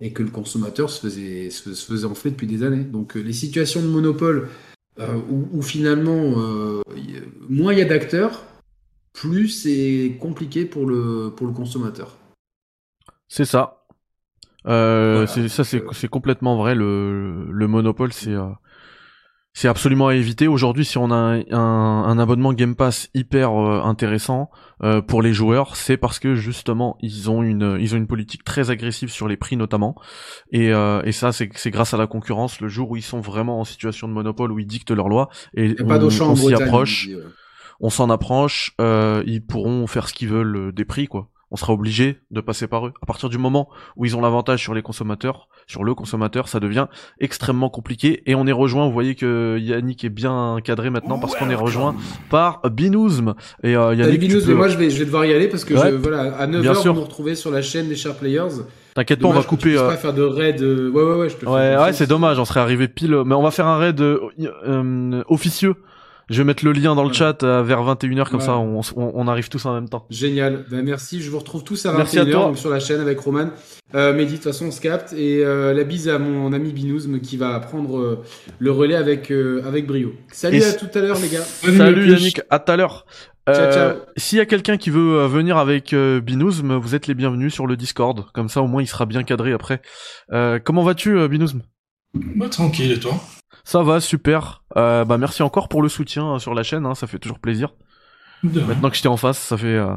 et 0.00 0.12
que 0.12 0.22
le 0.22 0.30
consommateur 0.30 0.88
se, 0.88 1.06
faisait 1.06 2.06
enfler 2.06 2.30
depuis 2.30 2.46
des 2.46 2.62
années. 2.62 2.82
Donc 2.82 3.14
les 3.14 3.34
situations 3.34 3.82
de 3.82 3.88
monopole 3.88 4.48
où, 4.98 5.62
finalement 5.62 6.82
moins 7.48 7.72
il 7.72 7.78
y 7.78 7.82
a 7.82 7.84
d'acteurs, 7.84 8.44
plus 9.12 9.48
c'est 9.48 10.16
compliqué 10.20 10.64
pour 10.64 10.86
le, 10.86 11.32
pour 11.34 11.46
le 11.46 11.52
consommateur. 11.52 12.16
C'est 13.28 13.44
ça. 13.44 13.84
Euh, 14.66 15.26
ça, 15.26 15.64
c'est 15.64 16.08
complètement 16.08 16.56
vrai. 16.56 16.74
Le, 16.74 17.46
le 17.50 17.66
monopole, 17.66 18.12
c'est 18.12 18.34
euh, 18.34 18.48
c'est 19.52 19.68
absolument 19.68 20.08
à 20.08 20.14
éviter. 20.14 20.46
Aujourd'hui, 20.46 20.84
si 20.84 20.96
on 20.96 21.10
a 21.10 21.16
un, 21.16 21.44
un, 21.50 22.18
abonnement 22.18 22.52
Game 22.52 22.76
Pass 22.76 23.10
hyper 23.14 23.52
euh, 23.52 23.82
intéressant 23.82 24.48
euh, 24.82 25.02
pour 25.02 25.22
les 25.22 25.32
joueurs, 25.32 25.76
c'est 25.76 25.96
parce 25.96 26.18
que 26.20 26.34
justement 26.36 26.96
ils 27.00 27.30
ont 27.30 27.42
une 27.42 27.76
ils 27.80 27.94
ont 27.94 27.98
une 27.98 28.06
politique 28.06 28.44
très 28.44 28.70
agressive 28.70 29.10
sur 29.10 29.26
les 29.26 29.36
prix 29.36 29.56
notamment. 29.56 29.96
Et, 30.52 30.72
euh, 30.72 31.02
et 31.04 31.12
ça, 31.12 31.32
c'est 31.32 31.70
grâce 31.70 31.94
à 31.94 31.96
la 31.96 32.06
concurrence. 32.06 32.60
Le 32.60 32.68
jour 32.68 32.90
où 32.90 32.96
ils 32.96 33.02
sont 33.02 33.20
vraiment 33.20 33.60
en 33.60 33.64
situation 33.64 34.06
de 34.06 34.12
monopole, 34.12 34.52
où 34.52 34.58
ils 34.60 34.66
dictent 34.66 34.92
leurs 34.92 35.08
lois, 35.08 35.28
et 35.54 35.74
on, 35.82 35.90
on 35.90 36.36
s'y 36.36 36.54
approche, 36.54 37.08
on 37.80 37.90
s'en 37.90 38.08
approche, 38.08 38.74
ils 38.78 39.44
pourront 39.46 39.86
faire 39.88 40.08
ce 40.08 40.14
qu'ils 40.14 40.28
veulent 40.28 40.72
des 40.72 40.84
prix 40.84 41.06
quoi 41.08 41.28
on 41.50 41.56
sera 41.56 41.72
obligé 41.72 42.20
de 42.30 42.40
passer 42.40 42.66
par 42.66 42.86
eux. 42.86 42.92
À 43.02 43.06
partir 43.06 43.28
du 43.28 43.38
moment 43.38 43.68
où 43.96 44.04
ils 44.04 44.16
ont 44.16 44.20
l'avantage 44.20 44.62
sur 44.62 44.74
les 44.74 44.82
consommateurs, 44.82 45.48
sur 45.66 45.84
le 45.84 45.94
consommateur, 45.94 46.48
ça 46.48 46.60
devient 46.60 46.86
extrêmement 47.18 47.70
compliqué. 47.70 48.22
Et 48.26 48.34
on 48.34 48.46
est 48.46 48.52
rejoint, 48.52 48.86
vous 48.86 48.92
voyez 48.92 49.14
que 49.14 49.58
Yannick 49.58 50.04
est 50.04 50.10
bien 50.10 50.58
cadré 50.62 50.90
maintenant 50.90 51.18
parce 51.18 51.34
qu'on 51.36 51.50
est 51.50 51.54
rejoint 51.54 51.94
par 52.28 52.60
Binouzm. 52.70 53.34
Et 53.62 53.76
euh, 53.76 53.94
Yannick, 53.94 54.20
Binouzm, 54.20 54.52
moi 54.54 54.68
je 54.68 54.76
vais, 54.76 54.90
je 54.90 54.98
vais 54.98 55.04
devoir 55.04 55.24
y 55.24 55.32
aller 55.32 55.48
parce 55.48 55.64
que 55.64 55.76
je, 55.76 55.94
voilà, 55.96 56.36
à 56.36 56.46
9h 56.46 56.88
vous 56.88 56.92
nous 56.94 57.04
retrouvez 57.04 57.34
sur 57.34 57.50
la 57.50 57.62
chaine 57.62 57.88
des 57.88 57.96
Sharp 57.96 58.18
Players. 58.18 58.62
T'inquiète 58.94 59.20
pas, 59.20 59.28
on 59.28 59.32
va 59.32 59.42
couper. 59.42 59.76
Euh... 59.76 59.88
pas 59.88 59.96
faire 59.96 60.14
de 60.14 60.22
raid. 60.22 60.60
Euh, 60.62 60.90
ouais, 60.90 61.02
ouais, 61.02 61.14
ouais, 61.14 61.28
je 61.28 61.36
te 61.36 61.46
Ouais, 61.46 61.76
ouais, 61.76 61.92
c'est 61.92 62.08
dommage, 62.08 62.38
on 62.38 62.44
serait 62.44 62.60
arrivé 62.60 62.88
pile. 62.88 63.22
Mais 63.24 63.34
on 63.34 63.42
va 63.42 63.50
faire 63.50 63.66
un 63.66 63.78
raid 63.78 64.00
euh, 64.00 64.20
euh 64.66 65.22
officieux 65.28 65.76
je 66.30 66.38
vais 66.38 66.44
mettre 66.44 66.64
le 66.64 66.72
lien 66.72 66.94
dans 66.94 67.04
le 67.04 67.12
chat 67.12 67.42
euh, 67.42 67.62
vers 67.62 67.82
21h, 67.82 68.28
comme 68.30 68.40
ça 68.40 68.56
on, 68.56 68.80
on, 68.96 69.28
arrive 69.28 69.48
tous 69.48 69.66
en 69.66 69.74
même 69.74 69.88
temps. 69.88 70.06
Génial. 70.10 70.64
Ben, 70.70 70.82
merci. 70.82 71.20
Je 71.20 71.28
vous 71.28 71.40
retrouve 71.40 71.64
tous 71.64 71.84
à 71.86 71.92
21h 71.92 72.56
sur 72.56 72.70
la 72.70 72.78
chaîne 72.78 73.00
avec 73.00 73.18
Roman. 73.18 73.50
Euh, 73.96 74.14
Mehdi, 74.14 74.32
de 74.32 74.36
toute 74.36 74.44
façon, 74.44 74.66
on 74.66 74.70
se 74.70 74.80
capte. 74.80 75.12
Et 75.12 75.44
euh, 75.44 75.74
la 75.74 75.82
bise 75.82 76.08
à 76.08 76.20
mon 76.20 76.52
ami 76.52 76.72
Binouzm 76.72 77.20
qui 77.20 77.36
va 77.36 77.58
prendre 77.58 77.98
euh, 77.98 78.22
le 78.60 78.70
relais 78.70 78.94
avec, 78.94 79.32
avec 79.66 79.86
brio. 79.86 80.14
Salut 80.32 80.62
à 80.62 80.72
tout 80.72 80.86
à 80.94 81.00
l'heure, 81.00 81.18
les 81.20 81.28
gars. 81.28 81.42
Salut 81.42 82.08
Yannick, 82.08 82.40
à 82.48 82.60
tout 82.60 82.72
à 82.72 82.76
l'heure. 82.76 83.06
Ciao, 83.48 83.72
ciao. 83.72 83.96
S'il 84.16 84.38
y 84.38 84.40
a 84.40 84.46
quelqu'un 84.46 84.76
qui 84.76 84.90
veut 84.90 85.26
venir 85.26 85.56
avec 85.56 85.92
Binouzm, 85.92 86.76
vous 86.76 86.94
êtes 86.94 87.08
les 87.08 87.14
bienvenus 87.14 87.52
sur 87.52 87.66
le 87.66 87.76
Discord. 87.76 88.26
Comme 88.32 88.48
ça, 88.48 88.62
au 88.62 88.68
moins, 88.68 88.82
il 88.82 88.86
sera 88.86 89.06
bien 89.06 89.24
cadré 89.24 89.52
après. 89.52 89.82
comment 90.64 90.84
vas-tu, 90.84 91.28
Binouzm? 91.28 91.62
Bah, 92.14 92.48
tranquille, 92.48 92.92
et 92.92 93.00
toi? 93.00 93.20
Ça 93.64 93.82
va, 93.82 94.00
super. 94.00 94.62
Euh, 94.76 95.04
bah 95.04 95.18
merci 95.18 95.42
encore 95.42 95.68
pour 95.68 95.82
le 95.82 95.88
soutien 95.88 96.34
hein, 96.34 96.38
sur 96.38 96.54
la 96.54 96.62
chaîne, 96.62 96.86
hein, 96.86 96.94
ça 96.94 97.06
fait 97.06 97.18
toujours 97.18 97.38
plaisir. 97.38 97.70
Maintenant 98.42 98.88
que 98.88 98.96
j'étais 98.96 99.08
en 99.08 99.16
face, 99.16 99.38
ça 99.38 99.56
fait. 99.56 99.66
Euh... 99.66 99.94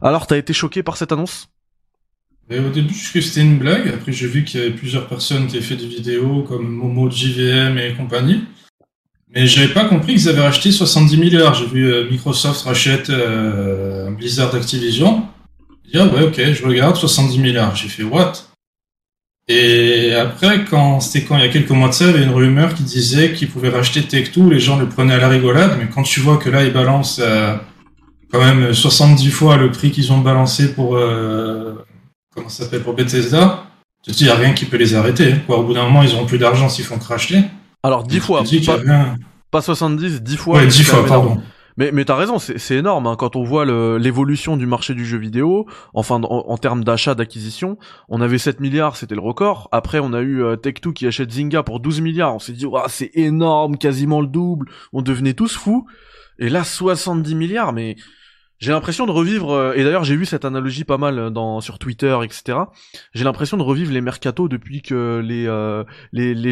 Alors, 0.00 0.26
t'as 0.26 0.36
été 0.36 0.52
choqué 0.52 0.82
par 0.82 0.96
cette 0.96 1.12
annonce? 1.12 1.48
Au 2.50 2.68
début, 2.68 2.92
je 2.92 3.12
que 3.12 3.20
c'était 3.20 3.40
une 3.40 3.58
blague. 3.58 3.88
Après, 3.88 4.12
j'ai 4.12 4.26
vu 4.26 4.44
qu'il 4.44 4.60
y 4.60 4.62
avait 4.62 4.72
plusieurs 4.72 5.06
personnes 5.06 5.46
qui 5.46 5.56
avaient 5.56 5.64
fait 5.64 5.76
des 5.76 5.86
vidéos 5.86 6.42
comme 6.42 6.68
Momo, 6.68 7.10
JVM 7.10 7.78
et 7.78 7.94
compagnie. 7.94 8.44
Mais 9.34 9.46
j'avais 9.46 9.72
pas 9.72 9.86
compris 9.86 10.14
qu'ils 10.14 10.28
avaient 10.28 10.42
racheté 10.42 10.70
70 10.70 11.16
milliards. 11.16 11.54
J'ai 11.54 11.66
vu 11.66 11.90
euh, 11.90 12.10
Microsoft 12.10 12.62
rachète 12.62 13.08
euh, 13.08 14.10
Blizzard 14.10 14.52
d'Activision. 14.52 15.26
J'ai 15.86 15.92
dit, 15.92 15.98
ah 15.98 16.14
ouais, 16.14 16.24
ok, 16.24 16.52
je 16.52 16.66
regarde 16.66 16.96
70 16.96 17.38
milliards. 17.38 17.74
J'ai 17.74 17.88
fait, 17.88 18.02
what? 18.02 18.32
Et 19.48 20.14
après, 20.14 20.64
quand 20.64 21.00
c'était 21.00 21.26
quand 21.26 21.36
il 21.36 21.42
y 21.42 21.48
a 21.48 21.48
quelques 21.48 21.70
mois 21.70 21.88
de 21.88 21.94
ça, 21.94 22.04
il 22.04 22.10
y 22.12 22.14
avait 22.14 22.24
une 22.24 22.30
rumeur 22.34 22.74
qui 22.74 22.84
disait 22.84 23.32
qu'ils 23.32 23.50
pouvaient 23.50 23.70
racheter 23.70 24.00
Tech2, 24.00 24.48
les 24.48 24.60
gens 24.60 24.78
le 24.78 24.88
prenaient 24.88 25.14
à 25.14 25.18
la 25.18 25.28
rigolade, 25.28 25.76
mais 25.78 25.88
quand 25.92 26.02
tu 26.04 26.20
vois 26.20 26.36
que 26.36 26.48
là, 26.48 26.64
ils 26.64 26.72
balancent 26.72 27.20
euh, 27.22 27.56
quand 28.30 28.40
même 28.40 28.72
70 28.72 29.30
fois 29.30 29.56
le 29.56 29.70
prix 29.70 29.90
qu'ils 29.90 30.12
ont 30.12 30.18
balancé 30.18 30.74
pour, 30.74 30.96
euh, 30.96 31.74
comment 32.34 32.48
ça 32.48 32.64
s'appelle, 32.64 32.82
pour 32.82 32.94
Bethesda, 32.94 33.64
tu 34.02 34.12
te 34.12 34.16
dis, 34.16 34.24
il 34.24 34.26
n'y 34.26 34.32
a 34.32 34.36
rien 34.36 34.52
qui 34.52 34.64
peut 34.64 34.76
les 34.76 34.94
arrêter. 34.94 35.32
Hein. 35.32 35.40
Quoi. 35.46 35.58
Au 35.58 35.64
bout 35.64 35.74
d'un 35.74 35.84
moment, 35.84 36.02
ils 36.02 36.10
n'auront 36.10 36.26
plus 36.26 36.38
d'argent 36.38 36.68
s'ils 36.68 36.84
font 36.84 36.98
cracher. 36.98 37.42
Alors, 37.82 38.04
10 38.04 38.20
fois, 38.20 38.44
pas, 38.64 38.78
pas 39.50 39.62
70, 39.62 40.22
10 40.22 40.36
fois. 40.36 40.58
Ouais, 40.58 40.66
10 40.66 40.84
fois, 40.84 41.04
pardon. 41.04 41.42
Mais, 41.82 41.90
mais 41.90 42.04
t'as 42.04 42.14
raison, 42.14 42.38
c'est 42.38 42.76
énorme 42.76 43.08
hein, 43.08 43.16
quand 43.18 43.34
on 43.34 43.42
voit 43.42 43.64
l'évolution 43.98 44.56
du 44.56 44.66
marché 44.66 44.94
du 44.94 45.04
jeu 45.04 45.18
vidéo, 45.18 45.66
enfin 45.94 46.22
en, 46.22 46.56
termes 46.56 46.84
d'achat, 46.84 47.16
d'acquisition. 47.16 47.76
On 48.08 48.20
avait 48.20 48.38
7 48.38 48.60
milliards, 48.60 48.94
c'était 48.94 49.16
le 49.16 49.20
record. 49.20 49.68
Après, 49.72 49.98
on 49.98 50.12
a 50.12 50.20
eu 50.20 50.44
euh, 50.44 50.54
Tech2 50.54 50.92
qui 50.92 51.08
achète 51.08 51.32
Zynga 51.32 51.64
pour 51.64 51.80
12 51.80 52.00
milliards. 52.00 52.36
On 52.36 52.38
s'est 52.38 52.52
dit, 52.52 52.66
c'est 52.86 53.10
énorme, 53.14 53.78
quasiment 53.78 54.20
le 54.20 54.28
double. 54.28 54.68
On 54.92 55.02
devenait 55.02 55.34
tous 55.34 55.56
fous. 55.56 55.84
Et 56.38 56.50
là, 56.50 56.62
70 56.62 57.34
milliards, 57.34 57.72
mais 57.72 57.96
j'ai 58.60 58.70
l'impression 58.70 59.04
de 59.04 59.10
revivre. 59.10 59.50
Euh, 59.50 59.72
et 59.74 59.82
d'ailleurs, 59.82 60.04
j'ai 60.04 60.14
vu 60.14 60.24
cette 60.24 60.44
analogie 60.44 60.84
pas 60.84 60.98
mal 60.98 61.30
dans 61.30 61.60
sur 61.60 61.80
Twitter, 61.80 62.16
etc. 62.22 62.58
J'ai 63.12 63.24
l'impression 63.24 63.56
de 63.56 63.64
revivre 63.64 63.92
les 63.92 64.02
mercatos 64.02 64.48
depuis 64.48 64.82
que 64.82 65.20
les, 65.20 65.48
euh, 65.48 65.82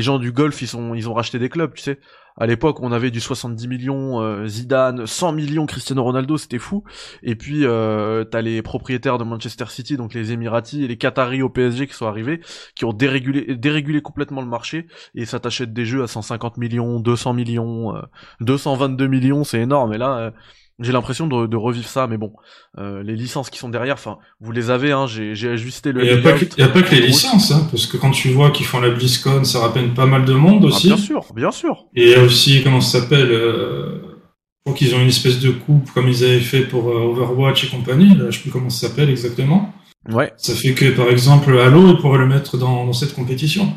gens 0.00 0.18
du 0.18 0.32
golf 0.32 0.60
ils 0.60 0.96
ils 0.96 1.08
ont 1.08 1.14
racheté 1.14 1.38
des 1.38 1.50
clubs, 1.50 1.72
tu 1.72 1.82
sais 1.82 2.00
À 2.40 2.46
l'époque, 2.46 2.80
on 2.80 2.90
avait 2.90 3.10
du 3.10 3.20
70 3.20 3.68
millions 3.68 4.20
euh, 4.22 4.46
Zidane, 4.46 5.06
100 5.06 5.32
millions 5.32 5.66
Cristiano 5.66 6.02
Ronaldo, 6.02 6.38
c'était 6.38 6.58
fou. 6.58 6.82
Et 7.22 7.36
puis 7.36 7.66
euh, 7.66 8.24
t'as 8.24 8.40
les 8.40 8.62
propriétaires 8.62 9.18
de 9.18 9.24
Manchester 9.24 9.66
City, 9.68 9.96
donc 9.98 10.14
les 10.14 10.32
Émiratis 10.32 10.82
et 10.82 10.88
les 10.88 10.96
Qataris 10.96 11.42
au 11.42 11.50
PSG 11.50 11.86
qui 11.86 11.94
sont 11.94 12.06
arrivés, 12.06 12.40
qui 12.74 12.86
ont 12.86 12.92
dérégulé, 12.92 14.02
complètement 14.02 14.40
le 14.40 14.48
marché 14.48 14.86
et 15.14 15.26
ça 15.26 15.38
t'achète 15.38 15.72
des 15.72 15.84
jeux 15.84 16.02
à 16.02 16.06
150 16.06 16.56
millions, 16.56 16.98
200 16.98 17.34
millions, 17.34 17.94
222 18.40 19.06
millions, 19.06 19.44
c'est 19.44 19.60
énorme. 19.60 19.92
Et 19.92 19.98
là 19.98 20.32
j'ai 20.80 20.92
l'impression 20.92 21.26
de, 21.26 21.46
de, 21.46 21.56
revivre 21.56 21.86
ça, 21.86 22.06
mais 22.06 22.16
bon, 22.16 22.32
euh, 22.78 23.02
les 23.02 23.14
licences 23.14 23.50
qui 23.50 23.58
sont 23.58 23.68
derrière, 23.68 23.94
enfin, 23.94 24.18
vous 24.40 24.50
les 24.50 24.70
avez, 24.70 24.92
hein, 24.92 25.06
j'ai, 25.06 25.48
ajusté 25.48 25.92
le. 25.92 26.04
Il 26.04 26.12
n'y 26.12 26.18
a, 26.18 26.68
pas 26.68 26.82
que 26.82 26.94
les 26.94 27.06
licences, 27.06 27.50
hein, 27.50 27.66
parce 27.70 27.86
que 27.86 27.96
quand 27.98 28.10
tu 28.10 28.30
vois 28.30 28.50
qu'ils 28.50 28.66
font 28.66 28.80
la 28.80 28.90
BlizzCon, 28.90 29.44
ça 29.44 29.60
rappelle 29.60 29.92
pas 29.92 30.06
mal 30.06 30.24
de 30.24 30.32
monde 30.32 30.62
ah, 30.64 30.68
aussi. 30.68 30.88
bien 30.88 30.96
sûr, 30.96 31.26
bien 31.34 31.50
sûr. 31.50 31.86
Et 31.94 32.04
il 32.04 32.10
y 32.10 32.14
a 32.14 32.22
aussi, 32.22 32.62
comment 32.64 32.80
ça 32.80 33.00
s'appelle 33.00 33.30
euh, 33.30 34.00
Je 34.02 34.64
crois 34.64 34.74
qu'ils 34.74 34.94
ont 34.94 35.00
une 35.00 35.08
espèce 35.08 35.38
de 35.40 35.50
coupe 35.50 35.90
comme 35.92 36.08
ils 36.08 36.24
avaient 36.24 36.40
fait 36.40 36.62
pour 36.62 36.88
euh, 36.88 37.10
Overwatch 37.10 37.64
et 37.64 37.68
compagnie, 37.68 38.14
là, 38.16 38.30
je 38.30 38.36
sais 38.36 38.42
plus 38.42 38.50
comment 38.50 38.70
ça 38.70 38.88
s'appelle 38.88 39.10
exactement. 39.10 39.72
Ouais. 40.10 40.32
Ça 40.38 40.54
fait 40.54 40.72
que, 40.72 40.90
par 40.96 41.08
exemple, 41.08 41.58
Halo, 41.58 41.88
ils 41.88 41.98
pourraient 41.98 42.18
le 42.18 42.26
mettre 42.26 42.56
dans, 42.56 42.86
dans 42.86 42.92
cette 42.94 43.14
compétition. 43.14 43.70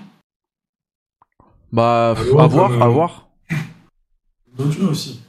Bah, 1.74 2.12
à 2.12 2.48
voir, 2.48 2.82
à 2.82 2.88
voir. 2.88 3.28
D'autres 4.56 4.72
jeux 4.72 4.88
aussi. 4.88 5.20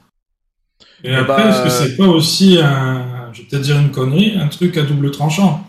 Et 1.05 1.09
eh 1.11 1.15
après, 1.15 1.47
est-ce 1.47 1.59
que 1.59 1.63
bah, 1.65 1.69
c'est 1.69 1.97
pas 1.97 2.07
aussi 2.07 2.57
un, 2.59 3.29
je 3.31 3.41
vais 3.41 3.47
peut-être 3.47 3.61
dire 3.61 3.77
une 3.77 3.91
connerie, 3.91 4.33
un 4.39 4.47
truc 4.47 4.75
à 4.75 4.81
double 4.81 5.11
tranchant? 5.11 5.67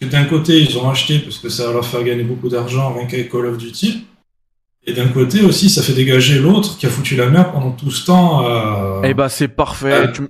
Que 0.00 0.06
d'un 0.06 0.24
côté, 0.24 0.60
ils 0.60 0.78
ont 0.78 0.88
acheté 0.88 1.18
parce 1.18 1.38
que 1.38 1.48
ça 1.48 1.66
va 1.66 1.72
leur 1.72 1.84
faire 1.84 2.04
gagner 2.04 2.22
beaucoup 2.22 2.48
d'argent 2.48 2.94
rien 2.94 3.06
qu'avec 3.06 3.30
Call 3.30 3.46
of 3.46 3.58
Duty. 3.58 4.06
Et 4.86 4.92
d'un 4.92 5.08
côté 5.08 5.42
aussi, 5.42 5.68
ça 5.68 5.82
fait 5.82 5.92
dégager 5.92 6.38
l'autre 6.38 6.78
qui 6.78 6.86
a 6.86 6.88
foutu 6.88 7.16
la 7.16 7.28
merde 7.28 7.48
pendant 7.52 7.72
tout 7.72 7.90
ce 7.90 8.06
temps. 8.06 8.48
Euh, 8.48 9.02
eh 9.02 9.12
bah 9.12 9.28
c'est 9.28 9.48
parfait. 9.48 10.12
tu, 10.12 10.22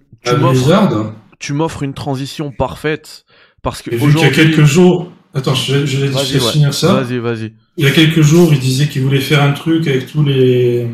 tu 1.38 1.52
m'offres 1.52 1.82
une 1.82 1.94
transition 1.94 2.50
parfaite 2.50 3.26
parce 3.62 3.82
que 3.82 3.94
aujourd'hui. 3.94 4.20
Il 4.20 4.24
y 4.24 4.26
a 4.26 4.30
quelques 4.30 4.64
jours. 4.64 5.12
Attends, 5.34 5.54
je, 5.54 5.74
vais, 5.74 5.86
je 5.86 6.06
vais 6.06 6.40
finir 6.40 6.72
ça. 6.72 6.94
Vas-y, 6.94 7.18
vas-y. 7.18 7.52
Il 7.76 7.84
y 7.84 7.86
a 7.86 7.92
quelques 7.92 8.22
jours, 8.22 8.52
il 8.52 8.58
disait 8.58 8.88
qu'il 8.88 9.02
voulait 9.02 9.20
faire 9.20 9.42
un 9.42 9.52
truc 9.52 9.86
avec 9.86 10.10
tous 10.10 10.24
les 10.24 10.88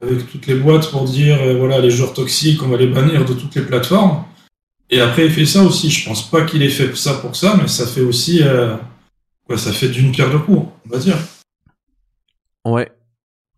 avec 0.00 0.30
toutes 0.30 0.46
les 0.46 0.54
boîtes 0.54 0.90
pour 0.90 1.04
dire 1.04 1.40
euh, 1.42 1.56
voilà 1.56 1.80
les 1.80 1.90
joueurs 1.90 2.14
toxiques 2.14 2.62
on 2.62 2.68
va 2.68 2.76
les 2.76 2.86
bannir 2.86 3.24
de 3.24 3.34
toutes 3.34 3.54
les 3.54 3.62
plateformes. 3.62 4.24
Et 4.90 5.00
après 5.00 5.26
il 5.26 5.32
fait 5.32 5.46
ça 5.46 5.62
aussi. 5.62 5.90
Je 5.90 6.08
pense 6.08 6.30
pas 6.30 6.44
qu'il 6.44 6.62
ait 6.62 6.68
fait 6.68 6.94
ça 6.96 7.14
pour 7.14 7.36
ça 7.36 7.56
mais 7.60 7.68
ça 7.68 7.86
fait 7.86 8.00
aussi 8.00 8.42
euh, 8.42 8.76
quoi 9.46 9.58
ça 9.58 9.72
fait 9.72 9.88
d'une 9.88 10.12
pierre 10.12 10.30
deux 10.30 10.38
coups 10.38 10.68
on 10.86 10.88
va 10.88 10.98
dire. 10.98 11.16
Ouais. 12.64 12.90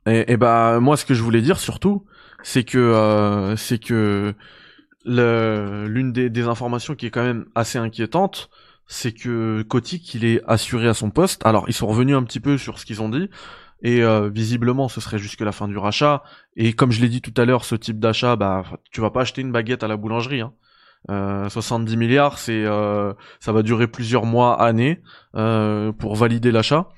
Et, 0.07 0.32
et, 0.32 0.36
bah 0.36 0.80
moi 0.80 0.97
ce 0.97 1.05
que 1.05 1.14
je 1.14 1.22
voulais 1.22 1.43
dire 1.43 1.59
surtout 1.59 2.07
c'est 2.43 2.64
que 2.64 2.78
euh, 2.78 3.55
c'est 3.57 3.78
que 3.78 4.34
l'une 5.05 6.12
des, 6.12 6.30
des, 6.30 6.43
informations 6.43 6.95
qui 6.95 7.07
est 7.07 7.11
quand 7.11 7.22
même 7.22 7.47
assez 7.55 7.78
inquiétante 7.78 8.51
c'est 8.86 9.12
que 9.12 9.62
Kotick 9.62 10.14
il 10.14 10.24
est 10.24 10.43
assuré 10.47 10.88
à 10.88 10.95
son 10.95 11.11
poste. 11.11 11.45
Alors 11.45 11.66
ils 11.68 11.74
sont 11.74 11.86
revenus 11.86 12.16
un 12.16 12.24
petit 12.24 12.41
peu 12.41 12.59
sur 12.59 12.78
ce 12.78 12.86
qu'ils 12.86 13.03
ont 13.03 13.09
dit 13.09 13.28
et 13.83 14.03
euh, 14.03 14.28
visiblement 14.28 14.89
ce 14.89 15.01
serait 15.01 15.18
jusque 15.18 15.41
la 15.41 15.53
fin 15.53 15.68
du 15.68 15.78
rachat 15.78 16.22
et 16.57 16.72
comme 16.72 16.93
je 16.93 17.01
l'ai 17.01 17.09
dit 17.09 17.22
tout 17.22 17.35
à 17.37 17.45
l'heure 17.45 17.64
ce 17.64 17.74
type 17.74 17.99
d'achat 17.99 18.37
bah 18.37 18.64
tu 18.91 19.01
vas 19.01 19.11
pas 19.11 19.22
acheter 19.22 19.41
une 19.41 19.53
baguette 19.53 19.83
à 19.83 19.89
la 19.89 19.97
boulangerie 19.97 20.41
hein. 20.41 20.53
Euh, 21.09 21.49
70 21.49 21.97
milliards 21.97 22.39
c'est 22.39 22.62
euh, 22.62 23.14
ça 23.39 23.53
va 23.53 23.62
durer 23.62 23.87
plusieurs 23.87 24.26
mois 24.26 24.61
années 24.61 25.01
euh, 25.35 25.93
pour 25.93 26.14
valider 26.14 26.53
l'achat 26.53 26.91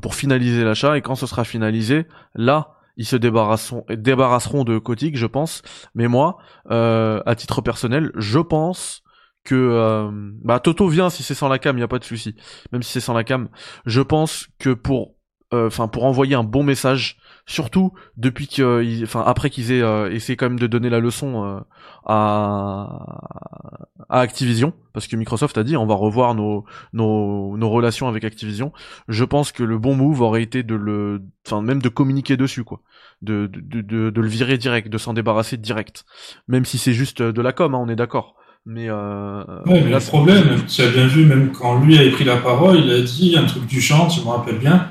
pour 0.00 0.14
finaliser 0.14 0.62
l'achat 0.62 0.96
et 0.96 1.02
quand 1.02 1.16
ce 1.16 1.26
sera 1.26 1.42
finalisé 1.42 2.06
là 2.36 2.76
ils 2.98 3.06
se 3.06 3.16
débarrasseront, 3.16 4.64
de 4.64 4.78
Kotick, 4.78 5.16
je 5.16 5.24
pense. 5.24 5.62
Mais 5.94 6.08
moi, 6.08 6.36
à 6.68 7.34
titre 7.34 7.62
personnel, 7.62 8.12
je 8.16 8.38
pense 8.38 9.02
que 9.44 10.10
bah 10.44 10.60
Toto 10.60 10.88
vient 10.88 11.08
si 11.08 11.22
c'est 11.22 11.34
sans 11.34 11.48
la 11.48 11.58
cam, 11.58 11.78
il 11.78 11.80
y 11.80 11.84
a 11.84 11.88
pas 11.88 11.98
de 11.98 12.04
souci. 12.04 12.36
Même 12.70 12.82
si 12.82 12.92
c'est 12.92 13.00
sans 13.00 13.14
la 13.14 13.24
cam, 13.24 13.48
je 13.86 14.02
pense 14.02 14.48
que 14.58 14.74
pour 14.74 15.14
euh, 15.14 15.21
enfin 15.52 15.88
pour 15.88 16.04
envoyer 16.04 16.34
un 16.34 16.44
bon 16.44 16.62
message 16.62 17.18
surtout 17.46 17.92
depuis 18.16 18.46
que 18.46 19.02
enfin 19.02 19.22
après 19.26 19.50
qu'ils 19.50 19.72
aient 19.72 19.82
euh, 19.82 20.10
essayé 20.10 20.36
quand 20.36 20.48
même 20.48 20.58
de 20.58 20.66
donner 20.66 20.90
la 20.90 21.00
leçon 21.00 21.44
euh, 21.44 21.60
à, 22.06 23.18
à 24.08 24.20
Activision 24.20 24.72
parce 24.92 25.06
que 25.06 25.16
Microsoft 25.16 25.58
a 25.58 25.64
dit 25.64 25.76
on 25.76 25.86
va 25.86 25.94
revoir 25.94 26.34
nos, 26.34 26.64
nos 26.92 27.56
nos 27.56 27.70
relations 27.70 28.08
avec 28.08 28.24
Activision. 28.24 28.72
Je 29.08 29.24
pense 29.24 29.52
que 29.52 29.62
le 29.62 29.78
bon 29.78 29.94
move 29.96 30.20
aurait 30.20 30.42
été 30.42 30.62
de 30.62 30.74
le 30.74 31.22
enfin 31.46 31.62
même 31.62 31.82
de 31.82 31.88
communiquer 31.88 32.36
dessus 32.36 32.64
quoi. 32.64 32.80
De 33.22 33.50
de, 33.52 33.80
de, 33.80 34.10
de 34.10 34.20
le 34.20 34.28
virer 34.28 34.58
direct 34.58 34.88
de 34.88 34.98
s'en 34.98 35.12
débarrasser 35.12 35.56
direct. 35.56 36.04
Même 36.48 36.64
si 36.64 36.78
c'est 36.78 36.92
juste 36.92 37.22
de 37.22 37.42
la 37.42 37.52
com 37.52 37.74
hein, 37.74 37.78
on 37.80 37.88
est 37.88 37.96
d'accord. 37.96 38.36
Mais, 38.64 38.86
euh, 38.88 39.42
ouais, 39.66 39.82
mais 39.82 39.90
le 39.90 39.98
problème, 39.98 40.64
tu 40.66 40.82
as 40.82 40.88
bien 40.88 41.08
vu, 41.08 41.24
même 41.24 41.50
quand 41.50 41.80
lui 41.80 41.98
a 41.98 42.08
pris 42.12 42.22
la 42.22 42.36
parole, 42.36 42.78
il 42.78 42.90
a 42.92 43.00
dit 43.00 43.34
un 43.36 43.44
truc 43.44 43.66
du 43.66 43.80
chant, 43.80 44.08
je 44.08 44.20
me 44.20 44.28
rappelle 44.28 44.58
bien, 44.58 44.88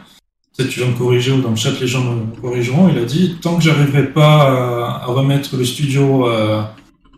peut-être 0.55 0.69
tu 0.69 0.79
vas 0.79 0.87
me 0.87 0.97
corriger 0.97 1.31
ou 1.31 1.41
dans 1.41 1.51
le 1.51 1.55
chat 1.55 1.71
les 1.79 1.87
gens 1.87 2.03
me 2.03 2.41
corrigeront, 2.41 2.89
il 2.89 2.97
a 2.97 3.05
dit 3.05 3.37
tant 3.41 3.57
que 3.57 3.63
j'arriverai 3.63 4.07
pas 4.07 5.01
à, 5.01 5.05
remettre 5.05 5.55
le 5.57 5.65
studio 5.65 6.27
euh, 6.27 6.61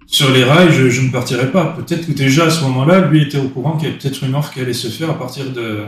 sur 0.08 0.32
les 0.32 0.44
rails, 0.44 0.72
je, 0.72 1.02
ne 1.02 1.12
partirai 1.12 1.52
pas. 1.52 1.66
Peut-être 1.66 2.06
que 2.06 2.12
déjà 2.12 2.46
à 2.46 2.50
ce 2.52 2.64
moment-là, 2.66 3.08
lui 3.08 3.24
était 3.24 3.40
au 3.40 3.50
courant 3.50 3.78
qu'il 3.78 3.88
y 3.88 3.92
avait 3.92 3.98
peut-être 3.98 4.24
une 4.24 4.36
offre 4.36 4.54
qui 4.54 4.60
allait 4.60 4.74
se 4.74 4.88
faire 4.88 5.10
à 5.10 5.18
partir 5.18 5.52
de 5.52 5.86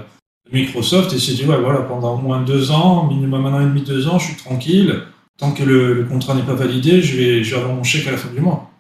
Microsoft 0.52 1.14
et 1.14 1.20
s'est 1.20 1.34
dit 1.34 1.46
ouais 1.46 1.60
voilà 1.60 1.82
pendant 1.82 2.16
au 2.16 2.22
moins 2.22 2.42
deux 2.42 2.72
ans, 2.72 3.08
minimum 3.08 3.46
un 3.46 3.54
an 3.54 3.62
et 3.62 3.66
demi, 3.66 3.82
deux 3.82 4.08
ans, 4.08 4.18
je 4.18 4.26
suis 4.26 4.36
tranquille. 4.36 5.04
Tant 5.38 5.52
que 5.52 5.64
le, 5.64 6.06
contrat 6.10 6.34
n'est 6.34 6.44
pas 6.44 6.54
validé, 6.54 7.02
je 7.02 7.18
vais, 7.18 7.44
je 7.44 7.52
vais 7.52 7.62
avoir 7.62 7.76
mon 7.76 7.84
chèque 7.84 8.08
à 8.08 8.12
la 8.12 8.18
fin 8.18 8.30
du 8.34 8.40
mois. 8.40 8.72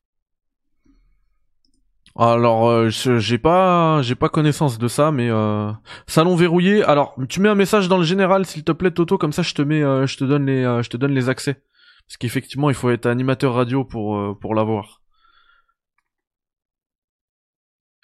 Alors, 2.18 2.68
euh, 2.70 2.89
j'ai 2.89 3.38
pas, 3.38 4.01
j'ai 4.01 4.16
pas 4.16 4.30
connaissance 4.30 4.78
de 4.78 4.88
ça, 4.88 5.11
mais 5.11 5.30
euh, 5.30 5.72
salon 6.07 6.36
verrouillé. 6.36 6.82
Alors, 6.84 7.13
tu 7.28 7.41
mets 7.41 7.49
un 7.49 7.55
message 7.55 7.89
dans 7.89 7.97
le 7.97 8.05
général, 8.05 8.45
s'il 8.45 8.63
te 8.63 8.72
plaît, 8.72 8.91
Toto, 8.91 9.18
comme 9.18 9.34
ça, 9.34 9.41
je 9.41 9.53
te 9.53 9.61
mets, 9.61 9.84
euh, 9.84 10.07
je 10.07 10.18
te 10.18 10.24
donne 10.24 10.45
les, 10.45 10.63
je 10.82 10.89
te 10.89 10.95
donne 10.97 11.13
les 11.13 11.28
accès. 11.28 11.61
Parce 12.07 12.18
qu'effectivement, 12.18 12.70
il 12.70 12.76
faut 12.76 12.89
être 12.89 13.05
animateur 13.07 13.53
radio 13.55 13.84
pour 13.84 14.39
pour 14.39 14.55
l'avoir. 14.55 15.01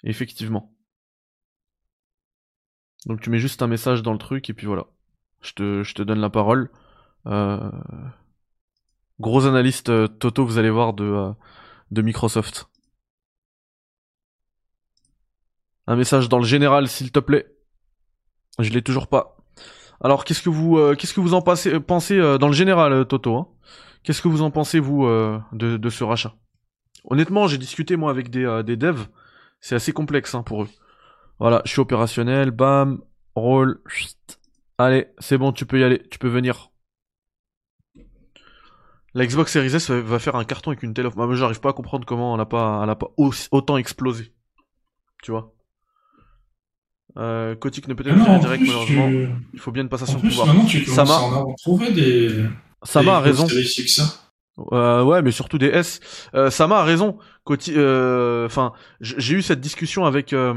Effectivement. 0.04 0.72
Donc 3.06 3.20
tu 3.20 3.30
mets 3.30 3.38
juste 3.38 3.62
un 3.62 3.66
message 3.66 4.02
dans 4.02 4.12
le 4.12 4.18
truc 4.18 4.50
et 4.50 4.54
puis 4.54 4.66
voilà. 4.66 4.86
Je 5.40 5.52
te, 5.54 5.82
je 5.82 5.94
te 5.94 6.02
donne 6.02 6.20
la 6.20 6.30
parole. 6.30 6.70
Gros 9.20 9.46
analyste 9.46 10.18
Toto, 10.18 10.44
vous 10.44 10.58
allez 10.58 10.70
voir 10.70 10.92
de 10.94 11.32
de 11.92 12.02
Microsoft. 12.02 12.71
Un 15.86 15.96
message 15.96 16.28
dans 16.28 16.38
le 16.38 16.44
général, 16.44 16.88
s'il 16.88 17.10
te 17.10 17.18
plaît. 17.18 17.46
Je 18.58 18.70
l'ai 18.70 18.82
toujours 18.82 19.08
pas. 19.08 19.36
Alors, 20.00 20.24
qu'est-ce 20.24 20.42
que 20.42 20.50
vous, 20.50 20.78
euh, 20.78 20.96
en 21.32 21.42
pensez, 21.42 22.18
euh, 22.18 22.38
dans 22.38 22.48
le 22.48 22.52
général, 22.52 22.92
euh, 22.92 23.04
Toto 23.04 23.36
hein? 23.36 23.48
Qu'est-ce 24.02 24.20
que 24.20 24.28
vous 24.28 24.42
en 24.42 24.50
pensez 24.50 24.80
vous 24.80 25.06
de, 25.52 25.88
ce 25.88 26.02
rachat? 26.02 26.34
Honnêtement, 27.04 27.46
j'ai 27.46 27.58
discuté 27.58 27.94
moi 27.94 28.10
avec 28.10 28.30
des, 28.30 28.76
devs. 28.76 29.06
C'est 29.60 29.76
assez 29.76 29.92
complexe 29.92 30.34
hein, 30.34 30.42
pour 30.42 30.64
eux. 30.64 30.68
Voilà, 31.38 31.62
je 31.64 31.70
suis 31.70 31.80
opérationnel. 31.80 32.50
Bam, 32.50 33.00
roll. 33.36 33.80
Allez, 34.76 35.06
c'est 35.18 35.38
bon, 35.38 35.52
tu 35.52 35.66
peux 35.66 35.78
y 35.78 35.84
aller, 35.84 36.02
tu 36.10 36.18
peux 36.18 36.28
venir. 36.28 36.72
La 39.14 39.24
Xbox 39.24 39.52
Series 39.52 39.76
S 39.76 39.90
va 39.90 40.18
faire 40.18 40.34
un 40.34 40.44
carton 40.44 40.72
avec 40.72 40.82
une 40.82 40.94
telle 40.94 41.06
offre. 41.06 41.16
Moi, 41.16 41.32
j'arrive 41.36 41.60
pas 41.60 41.70
à 41.70 41.74
comprendre 41.74 42.04
comment 42.04 42.34
elle 42.34 42.40
a 42.40 42.46
pas, 42.46 42.80
elle 42.82 42.90
a 42.90 42.96
pas 42.96 43.12
autant 43.16 43.76
explosé. 43.76 44.34
Tu 45.22 45.30
vois? 45.30 45.54
Euh, 47.18 47.54
Kotick 47.54 47.88
ne 47.88 47.94
peut 47.94 48.06
être 48.06 48.24
pas 48.24 48.38
direct, 48.38 48.64
malheureusement. 48.66 49.10
Il 49.52 49.60
faut 49.60 49.70
bien 49.70 49.82
une 49.82 49.88
passation 49.88 50.18
de 50.18 50.28
pouvoir. 50.28 50.46
Maintenant, 50.46 50.64
tu 50.64 50.84
Sama... 50.86 51.14
en 51.14 51.54
des. 51.94 52.44
Sama 52.82 53.16
a 53.16 53.20
raison. 53.20 53.46
Euh, 54.72 55.02
ouais, 55.02 55.22
mais 55.22 55.30
surtout 55.30 55.58
des 55.58 55.68
S. 55.68 56.00
Euh, 56.34 56.50
Sama 56.50 56.78
a 56.78 56.84
raison. 56.84 57.18
Euh, 57.68 58.46
enfin, 58.46 58.72
j'ai 59.00 59.34
eu 59.34 59.42
cette 59.42 59.60
discussion 59.60 60.04
avec 60.04 60.32
euh, 60.32 60.52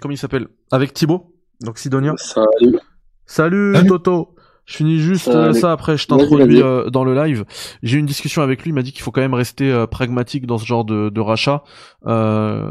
comment 0.00 0.12
il 0.12 0.18
s'appelle? 0.18 0.48
Avec 0.70 0.94
Thibaut, 0.94 1.34
donc 1.60 1.78
Sidonia. 1.78 2.14
Salut. 2.16 2.78
Salut, 3.26 3.74
Salut. 3.74 3.88
Toto. 3.88 4.33
Je 4.66 4.76
finis 4.76 4.98
juste 4.98 5.28
euh, 5.28 5.52
ça, 5.52 5.72
après 5.72 5.98
je 5.98 6.06
t'introduis 6.06 6.62
euh, 6.62 6.88
dans 6.88 7.04
le 7.04 7.14
live. 7.14 7.44
J'ai 7.82 7.96
eu 7.96 8.00
une 8.00 8.06
discussion 8.06 8.40
avec 8.40 8.62
lui, 8.62 8.70
il 8.70 8.72
m'a 8.72 8.82
dit 8.82 8.92
qu'il 8.92 9.02
faut 9.02 9.10
quand 9.10 9.20
même 9.20 9.34
rester 9.34 9.70
euh, 9.70 9.86
pragmatique 9.86 10.46
dans 10.46 10.56
ce 10.56 10.64
genre 10.64 10.84
de, 10.84 11.10
de 11.10 11.20
rachat. 11.20 11.64
Euh, 12.06 12.70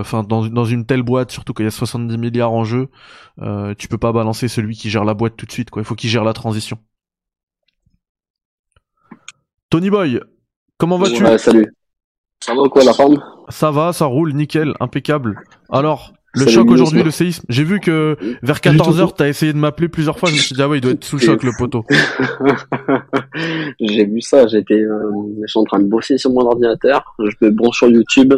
enfin 0.00 0.22
dans, 0.22 0.46
dans 0.46 0.64
une 0.64 0.84
telle 0.84 1.02
boîte, 1.02 1.30
surtout 1.30 1.54
qu'il 1.54 1.64
y 1.64 1.68
a 1.68 1.70
70 1.70 2.18
milliards 2.18 2.52
en 2.52 2.64
jeu, 2.64 2.88
tu 3.78 3.88
peux 3.88 3.98
pas 3.98 4.12
balancer 4.12 4.48
celui 4.48 4.76
qui 4.76 4.90
gère 4.90 5.04
la 5.04 5.14
boîte 5.14 5.36
tout 5.36 5.46
de 5.46 5.52
suite, 5.52 5.70
quoi. 5.70 5.80
Il 5.80 5.84
faut 5.86 5.94
qu'il 5.94 6.10
gère 6.10 6.24
la 6.24 6.34
transition. 6.34 6.78
Tony 9.70 9.90
Boy, 9.90 10.20
comment 10.78 10.98
vas-tu? 10.98 11.24
Ouais, 11.24 11.38
Salut. 11.38 11.74
Ça 12.40 12.54
va 12.54 12.68
quoi 12.68 12.84
la 12.84 12.92
femme 12.92 13.16
Ça 13.48 13.70
va, 13.70 13.94
ça 13.94 14.04
roule, 14.04 14.34
nickel, 14.34 14.74
impeccable. 14.78 15.40
Alors, 15.70 16.12
Le 16.34 16.46
choc 16.48 16.68
aujourd'hui, 16.70 17.02
le 17.02 17.10
séisme. 17.10 17.44
J'ai 17.48 17.64
vu 17.64 17.80
que 17.80 18.16
vers 18.42 18.60
Pas 18.60 18.70
du 18.70 18.78
tout. 18.78 18.84
14h, 18.84 19.14
t'as 19.16 19.28
essayé 19.28 19.52
de 19.52 19.58
m'appeler 19.58 19.88
plusieurs 19.88 20.18
fois. 20.18 20.28
Je 20.30 20.34
me 20.34 20.40
suis 20.40 20.54
dit, 20.54 20.62
ah 20.62 20.68
ouais, 20.68 20.78
il 20.78 20.80
doit 20.80 20.92
être 20.92 21.04
sous 21.04 21.16
le 21.16 21.22
choc, 21.22 21.42
le 21.42 21.52
poteau. 21.58 21.84
j'ai 23.80 24.04
vu 24.06 24.20
ça, 24.20 24.46
j'étais, 24.46 24.74
euh, 24.80 25.10
je 25.42 25.46
suis 25.46 25.58
en 25.58 25.64
train 25.64 25.78
de 25.78 25.84
bosser 25.86 26.18
sur 26.18 26.30
mon 26.30 26.40
ordinateur, 26.46 27.14
je 27.18 27.34
me 27.40 27.50
branche 27.50 27.78
sur 27.78 27.88
YouTube 27.88 28.34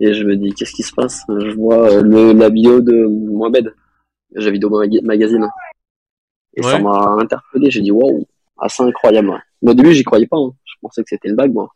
et 0.00 0.14
je 0.14 0.24
me 0.24 0.36
dis 0.36 0.52
qu'est-ce 0.54 0.72
qui 0.72 0.82
se 0.82 0.92
passe? 0.92 1.22
Je 1.28 1.54
vois 1.54 1.90
euh, 1.90 2.02
le, 2.02 2.32
la 2.32 2.50
bio 2.50 2.80
de 2.80 3.06
Mohamed, 3.06 3.74
j'ai 4.36 4.50
vidéo 4.50 4.70
Maga- 4.70 5.02
magazine, 5.02 5.48
et 6.56 6.62
ça 6.62 6.78
m'a 6.78 7.16
interpellé. 7.20 7.70
J'ai 7.70 7.80
dit 7.80 7.90
waouh, 7.90 8.26
assez 8.58 8.82
incroyable. 8.82 9.32
Mais 9.62 9.70
au 9.72 9.74
début 9.74 9.92
j'y 9.94 10.04
croyais 10.04 10.26
pas, 10.26 10.36
hein. 10.36 10.50
je 10.64 10.74
pensais 10.80 11.02
que 11.02 11.08
c'était 11.08 11.28
une 11.28 11.36
blague 11.36 11.52
moi. 11.52 11.68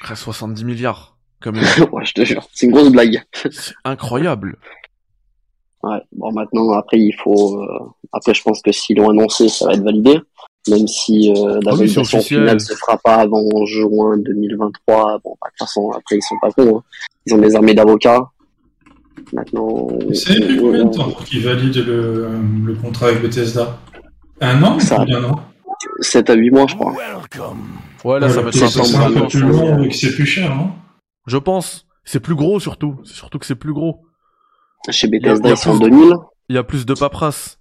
Après 0.00 0.16
70 0.16 0.64
milliards. 0.64 1.13
Comme 1.44 1.56
ouais, 1.92 2.04
je 2.06 2.12
te 2.14 2.24
jure, 2.24 2.42
c'est 2.54 2.66
une 2.66 2.72
grosse 2.72 2.90
blague. 2.90 3.22
c'est 3.50 3.74
incroyable. 3.84 4.56
Ouais. 5.82 5.98
Bon 6.12 6.32
maintenant 6.32 6.72
après 6.72 6.98
il 6.98 7.12
faut, 7.22 7.60
euh, 7.62 7.66
après 8.12 8.32
je 8.32 8.42
pense 8.42 8.62
que 8.62 8.72
s'ils 8.72 8.96
l'ont 8.96 9.10
annoncé, 9.10 9.48
ça 9.50 9.66
va 9.66 9.74
être 9.74 9.82
validé. 9.84 10.18
Même 10.70 10.88
si 10.88 11.30
euh, 11.30 11.60
la 11.62 11.72
Ah 11.72 11.74
oui, 11.74 11.86
c'est 11.86 11.96
validation 11.96 12.20
finale 12.22 12.58
se 12.62 12.72
fera 12.74 12.96
pas 12.96 13.16
avant 13.16 13.44
juin 13.66 14.16
2023, 14.16 15.18
bon, 15.22 15.36
bah, 15.38 15.48
de 15.48 15.50
toute 15.50 15.58
façon, 15.58 15.90
après, 15.90 16.16
ils 16.16 16.22
sont 16.22 16.38
pas 16.40 16.50
cons. 16.52 16.78
Hein. 16.78 16.82
Ils 17.26 17.34
ont 17.34 17.38
des 17.38 17.54
armées 17.54 17.74
d'avocats. 17.74 18.30
Maintenant, 19.34 19.88
C'est 20.14 20.40
depuis 20.40 20.56
combien 20.58 20.84
de 20.86 20.90
temps 20.90 21.10
pour 21.10 21.22
qu'ils 21.24 21.44
valident 21.44 21.84
le, 21.86 22.28
le 22.64 22.74
contrat 22.76 23.08
avec 23.08 23.20
Bethesda? 23.20 23.78
Un 24.40 24.62
an 24.62 24.80
Ça- 24.80 25.02
ou 25.02 25.04
plus 25.04 25.12
d'un 25.12 25.24
an? 25.24 25.40
7 26.00 26.30
à 26.30 26.34
8 26.34 26.50
mois, 26.50 26.66
je 26.66 26.76
crois. 26.76 26.92
Ouais, 26.92 28.20
là, 28.20 28.28
ça 28.30 28.36
va 28.36 28.42
Ouais, 28.44 28.48
être 28.48 28.54
c'est 28.54 28.60
plus 28.60 29.38
je 29.38 29.44
pense. 29.44 29.60
long 29.60 29.82
et 29.82 29.88
que 29.90 29.94
c'est 29.96 30.12
plus 30.14 30.24
cher, 30.26 30.54
non? 30.56 30.70
Je 31.26 31.38
pense. 31.38 31.86
C'est 32.04 32.20
plus 32.20 32.34
gros 32.34 32.60
surtout. 32.60 33.00
C'est 33.04 33.14
surtout 33.14 33.38
que 33.38 33.46
c'est 33.46 33.54
plus 33.54 33.72
gros. 33.72 34.04
Chez 34.90 35.08
Bethesda, 35.08 35.50
ils 35.50 35.56
sont 35.56 35.70
en 35.70 35.78
plus- 35.78 35.90
2000. 35.90 36.12
Il 36.50 36.56
y 36.56 36.58
a 36.58 36.64
plus 36.64 36.84
de 36.84 36.92
paperasse. 36.94 37.58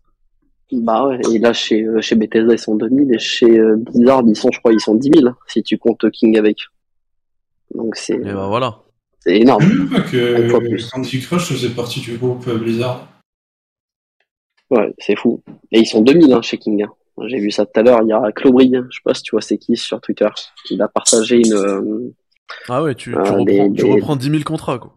Bah 0.72 1.07
ouais, 1.07 1.20
et 1.32 1.39
là, 1.39 1.53
chez, 1.53 1.84
euh, 1.84 2.01
chez 2.01 2.16
Bethesda, 2.16 2.53
ils 2.53 2.59
sont 2.59 2.76
2000. 2.76 3.14
Et 3.14 3.20
chez 3.20 3.59
euh, 3.59 3.76
Blizzard, 3.78 4.24
ils 4.28 4.36
sont, 4.36 4.49
je 4.51 4.59
crois, 4.59 4.74
ils 4.74 4.80
sont 4.82 4.95
10 4.95 5.11
000, 5.20 5.34
si 5.47 5.64
tu 5.64 5.78
comptes 5.78 6.09
King 6.11 6.38
avec. 6.38 6.57
Donc 7.74 7.95
c'est 7.95 8.16
Et 8.16 8.20
ben 8.20 8.47
voilà. 8.47 8.80
c'est 9.20 9.36
Je 9.36 9.41
énorme. 9.41 9.64
même 9.66 9.89
pas 9.89 10.01
que. 10.01 10.91
Candy 10.91 11.20
Crush 11.22 11.47
faisait 11.53 11.70
partie 11.70 12.01
du 12.01 12.18
groupe 12.18 12.45
euh, 12.47 12.57
Blizzard. 12.57 13.07
Ouais, 14.70 14.93
c'est 14.97 15.16
fou. 15.16 15.41
Et 15.72 15.80
ils 15.80 15.86
sont 15.86 16.01
2000 16.01 16.34
hein, 16.34 16.41
chez 16.41 16.57
King. 16.57 16.84
hein. 16.84 16.91
J'ai 17.28 17.39
vu 17.39 17.51
ça 17.51 17.66
tout 17.66 17.80
à 17.80 17.84
l'heure. 17.84 18.01
Il 18.01 18.07
y 18.09 18.11
a 18.14 18.32
Clobry, 18.32 18.72
je 18.74 18.95
sais 18.95 19.01
pas 19.05 19.14
si 19.14 19.22
tu 19.22 19.32
vois 19.32 19.41
c'est 19.41 19.57
qui 19.59 19.78
sur 19.78 20.01
Twitter. 20.01 20.28
Il 20.72 20.82
a 20.82 20.88
partagé 20.88 21.38
une, 21.38 21.53
euh, 21.53 22.11
Ah 22.70 22.84
ouais, 22.84 22.96
tu, 22.96 23.12
tu, 23.12 23.18
Ah, 23.18 23.22
reprends, 23.24 23.44
des- 23.44 23.72
tu 23.76 23.84
des- 23.86 23.91
reprends 23.91 24.16
10 24.16 24.30
000 24.30 24.44
contrats, 24.44 24.80
quoi. 24.80 24.96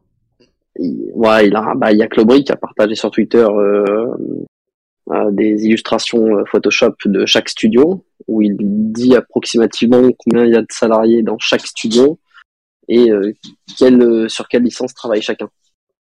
Il- 0.78 1.10
ouais, 1.14 1.48
il 1.48 1.56
a, 1.56 1.74
bah, 1.74 1.92
il 1.92 1.98
y 1.98 2.02
a 2.02 2.08
qui 2.08 2.52
a 2.52 2.56
partagé 2.56 2.94
sur 2.94 3.10
Twitter 3.10 3.38
euh, 3.48 4.06
euh, 5.10 5.30
des 5.30 5.64
illustrations 5.66 6.36
euh, 6.38 6.44
Photoshop 6.50 6.94
de 7.06 7.24
chaque 7.26 7.48
studio 7.48 8.04
où 8.28 8.42
il 8.42 8.56
dit 8.58 9.14
approximativement 9.16 10.02
combien 10.18 10.44
il 10.44 10.52
y 10.52 10.56
a 10.56 10.60
de 10.62 10.66
salariés 10.70 11.22
dans 11.22 11.38
chaque 11.38 11.64
studio 11.66 12.18
et 12.88 13.10
euh, 13.10 13.32
quelle, 13.78 14.02
euh, 14.02 14.28
sur 14.28 14.48
quelle 14.48 14.64
licence 14.64 14.92
travaille 14.94 15.22
chacun. 15.22 15.48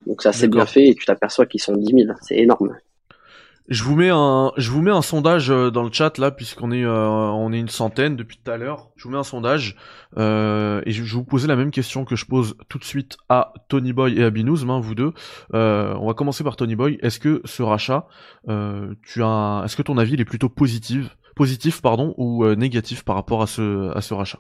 Donc 0.06 0.22
c'est 0.22 0.30
assez 0.30 0.48
bien 0.48 0.66
fait 0.66 0.88
et 0.90 0.96
tu 0.96 1.06
t'aperçois 1.06 1.46
qu'ils 1.46 1.62
sont 1.62 1.76
10 1.76 1.94
000. 2.06 2.14
C'est 2.22 2.38
énorme. 2.38 2.76
Je 3.70 3.84
vous 3.84 3.96
mets 3.96 4.10
un, 4.10 4.52
je 4.58 4.70
vous 4.72 4.82
mets 4.82 4.92
un 4.92 5.02
sondage 5.02 5.50
euh, 5.50 5.72
dans 5.72 5.84
le 5.84 5.92
chat 5.92 6.18
là, 6.18 6.32
puisqu'on 6.32 6.72
est, 6.72 6.84
euh, 6.84 7.08
on 7.08 7.54
est 7.54 7.60
une 7.60 7.70
centaine 7.70 8.18
depuis 8.18 8.38
tout 8.44 8.52
à 8.52 8.58
l'heure. 8.58 8.90
Je 8.98 9.06
vous 9.06 9.12
mets 9.12 9.18
un 9.18 9.24
sondage 9.24 9.78
euh, 10.18 10.82
et 10.86 10.92
je 10.92 11.04
je 11.04 11.16
vous 11.16 11.24
poser 11.24 11.48
la 11.48 11.56
même 11.56 11.72
question 11.72 12.04
que 12.04 12.18
je 12.18 12.26
pose 12.26 12.56
tout 12.68 12.78
de 12.78 12.84
suite 12.84 13.18
à 13.30 13.54
Tony 13.70 13.94
Boy 13.94 14.20
et 14.20 14.24
à 14.26 14.30
Binouzm, 14.32 14.70
hein, 14.70 14.80
vous 14.82 14.96
deux. 14.96 15.14
Euh, 15.54 15.96
on 15.98 16.08
va 16.08 16.14
commencer 16.14 16.44
par 16.44 16.58
Tony 16.58 16.76
Boy. 16.76 16.98
Est-ce 17.02 17.20
que 17.20 17.42
ce 17.46 17.64
rachat, 17.64 18.08
euh, 18.50 18.96
tu 19.02 19.24
as, 19.24 19.62
est-ce 19.64 19.78
que 19.78 19.82
ton 19.82 19.98
avis 19.98 20.14
il 20.14 20.22
est 20.22 20.26
plutôt 20.26 20.50
positif, 20.50 21.16
positif 21.36 21.82
pardon, 21.82 22.14
ou 22.18 22.44
euh, 22.44 22.56
négatif 22.56 23.04
par 23.04 23.16
rapport 23.16 23.42
à 23.42 23.48
ce, 23.48 23.96
à 23.96 24.02
ce 24.02 24.14
rachat? 24.14 24.40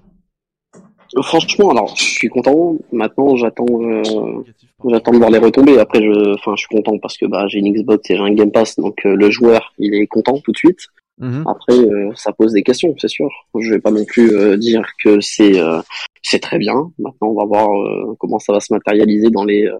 Franchement, 1.21 1.69
alors 1.69 1.95
je 1.95 2.03
suis 2.03 2.29
content. 2.29 2.75
Maintenant, 2.91 3.35
j'attends, 3.35 3.65
euh, 3.69 4.43
j'attends 4.89 5.11
de 5.11 5.17
voir 5.17 5.29
les 5.29 5.37
retombées. 5.37 5.77
Après, 5.77 6.01
je, 6.01 6.33
enfin, 6.33 6.55
je 6.55 6.65
suis 6.65 6.75
content 6.75 6.97
parce 6.97 7.17
que 7.17 7.25
bah, 7.25 7.45
j'ai 7.47 7.59
une 7.59 7.71
Xbox 7.71 8.09
et 8.09 8.15
j'ai 8.15 8.21
un 8.21 8.33
Game 8.33 8.51
Pass, 8.51 8.75
donc 8.77 9.05
euh, 9.05 9.15
le 9.15 9.29
joueur, 9.29 9.73
il 9.77 9.93
est 9.93 10.07
content 10.07 10.39
tout 10.39 10.51
de 10.51 10.57
suite. 10.57 10.79
Mhm. 11.19 11.43
Après, 11.47 11.77
euh, 11.77 12.11
ça 12.15 12.31
pose 12.33 12.53
des 12.53 12.63
questions, 12.63 12.95
c'est 12.97 13.07
sûr. 13.07 13.29
Je 13.59 13.73
vais 13.73 13.79
pas 13.79 13.91
non 13.91 14.03
plus 14.05 14.31
euh, 14.35 14.57
dire 14.57 14.87
que 15.03 15.19
c'est 15.21 15.59
euh, 15.59 15.81
c'est 16.23 16.39
très 16.39 16.57
bien. 16.57 16.91
Maintenant, 16.97 17.29
on 17.29 17.35
va 17.35 17.45
voir 17.45 17.69
euh, 17.69 18.15
comment 18.19 18.39
ça 18.39 18.53
va 18.53 18.59
se 18.59 18.73
matérialiser 18.73 19.29
dans 19.29 19.45
les 19.45 19.67
euh, 19.67 19.77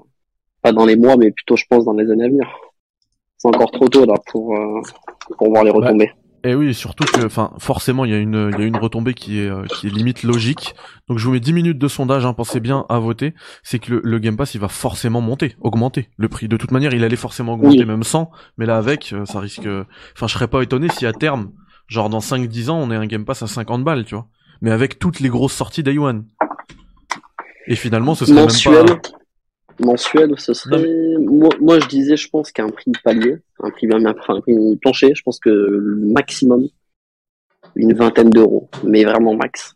pas 0.61 0.71
dans 0.71 0.85
les 0.85 0.95
mois, 0.95 1.17
mais 1.17 1.31
plutôt, 1.31 1.55
je 1.55 1.65
pense, 1.67 1.85
dans 1.85 1.93
les 1.93 2.09
années 2.11 2.25
à 2.25 2.29
venir. 2.29 2.47
C'est 3.37 3.47
encore 3.47 3.71
trop 3.71 3.89
tôt 3.89 4.05
là 4.05 4.13
pour 4.27 4.55
euh, 4.55 4.81
pour 5.37 5.49
voir 5.49 5.63
les 5.63 5.71
retombées. 5.71 6.11
Et 6.45 6.55
oui, 6.55 6.73
surtout 6.73 7.05
que, 7.05 7.25
enfin, 7.25 7.51
forcément, 7.57 8.03
il 8.03 8.11
y 8.11 8.13
a 8.13 8.17
une, 8.17 8.51
il 8.53 8.59
y 8.59 8.63
a 8.63 8.65
une 8.65 8.75
retombée 8.75 9.13
qui 9.13 9.39
est, 9.39 9.47
euh, 9.49 9.63
qui 9.65 9.87
est 9.87 9.89
limite 9.89 10.23
logique. 10.23 10.75
Donc, 11.07 11.17
je 11.17 11.25
vous 11.25 11.31
mets 11.31 11.39
10 11.39 11.53
minutes 11.53 11.77
de 11.77 11.87
sondage, 11.87 12.25
hein, 12.25 12.33
pensez 12.33 12.59
bien 12.59 12.85
à 12.89 12.99
voter. 12.99 13.33
C'est 13.63 13.79
que 13.79 13.93
le, 13.93 14.01
le 14.03 14.19
Game 14.19 14.35
Pass, 14.35 14.53
il 14.53 14.59
va 14.59 14.67
forcément 14.67 15.21
monter, 15.21 15.55
augmenter 15.61 16.09
le 16.17 16.27
prix. 16.27 16.49
De 16.49 16.57
toute 16.57 16.71
manière, 16.71 16.93
il 16.93 17.03
allait 17.05 17.15
forcément 17.15 17.53
augmenter, 17.53 17.79
Oui. 17.79 17.85
même 17.85 18.03
sans. 18.03 18.29
Mais 18.57 18.65
là, 18.65 18.75
avec, 18.77 19.13
euh, 19.13 19.25
ça 19.25 19.39
risque, 19.39 19.67
enfin, 20.15 20.27
je 20.27 20.33
serais 20.33 20.49
pas 20.49 20.61
étonné 20.61 20.89
si 20.89 21.05
à 21.05 21.13
terme, 21.13 21.51
genre 21.87 22.09
dans 22.09 22.19
5-10 22.19 22.69
ans, 22.69 22.77
on 22.77 22.91
ait 22.91 22.95
un 22.97 23.05
Game 23.05 23.23
Pass 23.23 23.41
à 23.41 23.47
50 23.47 23.85
balles, 23.85 24.03
tu 24.03 24.15
vois. 24.15 24.27
Mais 24.61 24.71
avec 24.71 24.99
toutes 24.99 25.21
les 25.21 25.29
grosses 25.29 25.53
sorties 25.53 25.83
Day 25.83 25.97
One. 25.97 26.25
Et 27.67 27.75
finalement, 27.75 28.15
ce 28.15 28.25
serait 28.25 28.41
Mensuel, 28.43 28.85
même 28.85 28.99
pas. 29.01 29.09
Mensuel, 29.79 30.33
ce 30.37 30.53
serait. 30.53 30.87
Moi, 31.19 31.49
moi, 31.61 31.79
je 31.79 31.87
disais, 31.87 32.17
je 32.17 32.29
pense 32.29 32.51
qu'un 32.51 32.69
prix 32.69 32.91
palier, 33.03 33.37
un 33.61 33.69
prix, 33.69 33.87
enfin, 33.93 34.35
un 34.35 34.41
prix 34.41 34.53
plancher, 34.81 35.13
je 35.15 35.21
pense 35.23 35.39
que 35.39 35.49
le 35.49 35.97
maximum 36.13 36.67
une 37.75 37.93
vingtaine 37.93 38.29
d'euros, 38.29 38.69
mais 38.83 39.03
vraiment 39.03 39.35
max. 39.35 39.75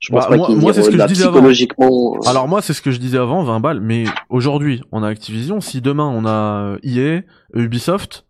Je 0.00 0.12
pense 0.12 0.24
Bah, 0.24 0.30
pas 0.30 0.36
moi- 0.36 0.72
c'est 0.72 0.82
ce 0.82 0.90
que 0.90 0.98
je 0.98 1.06
disais 1.06 1.22
avant. 1.24 1.32
psychologiquement. 1.34 2.16
euh, 2.16 2.28
Alors 2.28 2.48
moi, 2.48 2.60
c'est 2.60 2.72
ce 2.74 2.82
que 2.82 2.90
je 2.90 2.98
disais 2.98 3.18
avant, 3.18 3.44
20 3.44 3.60
balles. 3.60 3.80
Mais 3.80 4.04
aujourd'hui, 4.28 4.82
on 4.92 5.02
a 5.02 5.08
Activision. 5.08 5.60
Si 5.60 5.80
demain, 5.80 6.04
on 6.08 6.26
a 6.26 6.74
euh, 6.74 6.78
EA, 6.82 7.22
Ubisoft, 7.54 8.26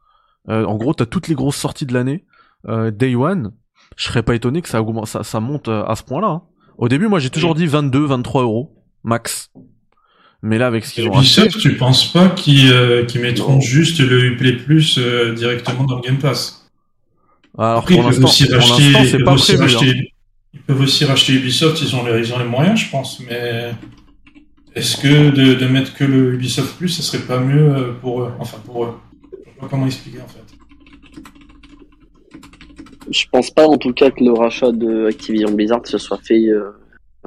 euh, 0.48 0.64
en 0.64 0.76
gros, 0.76 0.92
t'as 0.94 1.06
toutes 1.06 1.28
les 1.28 1.34
grosses 1.34 1.56
sorties 1.56 1.86
de 1.86 1.94
l'année. 1.94 2.24
euh, 2.68 2.90
Day 2.90 3.14
One, 3.14 3.52
je 3.96 4.04
serais 4.04 4.22
pas 4.22 4.34
étonné 4.34 4.60
que 4.60 4.68
ça, 4.68 4.80
augmente, 4.82 5.06
ça, 5.06 5.22
ça 5.22 5.40
monte 5.40 5.68
à 5.68 5.94
ce 5.96 6.02
point-là. 6.02 6.28
hein. 6.28 6.42
Au 6.78 6.88
début, 6.88 7.08
moi, 7.08 7.20
j'ai 7.20 7.30
toujours 7.30 7.54
dit 7.54 7.66
22, 7.66 8.04
23 8.04 8.42
euros 8.42 8.74
max. 9.02 9.50
Mais 10.46 10.58
là, 10.58 10.68
avec 10.68 10.84
ce 10.86 10.94
qu'ils 10.94 11.08
ont 11.08 11.18
acheté, 11.18 11.42
Ubisoft, 11.42 11.58
tu 11.60 11.76
penses 11.76 12.12
pas 12.12 12.28
qu'ils 12.28 12.70
euh, 12.72 13.04
mettront 13.20 13.54
Non. 13.54 13.60
juste 13.60 13.98
le 13.98 14.24
Uplay 14.26 14.52
Plus 14.52 14.96
euh, 14.98 15.34
directement 15.34 15.84
dans 15.84 15.96
le 15.96 16.02
Game 16.02 16.18
Pass 16.18 16.62
alors 17.58 17.78
Après, 17.78 17.94
pour 17.94 18.04
ils 18.04 18.06
peuvent 18.10 18.20
l'instant, 18.20 18.28
aussi 18.28 18.46
pour 18.46 18.54
racheter, 18.56 18.82
ils 18.84 19.06
c'est 19.06 19.16
peuvent 19.16 19.24
pas 19.24 19.32
aussi 19.32 19.52
hein. 19.54 19.58
racheter- 19.60 20.12
ils 20.54 20.60
peuvent 20.60 20.80
aussi 20.82 21.04
racheter 21.06 21.32
Ubisoft, 21.32 21.80
ils 21.82 21.96
ont 21.96 22.04
les, 22.04 22.20
ils 22.28 22.32
ont 22.34 22.38
les 22.38 22.44
moyens, 22.44 22.78
je 22.80 22.90
pense, 22.90 23.20
mais 23.20 23.72
est-ce 24.74 24.96
que 24.98 25.30
de, 25.30 25.54
de 25.54 25.66
mettre 25.66 25.94
que 25.94 26.04
le 26.04 26.34
Ubisoft 26.34 26.76
Plus, 26.76 26.90
ça 26.90 27.02
serait 27.02 27.22
pas 27.24 27.40
mieux 27.40 27.74
euh, 27.74 27.92
pour 28.00 28.20
eux? 28.22 28.32
Enfin, 28.38 28.58
pour 28.64 28.84
eux. 28.84 28.94
Je 29.32 29.36
sais 29.50 29.56
pas 29.60 29.66
comment 29.70 29.86
expliquer 29.86 30.18
en 30.20 30.28
fait. 30.28 30.44
Je 33.10 33.24
pense 33.32 33.50
pas 33.50 33.66
en 33.66 33.78
tout 33.78 33.92
cas 33.92 34.10
que 34.10 34.22
le 34.22 34.32
rachat 34.32 34.72
de 34.72 35.06
Activision 35.06 35.50
Blizzard 35.52 35.86
se 35.86 35.96
soit 35.98 36.18
fait 36.22 36.48
euh, 36.48 36.70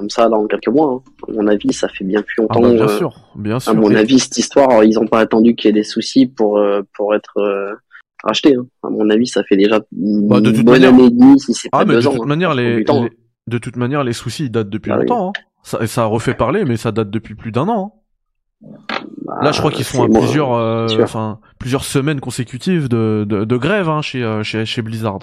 comme 0.00 0.10
ça 0.10 0.28
là 0.28 0.36
en 0.36 0.46
quelques 0.46 0.68
mois. 0.68 1.02
hein. 1.06 1.10
À 1.28 1.32
mon 1.32 1.46
avis, 1.46 1.72
ça 1.72 1.88
fait 1.88 2.04
bien 2.04 2.22
plus 2.22 2.36
Ah 2.38 2.42
longtemps. 2.42 2.60
bah, 2.62 2.72
bien 2.74 2.84
euh, 2.84 2.98
sûr, 2.98 3.12
bien 3.36 3.60
sûr. 3.60 3.70
à 3.72 3.74
mon 3.74 3.90
Et- 3.90 3.96
avis, 3.96 4.18
cette 4.18 4.36
histoire, 4.38 4.82
ils 4.84 4.98
ont 4.98 5.06
pas 5.06 5.20
attendu 5.20 5.54
qu'il 5.54 5.68
y 5.68 5.70
ait 5.70 5.74
des 5.74 5.84
soucis 5.84 6.26
pour 6.26 6.58
euh, 6.58 6.82
pour 6.96 7.14
être 7.14 7.36
euh, 7.38 7.74
racheté. 8.24 8.54
hein. 8.56 8.66
À 8.82 8.90
mon 8.90 9.08
avis, 9.10 9.26
ça 9.26 9.42
fait 9.44 9.56
déjà 9.56 9.80
une 9.96 10.26
Bah, 10.28 10.40
de 10.40 10.50
toute 10.50 10.64
bonne 10.64 10.74
manière- 10.80 10.94
année 10.94 11.04
et 11.06 11.10
demie, 11.10 11.38
si 11.38 11.52
c'est 11.54 11.68
Ah 11.72 11.78
pas 11.80 11.84
mais 11.84 12.00
de 12.00 12.06
ans. 12.06 12.12
toute 12.12 12.22
hein. 12.22 12.26
manière 12.26 12.54
les, 12.54 12.76
du 12.76 12.84
temps, 12.84 13.04
les- 13.04 13.10
de 13.46 13.58
toute 13.58 13.76
manière 13.76 14.02
les 14.04 14.12
soucis 14.12 14.44
ils 14.44 14.50
datent 14.50 14.70
depuis 14.70 14.90
Ah 14.92 14.96
longtemps. 14.96 15.32
Ça, 15.62 15.86
ça 15.86 16.02
a 16.02 16.06
refait 16.06 16.34
parler 16.34 16.64
mais 16.64 16.76
ça 16.78 16.90
date 16.92 17.10
depuis 17.10 17.34
plus 17.34 17.52
d'un 17.52 17.68
an. 17.68 18.02
Bah, 18.62 19.38
Là 19.42 19.52
je 19.52 19.58
crois 19.58 19.70
qu'ils 19.70 19.84
sont 19.84 20.02
à 20.04 20.08
moi, 20.08 20.20
plusieurs 20.20 20.52
euh, 20.54 20.86
enfin 21.02 21.38
plusieurs 21.58 21.84
semaines 21.84 22.20
consécutives 22.20 22.88
de, 22.88 23.24
de, 23.28 23.44
de 23.44 23.56
grève 23.56 23.88
chez, 24.02 24.40
chez 24.42 24.64
chez 24.66 24.82
Blizzard. 24.82 25.18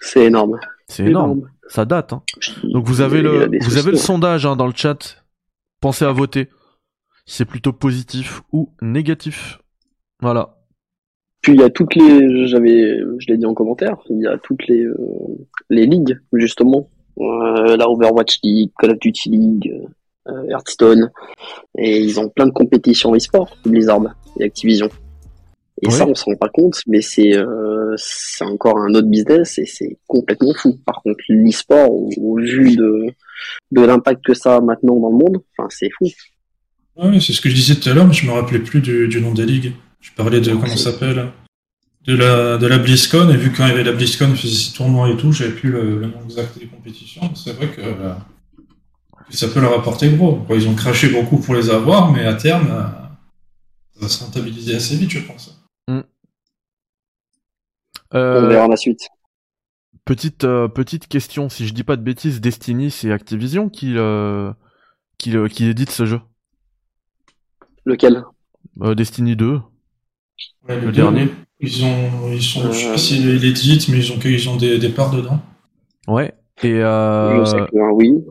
C'est 0.00 0.24
énorme. 0.24 0.58
C'est 0.88 1.04
énorme. 1.04 1.50
Ça 1.68 1.84
date. 1.84 2.12
Hein. 2.12 2.22
Donc 2.64 2.86
vous 2.86 3.00
avez 3.00 3.22
le 3.22 3.50
vous 3.60 3.76
avez 3.76 3.90
le 3.90 3.96
sondage 3.96 4.46
hein, 4.46 4.56
dans 4.56 4.66
le 4.66 4.74
chat. 4.74 5.24
Pensez 5.80 6.04
à 6.04 6.12
voter. 6.12 6.48
C'est 7.26 7.44
plutôt 7.44 7.72
positif 7.72 8.42
ou 8.52 8.72
négatif. 8.80 9.58
Voilà. 10.20 10.56
Puis 11.42 11.54
il 11.54 11.60
y 11.60 11.64
a 11.64 11.70
toutes 11.70 11.94
les, 11.94 12.46
j'avais, 12.46 12.98
je 13.18 13.26
l'ai 13.28 13.36
dit 13.36 13.46
en 13.46 13.54
commentaire, 13.54 13.98
il 14.10 14.20
y 14.20 14.26
a 14.26 14.38
toutes 14.38 14.66
les 14.66 14.82
euh, 14.82 14.96
les 15.70 15.86
ligues 15.86 16.18
justement, 16.32 16.88
euh, 17.18 17.76
la 17.76 17.88
Overwatch 17.88 18.40
League, 18.42 18.72
Call 18.78 18.92
of 18.92 18.98
Duty 18.98 19.30
League, 19.30 19.80
euh, 20.28 20.48
Hearthstone, 20.50 21.10
et 21.78 22.00
ils 22.00 22.18
ont 22.18 22.28
plein 22.28 22.46
de 22.46 22.52
compétitions 22.52 23.14
e-sport, 23.14 23.56
Blizzard 23.64 24.16
et 24.40 24.44
Activision. 24.44 24.88
Et 25.82 25.90
ça, 25.90 26.06
on 26.06 26.14
s'en 26.14 26.30
rend 26.30 26.36
pas 26.36 26.48
compte, 26.48 26.80
mais 26.86 27.02
c'est 27.02 27.36
euh, 27.36 27.94
c'est 27.96 28.44
encore 28.44 28.78
un 28.78 28.94
autre 28.94 29.08
business 29.08 29.58
et 29.58 29.66
c'est 29.66 29.98
complètement 30.06 30.54
fou. 30.54 30.78
Par 30.86 31.02
contre, 31.02 31.20
l'e-sport, 31.28 31.90
au, 31.90 32.10
au 32.16 32.38
vu 32.38 32.76
de 32.76 33.06
de 33.72 33.80
l'impact 33.82 34.24
que 34.24 34.34
ça 34.34 34.56
a 34.56 34.60
maintenant 34.60 34.96
dans 34.96 35.10
le 35.10 35.16
monde, 35.16 35.42
enfin 35.52 35.68
c'est 35.70 35.90
fou. 35.98 36.06
Ouais, 36.96 37.20
c'est 37.20 37.34
ce 37.34 37.42
que 37.42 37.50
je 37.50 37.54
disais 37.54 37.74
tout 37.74 37.90
à 37.90 37.92
l'heure, 37.92 38.06
mais 38.06 38.14
je 38.14 38.26
me 38.26 38.32
rappelais 38.32 38.58
plus 38.58 38.80
du, 38.80 39.06
du 39.06 39.20
nom 39.20 39.32
des 39.32 39.44
ligues. 39.44 39.72
Je 40.00 40.10
parlais 40.12 40.40
de 40.40 40.52
comment 40.52 40.66
ça 40.66 40.92
s'appelle 40.92 41.26
de 42.06 42.14
la, 42.14 42.56
de 42.56 42.66
la 42.66 42.78
BlizzCon, 42.78 43.28
et 43.30 43.36
vu 43.36 43.52
quand 43.52 43.66
il 43.66 43.70
y 43.70 43.72
avait 43.72 43.84
la 43.84 43.92
BlizzCon, 43.92 44.28
ils 44.30 44.36
faisaient 44.36 44.54
ces 44.54 44.72
tournois 44.72 45.10
et 45.10 45.16
tout, 45.16 45.32
j'avais 45.32 45.50
plus 45.50 45.70
le, 45.70 46.06
nom 46.06 46.22
exact 46.24 46.58
des 46.58 46.66
compétitions. 46.66 47.34
C'est 47.34 47.52
vrai 47.52 47.68
que, 47.68 47.82
ça 49.30 49.48
peut 49.48 49.60
leur 49.60 49.76
apporter 49.76 50.08
gros. 50.10 50.46
Ils 50.50 50.68
ont 50.68 50.74
craché 50.74 51.08
beaucoup 51.08 51.38
pour 51.38 51.56
les 51.56 51.68
avoir, 51.68 52.12
mais 52.12 52.24
à 52.24 52.34
terme, 52.34 52.68
ça 52.68 54.00
va 54.00 54.08
se 54.08 54.22
rentabiliser 54.22 54.76
assez 54.76 54.96
vite, 54.96 55.10
je 55.10 55.18
pense. 55.18 55.55
On 58.12 58.46
verra 58.46 58.68
la 58.68 58.76
suite. 58.76 59.08
Petite, 60.06 60.44
euh, 60.44 60.68
petite 60.68 61.08
question, 61.08 61.48
si 61.48 61.66
je 61.66 61.74
dis 61.74 61.82
pas 61.82 61.96
de 61.96 62.02
bêtises, 62.02 62.40
Destiny, 62.40 62.92
c'est 62.92 63.10
Activision 63.10 63.68
qui, 63.68 63.94
euh, 63.96 64.52
qui, 65.18 65.34
qui, 65.50 65.66
édite 65.66 65.90
ce 65.90 66.06
jeu? 66.06 66.20
Lequel? 67.84 68.22
Euh, 68.82 68.94
Destiny 68.94 69.34
2. 69.34 69.60
le, 70.68 70.92
dernier. 70.92 71.28
Ils 71.58 71.84
ont, 71.84 72.30
ils 72.30 72.40
sont, 72.40 72.70
je 72.70 72.78
sais 72.78 72.90
pas 72.92 72.98
s'ils 72.98 73.44
éditent, 73.44 73.88
mais 73.88 73.98
ils 73.98 74.12
ont, 74.12 74.18
ils 74.24 74.48
ont 74.48 74.54
des, 74.54 74.78
des 74.78 74.90
parts 74.90 75.10
dedans. 75.10 75.40
Ouais. 76.06 76.34
Et 76.62 76.80
oui. 76.84 78.24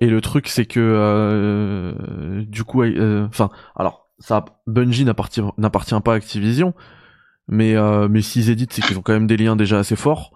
Et 0.00 0.06
le 0.06 0.20
truc, 0.20 0.48
c'est 0.48 0.66
que 0.66 1.94
du 2.48 2.64
coup, 2.64 2.82
enfin, 3.28 3.50
alors, 3.76 4.08
ça, 4.18 4.44
Bungie 4.66 5.04
n'appartient, 5.04 5.42
n'appartient 5.56 6.00
pas 6.04 6.14
à 6.14 6.16
Activision, 6.16 6.74
mais 7.52 7.74
mais 8.08 8.22
s'ils 8.22 8.50
éditent, 8.50 8.72
c'est 8.72 8.82
qu'ils 8.82 8.98
ont 8.98 9.02
quand 9.02 9.12
même 9.12 9.26
des 9.26 9.36
liens 9.36 9.56
déjà 9.56 9.78
assez 9.78 9.96
forts. 9.96 10.32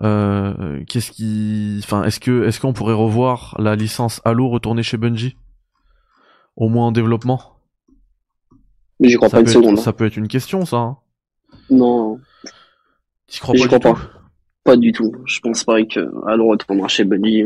Euh, 0.00 0.82
qu'est-ce 0.88 1.10
qui, 1.12 1.80
enfin, 1.82 2.04
est-ce 2.04 2.18
que, 2.18 2.44
est-ce 2.44 2.60
qu'on 2.60 2.72
pourrait 2.72 2.94
revoir 2.94 3.54
la 3.58 3.76
licence 3.76 4.20
Halo 4.24 4.48
retourner 4.48 4.82
chez 4.82 4.96
Bungie, 4.96 5.36
au 6.56 6.68
moins 6.68 6.86
en 6.86 6.92
développement? 6.92 7.58
Mais 9.00 9.08
j'y 9.08 9.16
crois 9.16 9.28
pas 9.28 9.40
une 9.40 9.46
seconde. 9.46 9.78
Hein. 9.78 9.82
Ça 9.82 9.92
peut 9.92 10.06
être 10.06 10.16
une 10.16 10.28
question, 10.28 10.64
ça. 10.64 10.76
Hein. 10.76 10.96
Non. 11.70 12.18
Tu 13.26 13.40
crois 13.40 13.54
pas, 13.54 13.68
du 13.68 13.78
pas. 13.80 13.94
Pas 14.64 14.76
du 14.76 14.92
tout. 14.92 15.12
Je 15.26 15.40
pense 15.40 15.64
pas 15.64 15.82
que 15.84 16.00
Halo 16.26 16.48
retournera 16.48 16.88
chez 16.88 17.04
Bungie. 17.04 17.44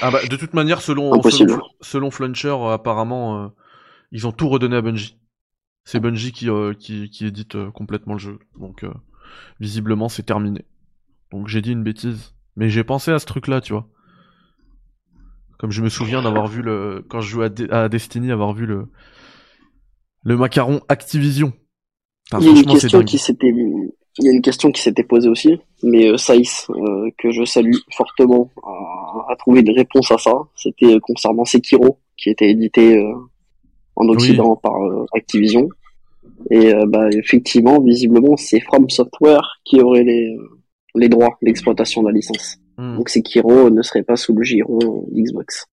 Ah 0.00 0.10
bah, 0.10 0.20
de 0.28 0.36
toute 0.36 0.54
manière, 0.54 0.80
selon 0.80 1.20
selon, 1.22 1.60
selon 1.80 2.10
Fluncher, 2.10 2.56
apparemment, 2.70 3.44
euh, 3.44 3.48
ils 4.12 4.26
ont 4.26 4.32
tout 4.32 4.48
redonné 4.48 4.76
à 4.76 4.82
Bungie. 4.82 5.18
C'est 5.84 6.00
Bungie 6.00 6.32
qui, 6.32 6.48
euh, 6.48 6.72
qui, 6.72 7.10
qui 7.10 7.26
édite 7.26 7.56
complètement 7.70 8.14
le 8.14 8.18
jeu. 8.18 8.38
Donc, 8.58 8.84
visiblement, 9.60 10.08
c'est 10.08 10.22
terminé. 10.22 10.64
Donc 11.30 11.48
j'ai 11.48 11.60
dit 11.60 11.72
une 11.72 11.82
bêtise. 11.82 12.34
Mais 12.56 12.68
j'ai 12.70 12.84
pensé 12.84 13.10
à 13.10 13.18
ce 13.18 13.26
truc-là, 13.26 13.60
tu 13.60 13.72
vois. 13.72 13.88
Comme 15.58 15.72
je 15.72 15.82
me 15.82 15.88
souviens 15.88 16.22
d'avoir 16.22 16.46
vu 16.46 16.62
le. 16.62 17.04
Quand 17.08 17.20
je 17.20 17.28
jouais 17.28 17.50
à, 17.70 17.88
Destiny, 17.88 18.30
avoir 18.30 18.52
vu 18.52 18.66
le. 18.66 18.86
Le 20.22 20.36
macaron 20.36 20.80
Activision. 20.88 21.52
il, 22.32 22.44
y 22.44 22.48
a 22.48 22.50
une 22.52 22.64
question 22.64 23.02
qui 23.02 23.18
s'était, 23.18 23.52
il 24.18 24.24
y 24.24 24.28
a 24.28 24.32
une 24.32 24.42
question 24.42 24.70
qui 24.70 24.80
s'était 24.80 25.02
posée 25.02 25.28
aussi, 25.28 25.58
mais 25.82 26.08
euh, 26.08 26.16
Saïs, 26.16 26.66
euh, 26.70 27.10
que 27.18 27.30
je 27.30 27.44
salue 27.44 27.74
fortement, 27.90 28.50
a, 29.28 29.36
trouvé 29.36 29.60
une 29.60 29.70
réponse 29.70 30.10
à 30.12 30.18
ça. 30.18 30.32
C'était 30.56 30.98
concernant 31.00 31.44
Sekiro, 31.44 31.98
qui 32.16 32.30
était 32.30 32.48
édité 32.50 32.96
euh, 32.96 33.12
en 33.96 34.08
Occident 34.08 34.56
par 34.56 34.74
Activision. 35.14 35.68
Et 36.50 36.72
bah, 36.86 37.08
effectivement, 37.10 37.80
visiblement, 37.80 38.36
c'est 38.36 38.60
From 38.60 38.88
Software 38.90 39.60
qui 39.64 39.80
aurait 39.80 40.04
les, 40.04 40.36
les 40.94 41.08
droits 41.08 41.36
d'exploitation 41.42 42.02
de 42.02 42.08
la 42.08 42.12
licence. 42.12 42.58
Hmm. 42.76 42.96
Donc 42.96 43.08
Sekiro 43.08 43.70
ne 43.70 43.82
serait 43.82 44.02
pas 44.02 44.16
sous 44.16 44.34
le 44.34 44.42
giron 44.42 45.06
Xbox. 45.12 45.66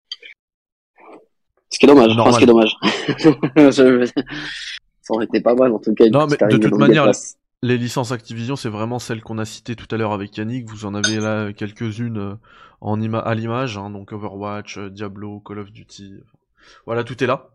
Ce 1.71 1.79
qui 1.79 1.87
est 1.87 1.89
dommage. 1.89 2.12
ce 2.12 2.39
qui 2.39 2.45
est 2.45 2.47
dommage. 2.47 2.75
Ça 5.03 5.14
aurait 5.14 5.25
été 5.25 5.41
pas 5.41 5.55
mal 5.55 5.73
en 5.73 5.79
tout 5.79 5.95
cas. 5.95 6.09
Non, 6.09 6.27
mais 6.27 6.37
de 6.37 6.57
toute 6.59 6.79
manière, 6.79 7.11
les 7.62 7.79
licences 7.79 8.12
Activision, 8.12 8.57
c'est 8.57 8.69
vraiment 8.69 8.99
celles 8.99 9.23
qu'on 9.23 9.39
a 9.39 9.45
citées 9.45 9.75
tout 9.75 9.87
à 9.95 9.97
l'heure 9.99 10.12
avec 10.12 10.37
Yannick. 10.37 10.69
Vous 10.69 10.85
en 10.85 10.95
avez 10.95 11.16
là 11.16 11.53
quelques-unes 11.53 12.19
euh, 12.19 12.35
en 12.81 13.01
à 13.14 13.35
l'image, 13.35 13.79
hein, 13.79 13.91
donc 13.91 14.12
Overwatch, 14.12 14.79
euh, 14.79 14.91
Diablo, 14.91 15.41
Call 15.41 15.61
of 15.61 15.73
Duty. 15.73 16.14
Voilà, 16.87 17.05
tout 17.05 17.23
est 17.23 17.27
là. 17.27 17.51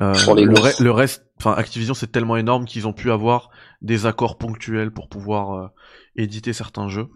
Euh, 0.00 0.14
le, 0.34 0.82
le, 0.82 0.90
reste, 0.90 1.26
enfin 1.38 1.52
Activision, 1.52 1.94
c'est 1.94 2.10
tellement 2.12 2.36
énorme 2.36 2.64
qu'ils 2.64 2.86
ont 2.86 2.92
pu 2.92 3.10
avoir 3.10 3.50
des 3.82 4.06
accords 4.06 4.38
ponctuels 4.38 4.90
pour 4.90 5.08
pouvoir 5.08 5.72
éditer 6.16 6.52
certains 6.52 6.88
jeux. 6.88 7.08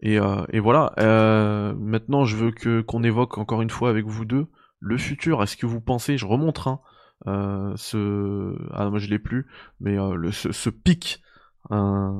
Et, 0.00 0.18
euh, 0.18 0.44
et 0.50 0.60
voilà. 0.60 0.92
Euh, 0.98 1.74
maintenant, 1.78 2.24
je 2.24 2.36
veux 2.36 2.50
que 2.50 2.80
qu'on 2.80 3.02
évoque 3.02 3.38
encore 3.38 3.62
une 3.62 3.70
fois 3.70 3.90
avec 3.90 4.06
vous 4.06 4.24
deux 4.24 4.46
le 4.80 4.98
futur. 4.98 5.42
Est-ce 5.42 5.56
que 5.56 5.66
vous 5.66 5.80
pensez, 5.80 6.18
je 6.18 6.26
remonte, 6.26 6.66
hein, 6.66 6.80
euh, 7.26 7.72
ce, 7.76 8.56
ah 8.72 8.90
moi 8.90 8.98
je 8.98 9.08
l'ai 9.08 9.18
plus, 9.18 9.46
mais 9.80 9.98
euh, 9.98 10.14
le, 10.14 10.32
ce, 10.32 10.52
ce, 10.52 10.68
pic 10.68 11.22
euh, 11.72 12.12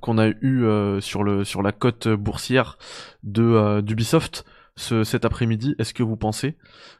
qu'on 0.00 0.18
a 0.18 0.28
eu 0.28 0.64
euh, 0.64 1.00
sur 1.00 1.24
le 1.24 1.44
sur 1.44 1.60
la 1.62 1.72
cote 1.72 2.08
boursière 2.08 2.78
de 3.24 3.80
d'Ubisoft 3.80 4.44
ce, 4.76 5.04
cet 5.04 5.24
après-midi. 5.24 5.74
Est-ce 5.78 5.94
que 5.94 6.02
vous 6.02 6.16
pensez 6.16 6.56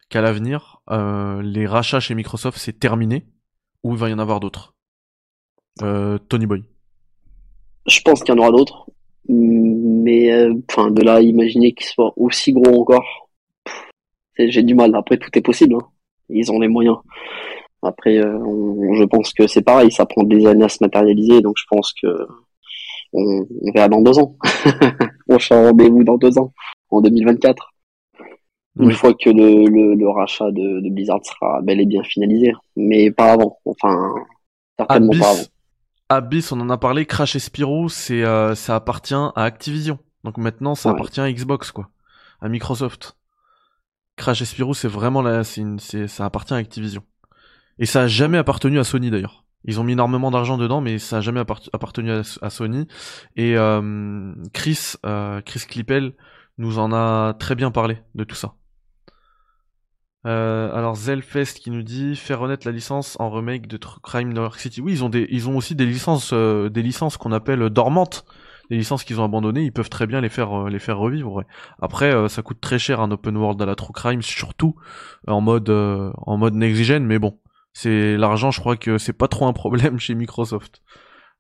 qu'à 0.09 0.21
l'avenir, 0.21 0.83
les 0.91 1.67
rachats 1.67 2.01
chez 2.01 2.15
Microsoft 2.15 2.59
c'est 2.59 2.79
terminé 2.79 3.27
ou 3.83 3.93
il 3.93 3.99
va 3.99 4.09
y 4.11 4.13
en 4.13 4.19
avoir 4.19 4.41
d'autres? 4.41 4.75
Tony 6.29 6.47
Boy. 6.47 6.65
Je 7.87 8.01
pense 8.01 8.23
qu'il 8.23 8.35
y 8.35 8.39
en 8.39 8.41
aura 8.41 8.51
d'autres, 8.51 8.87
mais 9.29 10.33
euh, 10.33 10.55
enfin 10.71 10.91
de 10.91 11.03
là 11.03 11.21
imaginer 11.21 11.73
qu'ils 11.73 11.87
soient 11.87 12.13
aussi 12.17 12.53
gros 12.53 12.81
encore, 12.81 13.29
j'ai 14.39 14.63
du 14.63 14.75
mal. 14.75 14.95
Après 14.95 15.19
tout 15.19 15.31
est 15.35 15.43
possible, 15.43 15.75
hein. 15.75 15.87
ils 16.31 16.51
ont 16.51 16.61
les 16.61 16.69
moyens. 16.69 16.97
Après, 17.83 18.17
euh, 18.17 18.39
je 18.95 19.05
pense 19.05 19.35
que 19.35 19.47
c'est 19.47 19.63
pareil, 19.63 19.91
ça 19.93 20.07
prend 20.07 20.23
des 20.23 20.47
années 20.47 20.65
à 20.65 20.71
se 20.71 20.79
matérialiser, 20.81 21.43
donc 21.43 21.57
je 21.59 21.65
pense 21.69 21.93
que 21.93 22.09
on, 23.13 23.47
verra 23.75 23.89
dans 23.89 24.01
deux 24.01 24.19
ans. 24.19 24.37
on 25.29 25.39
sera 25.39 25.67
rendez-vous 25.67 26.03
dans 26.03 26.17
deux 26.17 26.39
ans, 26.39 26.55
en 26.97 27.03
2024. 27.03 27.71
Une 28.81 28.93
fois 28.93 29.15
que 29.15 29.31
le, 29.31 29.95
le, 29.95 30.09
rachat 30.09 30.51
de, 30.51 30.81
de, 30.81 30.91
Blizzard 30.91 31.21
sera 31.25 31.63
bel 31.63 31.81
et 31.81 31.87
bien 31.87 32.03
finalisé, 32.03 32.53
mais 32.75 33.13
pas 33.13 33.33
avant. 33.33 33.59
Enfin, 33.65 34.15
certainement 34.77 35.13
pas 35.13 35.31
avant. 35.31 35.45
Abyss, 36.09 36.53
on 36.53 36.61
en 36.61 36.71
a 36.71 36.77
parlé, 36.77 37.07
Crash 37.07 37.37
et 37.37 37.39
Spyro, 37.39 37.89
c'est 37.89 38.25
euh, 38.25 38.55
ça 38.55 38.75
appartient 38.75 39.15
à 39.15 39.33
Activision. 39.37 39.99
Donc 40.25 40.39
maintenant, 40.39 40.75
ça 40.75 40.91
appartient 40.91 41.21
à 41.21 41.33
Xbox, 41.33 41.71
quoi, 41.71 41.89
à 42.41 42.49
Microsoft. 42.49 43.17
Crash 44.17 44.43
et 44.43 44.45
Spyro, 44.45 44.75
c'est 44.75 44.89
vraiment 44.89 45.23
là, 45.23 45.43
ça 45.45 46.25
appartient 46.25 46.55
à 46.55 46.57
Activision. 46.57 47.03
Et 47.79 47.87
ça 47.87 48.03
a 48.03 48.07
jamais 48.07 48.39
appartenu 48.39 48.79
à 48.79 48.85
Sony 48.85 49.11
d'ailleurs. 49.11 49.45
Ils 49.65 49.81
ont 49.81 49.85
mis 49.85 49.93
énormément 49.93 50.31
d'argent 50.31 50.59
dedans, 50.59 50.81
mais 50.81 50.99
ça 50.99 51.19
a 51.19 51.21
jamais 51.21 51.41
appartenu 51.41 52.11
à, 52.11 52.51
Sony. 52.51 52.87
Et 53.37 53.57
euh, 53.57 54.33
Chris, 54.53 54.95
euh, 55.07 55.41
Chris 55.41 55.63
Clippel 55.67 56.13
nous 56.59 56.79
en 56.79 56.93
a 56.93 57.35
très 57.35 57.55
bien 57.55 57.71
parlé 57.71 57.99
de 58.15 58.25
tout 58.25 58.37
ça. 58.37 58.55
Euh, 60.27 60.75
alors 60.75 60.95
Zelfest 60.95 61.59
qui 61.61 61.71
nous 61.71 61.83
dit 61.83 62.17
faire 62.17 62.41
renaître 62.41 62.67
la 62.67 62.73
licence 62.73 63.17
en 63.21 63.29
remake 63.29 63.67
de 63.67 63.79
Crime 64.03 64.33
New 64.33 64.41
York 64.41 64.59
City. 64.59 64.81
Oui, 64.81 64.93
ils 64.93 65.05
ont 65.05 65.11
des, 65.11 65.27
ils 65.31 65.49
ont 65.49 65.57
aussi 65.57 65.75
des 65.75 65.85
licences, 65.85 66.33
euh, 66.33 66.71
des 66.71 66.83
licences 66.83 67.19
qu'on 67.19 67.33
appelle 67.33 67.69
dormantes, 67.69 68.25
des 68.71 68.77
licences 68.77 69.05
qu'ils 69.05 69.21
ont 69.21 69.25
abandonnées. 69.25 69.65
Ils 69.65 69.73
peuvent 69.73 69.91
très 69.91 70.07
bien 70.07 70.23
les 70.23 70.31
faire, 70.31 70.67
euh, 70.67 70.71
les 70.71 70.79
faire 70.79 70.99
revivre. 70.99 71.45
Après, 71.81 72.29
ça 72.29 72.43
coûte 72.43 72.61
très 72.61 72.79
cher 72.79 73.01
un 73.01 73.11
open 73.11 73.37
world 73.37 73.61
à 73.61 73.67
la 73.67 73.75
True 73.75 73.93
Crime, 73.93 74.23
surtout 74.23 74.77
en 75.27 75.43
mode, 75.43 75.69
en 75.69 76.37
mode 76.39 76.55
next 76.55 76.83
gen. 76.83 77.05
Mais 77.05 77.19
bon, 77.19 77.39
c'est 77.75 78.17
l'argent. 78.17 78.51
Je 78.51 78.61
crois 78.61 78.77
que 78.77 78.97
c'est 78.97 79.13
pas 79.13 79.29
trop 79.29 79.47
un 79.47 79.53
problème 79.53 79.99
chez 79.99 80.15
Microsoft. 80.15 80.81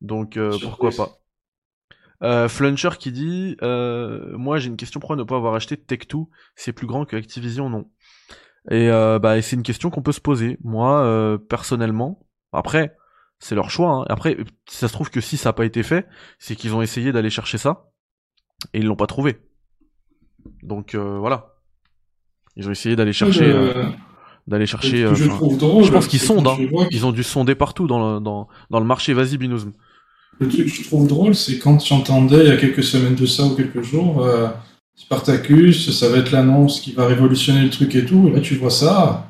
Donc 0.02 0.38
pourquoi 0.60 0.90
pas. 0.90 1.23
Euh, 2.22 2.48
Fluncher 2.48 2.90
qui 2.98 3.12
dit 3.12 3.56
Moi 3.60 4.58
j'ai 4.58 4.68
une 4.68 4.76
question 4.76 5.00
pourquoi 5.00 5.16
ne 5.16 5.24
pas 5.24 5.36
avoir 5.36 5.54
acheté 5.54 5.76
Tech2 5.76 6.26
C'est 6.54 6.72
plus 6.72 6.86
grand 6.86 7.04
que 7.04 7.16
Activision 7.16 7.68
Non. 7.70 7.86
Et 8.70 8.88
euh, 8.88 9.18
bah, 9.18 9.40
c'est 9.42 9.56
une 9.56 9.62
question 9.62 9.90
qu'on 9.90 10.02
peut 10.02 10.12
se 10.12 10.20
poser. 10.20 10.58
Moi, 10.64 11.04
euh, 11.04 11.36
personnellement, 11.36 12.26
après, 12.52 12.96
c'est 13.38 13.54
leur 13.54 13.70
choix. 13.70 13.90
Hein. 13.90 14.04
Après, 14.08 14.38
ça 14.66 14.88
se 14.88 14.92
trouve 14.92 15.10
que 15.10 15.20
si 15.20 15.36
ça 15.36 15.50
n'a 15.50 15.52
pas 15.52 15.66
été 15.66 15.82
fait, 15.82 16.06
c'est 16.38 16.56
qu'ils 16.56 16.74
ont 16.74 16.80
essayé 16.80 17.12
d'aller 17.12 17.30
chercher 17.30 17.58
ça 17.58 17.90
et 18.72 18.78
ils 18.78 18.86
l'ont 18.86 18.96
pas 18.96 19.06
trouvé. 19.06 19.40
Donc 20.62 20.94
euh, 20.94 21.18
voilà, 21.18 21.54
ils 22.56 22.68
ont 22.68 22.70
essayé 22.70 22.96
d'aller 22.96 23.12
chercher, 23.12 23.50
euh, 23.50 23.86
d'aller 24.46 24.66
chercher. 24.66 25.14
je, 25.14 25.24
je 25.24 25.90
pense 25.90 26.06
qu'ils 26.06 26.20
sondent. 26.20 26.46
Hein. 26.46 26.56
Ils 26.90 27.04
ont 27.04 27.12
dû 27.12 27.22
sonder 27.22 27.54
partout 27.54 27.86
dans 27.86 28.14
le, 28.14 28.20
dans, 28.20 28.48
dans 28.70 28.80
le 28.80 28.86
marché. 28.86 29.12
Vas-y, 29.12 29.36
Binouzm. 29.36 29.72
Le 30.40 30.48
truc 30.48 30.66
que 30.66 30.70
je 30.70 30.82
trouve 30.84 31.06
drôle, 31.06 31.34
c'est 31.34 31.58
quand 31.58 31.84
j'entendais 31.84 32.44
il 32.44 32.48
y 32.48 32.50
a 32.50 32.56
quelques 32.56 32.82
semaines 32.82 33.14
de 33.14 33.26
ça 33.26 33.44
ou 33.44 33.54
quelques 33.54 33.82
jours 33.82 34.26
Spartacus, 34.96 35.90
ça 35.90 36.08
va 36.08 36.18
être 36.18 36.30
l'annonce 36.30 36.80
qui 36.80 36.92
va 36.92 37.06
révolutionner 37.06 37.62
le 37.62 37.70
truc 37.70 37.94
et 37.94 38.04
tout. 38.04 38.28
Et 38.28 38.32
là, 38.32 38.40
tu 38.40 38.54
vois 38.54 38.70
ça. 38.70 39.28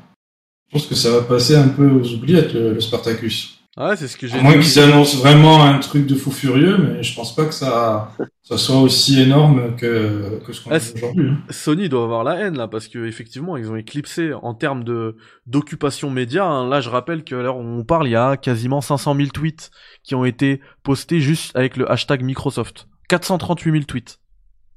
Je 0.67 0.73
pense 0.73 0.87
que 0.87 0.95
ça 0.95 1.11
va 1.11 1.21
passer 1.21 1.55
un 1.55 1.69
peu 1.69 1.89
aux 1.89 2.13
oubliettes, 2.13 2.53
le, 2.53 2.79
Spartacus. 2.79 3.54
Ouais, 3.77 3.97
c'est 3.97 4.07
ce 4.07 4.15
que 4.15 4.25
j'ai 4.25 4.39
À 4.39 4.41
moins 4.41 4.57
qu'ils 4.57 4.79
annoncent 4.79 5.17
vraiment 5.17 5.61
un 5.63 5.79
truc 5.79 6.07
de 6.07 6.15
fou 6.15 6.31
furieux, 6.31 6.77
mais 6.77 7.03
je 7.03 7.13
pense 7.13 7.35
pas 7.35 7.43
que 7.45 7.53
ça, 7.53 8.09
ça 8.41 8.57
soit 8.57 8.77
aussi 8.79 9.21
énorme 9.21 9.75
que, 9.75 10.39
que 10.45 10.53
ce 10.53 10.61
qu'on 10.63 10.69
Ah, 10.71 10.75
a 10.75 10.77
aujourd'hui. 10.77 11.27
hein. 11.29 11.37
Sony 11.49 11.89
doit 11.89 12.03
avoir 12.05 12.23
la 12.23 12.35
haine 12.35 12.55
là 12.57 12.69
parce 12.69 12.87
que 12.87 13.05
effectivement 13.05 13.57
ils 13.57 13.69
ont 13.69 13.75
éclipsé 13.75 14.31
en 14.33 14.53
termes 14.53 14.85
de 14.85 15.17
d'occupation 15.45 16.09
média. 16.09 16.45
hein. 16.45 16.69
Là 16.69 16.79
je 16.79 16.89
rappelle 16.89 17.25
que 17.25 17.35
l'heure 17.35 17.57
où 17.57 17.63
on 17.63 17.83
parle 17.83 18.07
il 18.07 18.11
y 18.11 18.15
a 18.15 18.37
quasiment 18.37 18.79
500 18.79 19.13
000 19.13 19.27
tweets 19.33 19.71
qui 20.03 20.15
ont 20.15 20.23
été 20.23 20.61
postés 20.83 21.19
juste 21.19 21.53
avec 21.53 21.75
le 21.75 21.91
hashtag 21.91 22.23
Microsoft. 22.23 22.87
438 23.09 23.71
000 23.73 23.83
tweets. 23.83 24.19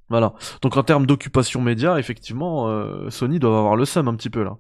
Voilà. 0.09 0.35
Donc 0.63 0.77
en 0.77 0.83
termes 0.83 1.07
d'occupation 1.07 1.61
média 1.61 2.01
effectivement 2.01 2.69
euh, 2.69 3.11
Sony 3.11 3.39
doit 3.39 3.57
avoir 3.57 3.77
le 3.77 3.85
seum 3.85 4.09
un 4.09 4.17
petit 4.17 4.31
peu 4.31 4.43
là. 4.43 4.57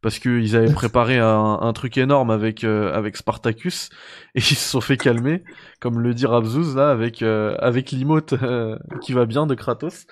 Parce 0.00 0.18
que 0.18 0.28
ils 0.40 0.56
avaient 0.56 0.72
préparé 0.82 1.18
un, 1.18 1.58
un 1.60 1.72
truc 1.72 1.96
énorme 1.98 2.30
avec 2.30 2.64
euh, 2.64 2.92
avec 2.92 3.16
Spartacus 3.16 3.90
et 4.34 4.38
ils 4.38 4.42
se 4.42 4.54
sont 4.70 4.80
fait 4.80 4.96
calmer, 4.96 5.42
comme 5.80 6.00
le 6.00 6.14
dit 6.14 6.26
Rabzouz 6.26 6.76
là 6.76 6.90
avec 6.90 7.22
euh, 7.22 7.56
avec 7.58 7.92
l'emote 7.92 8.34
euh, 8.34 8.78
qui 9.02 9.12
va 9.12 9.26
bien 9.26 9.46
de 9.46 9.54
Kratos. 9.54 10.06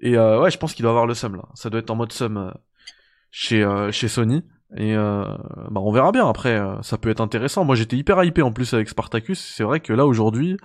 Et 0.00 0.16
euh, 0.16 0.40
ouais, 0.40 0.50
je 0.50 0.58
pense 0.58 0.74
qu'il 0.74 0.82
doit 0.82 0.92
avoir 0.92 1.06
le 1.06 1.14
seum 1.14 1.36
là. 1.36 1.44
Ça 1.54 1.70
doit 1.70 1.80
être 1.80 1.90
en 1.90 1.96
mode 1.96 2.12
seum 2.12 2.36
euh, 2.36 2.50
chez 3.30 3.62
euh, 3.62 3.90
chez 3.92 4.08
Sony. 4.08 4.44
Et 4.76 4.96
euh, 4.96 5.22
bah 5.70 5.80
on 5.80 5.92
verra 5.92 6.10
bien 6.10 6.28
après. 6.28 6.60
ça 6.82 6.98
peut 6.98 7.08
être 7.08 7.20
intéressant. 7.20 7.64
Moi 7.64 7.76
j'étais 7.76 7.96
hyper 7.96 8.22
hypé 8.24 8.42
en 8.42 8.52
plus 8.52 8.74
avec 8.74 8.88
Spartacus. 8.88 9.38
C'est 9.38 9.62
vrai 9.62 9.78
que 9.78 9.92
là 9.92 10.06
aujourd'hui, 10.06 10.56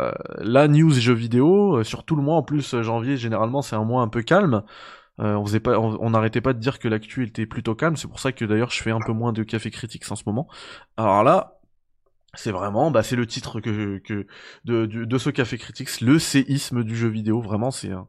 euh, 0.00 0.10
la 0.38 0.68
news 0.68 0.90
jeux 0.92 1.12
vidéo 1.12 1.76
euh, 1.76 1.84
sur 1.84 2.04
tout 2.04 2.16
le 2.16 2.22
mois 2.22 2.36
en 2.36 2.42
plus 2.42 2.80
janvier 2.80 3.18
généralement 3.18 3.60
c'est 3.60 3.76
un 3.76 3.84
mois 3.84 4.02
un 4.02 4.08
peu 4.08 4.22
calme. 4.22 4.62
Euh, 5.20 5.34
on 5.34 5.44
faisait 5.44 5.60
pas, 5.60 5.78
on 5.78 6.10
n'arrêtait 6.10 6.40
pas 6.40 6.52
de 6.54 6.58
dire 6.58 6.78
que 6.78 6.88
l'actu 6.88 7.24
était 7.26 7.46
plutôt 7.46 7.74
calme. 7.74 7.96
C'est 7.96 8.08
pour 8.08 8.18
ça 8.20 8.32
que 8.32 8.44
d'ailleurs 8.44 8.70
je 8.70 8.82
fais 8.82 8.90
un 8.92 9.00
peu 9.00 9.12
moins 9.12 9.32
de 9.32 9.42
café 9.42 9.70
critiques 9.70 10.10
en 10.10 10.16
ce 10.16 10.22
moment. 10.26 10.48
Alors 10.96 11.22
là, 11.22 11.58
c'est 12.34 12.50
vraiment, 12.52 12.90
bah 12.90 13.02
c'est 13.02 13.16
le 13.16 13.26
titre 13.26 13.60
que 13.60 13.98
que 13.98 14.26
de, 14.64 14.86
de 14.86 15.04
de 15.04 15.18
ce 15.18 15.30
café 15.30 15.58
critiques, 15.58 16.00
le 16.00 16.18
séisme 16.18 16.82
du 16.82 16.96
jeu 16.96 17.08
vidéo. 17.08 17.40
Vraiment 17.42 17.70
c'est 17.70 17.90
un 17.92 18.08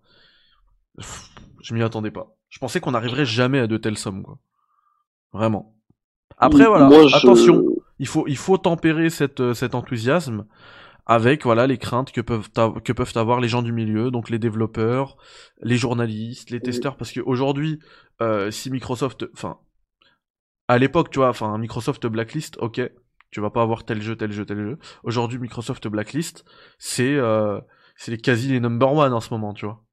Pff, 0.97 1.30
Je 1.62 1.74
m'y 1.74 1.82
attendais 1.84 2.12
pas. 2.12 2.36
Je 2.49 2.60
pensais 2.60 2.80
qu'on 2.80 2.91
n'arriverait 2.91 3.26
jamais 3.26 3.60
à 3.60 3.68
de 3.68 3.78
telles 3.78 3.97
sommes, 3.97 4.24
quoi. 4.24 4.38
Vraiment. 5.34 5.76
Après, 6.38 6.66
voilà, 6.66 6.88
Moi, 6.88 7.08
je- 7.08 7.16
attention, 7.16 7.64
il 7.99 8.08
faut, 8.08 8.28
il 8.28 8.38
faut 8.38 8.58
tempérer 8.58 9.10
cette, 9.10 9.39
euh, 9.39 9.54
cet 9.54 9.76
enthousiasme 9.76 10.45
avec, 11.06 11.43
voilà, 11.43 11.68
les 11.68 11.78
craintes 11.78 12.12
que 12.12 12.22
peuvent, 12.22 12.49
que 12.84 12.93
peuvent 12.93 13.14
avoir 13.16 13.41
les 13.41 13.47
gens 13.47 13.62
du 13.62 13.74
milieu, 13.74 14.10
donc 14.12 14.30
les 14.30 14.39
développeurs, 14.39 15.18
les 15.62 15.78
journalistes, 15.78 16.49
les 16.49 16.62
testeurs, 16.62 16.95
parce 16.95 17.12
qu'aujourd'hui, 17.12 17.80
euh, 18.22 18.51
si 18.51 18.72
Microsoft, 18.72 19.26
enfin, 19.34 19.60
à 20.68 20.78
l'époque, 20.78 21.10
tu 21.10 21.20
vois, 21.20 21.30
enfin, 21.30 21.58
Microsoft 21.58 22.08
Blacklist, 22.08 22.58
ok, 22.60 22.82
tu 23.32 23.41
vas 23.41 23.49
pas 23.49 23.62
avoir 23.62 23.84
tel 23.84 24.01
jeu, 24.01 24.16
tel 24.16 24.32
jeu, 24.32 24.45
tel 24.45 24.58
jeu. 24.58 24.78
Aujourd'hui, 25.04 25.39
Microsoft 25.39 25.88
Blacklist, 25.88 26.45
c'est, 26.78 27.16
euh, 27.16 27.60
c'est 27.95 28.12
les 28.12 28.18
quasi 28.18 28.49
les 28.49 28.60
number 28.60 28.93
one 28.93 29.12
en 29.12 29.20
ce 29.20 29.34
moment, 29.34 29.54
tu 29.54 29.66
vois. 29.66 29.84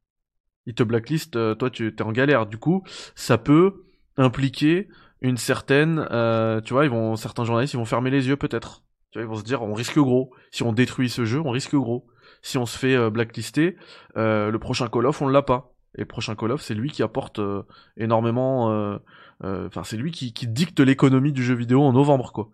Ils 0.66 0.74
te 0.74 0.82
blacklist, 0.82 1.36
euh, 1.36 1.54
toi 1.54 1.70
tu 1.70 1.88
es 1.88 2.02
en 2.02 2.12
galère. 2.12 2.46
Du 2.46 2.58
coup, 2.58 2.84
ça 3.14 3.38
peut 3.38 3.84
impliquer 4.16 4.88
une 5.22 5.38
certaine, 5.38 6.06
euh, 6.10 6.60
tu 6.60 6.74
vois, 6.74 6.84
ils 6.84 6.90
vont 6.90 7.16
certains 7.16 7.44
journalistes, 7.44 7.74
ils 7.74 7.78
vont 7.78 7.84
fermer 7.84 8.10
les 8.10 8.28
yeux 8.28 8.36
peut-être. 8.36 8.84
Tu 9.10 9.18
vois, 9.18 9.24
ils 9.24 9.28
vont 9.28 9.36
se 9.36 9.44
dire, 9.44 9.62
on 9.62 9.74
risque 9.74 9.98
gros. 9.98 10.30
Si 10.50 10.62
on 10.62 10.72
détruit 10.72 11.08
ce 11.10 11.24
jeu, 11.24 11.40
on 11.44 11.50
risque 11.50 11.74
gros. 11.74 12.06
Si 12.42 12.58
on 12.58 12.66
se 12.66 12.78
fait 12.78 12.94
euh, 12.94 13.10
blacklister, 13.10 13.76
euh, 14.16 14.50
le 14.50 14.58
prochain 14.58 14.88
Call 14.88 15.06
of, 15.06 15.20
on 15.20 15.28
l'a 15.28 15.42
pas. 15.42 15.74
Et 15.96 16.02
le 16.02 16.06
prochain 16.06 16.36
Call 16.36 16.52
of, 16.52 16.62
c'est 16.62 16.74
lui 16.74 16.90
qui 16.90 17.02
apporte 17.02 17.40
euh, 17.40 17.62
énormément. 17.96 18.70
euh, 18.70 18.98
euh, 19.44 19.66
Enfin, 19.66 19.82
c'est 19.84 19.96
lui 19.96 20.12
qui, 20.12 20.32
qui 20.32 20.46
dicte 20.46 20.80
l'économie 20.80 21.32
du 21.32 21.42
jeu 21.42 21.54
vidéo 21.54 21.82
en 21.82 21.92
novembre, 21.92 22.32
quoi. 22.32 22.50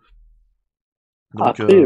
Donc, 1.34 1.46
Après, 1.48 1.84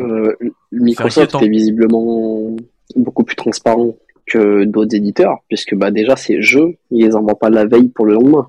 Microsoft 0.71 1.35
est 1.43 1.49
visiblement 1.49 2.57
beaucoup 2.95 3.25
plus 3.25 3.37
transparent 3.37 3.97
que 4.27 4.65
d'autres 4.65 4.95
éditeurs, 4.95 5.39
puisque 5.49 5.75
bah 5.75 5.91
déjà 5.91 6.15
ces 6.15 6.41
jeux, 6.41 6.77
ils 6.91 7.05
les 7.05 7.17
envoient 7.17 7.39
pas 7.39 7.51
la 7.51 7.65
veille 7.65 7.89
pour 7.89 8.07
le 8.07 8.13
lendemain, 8.15 8.49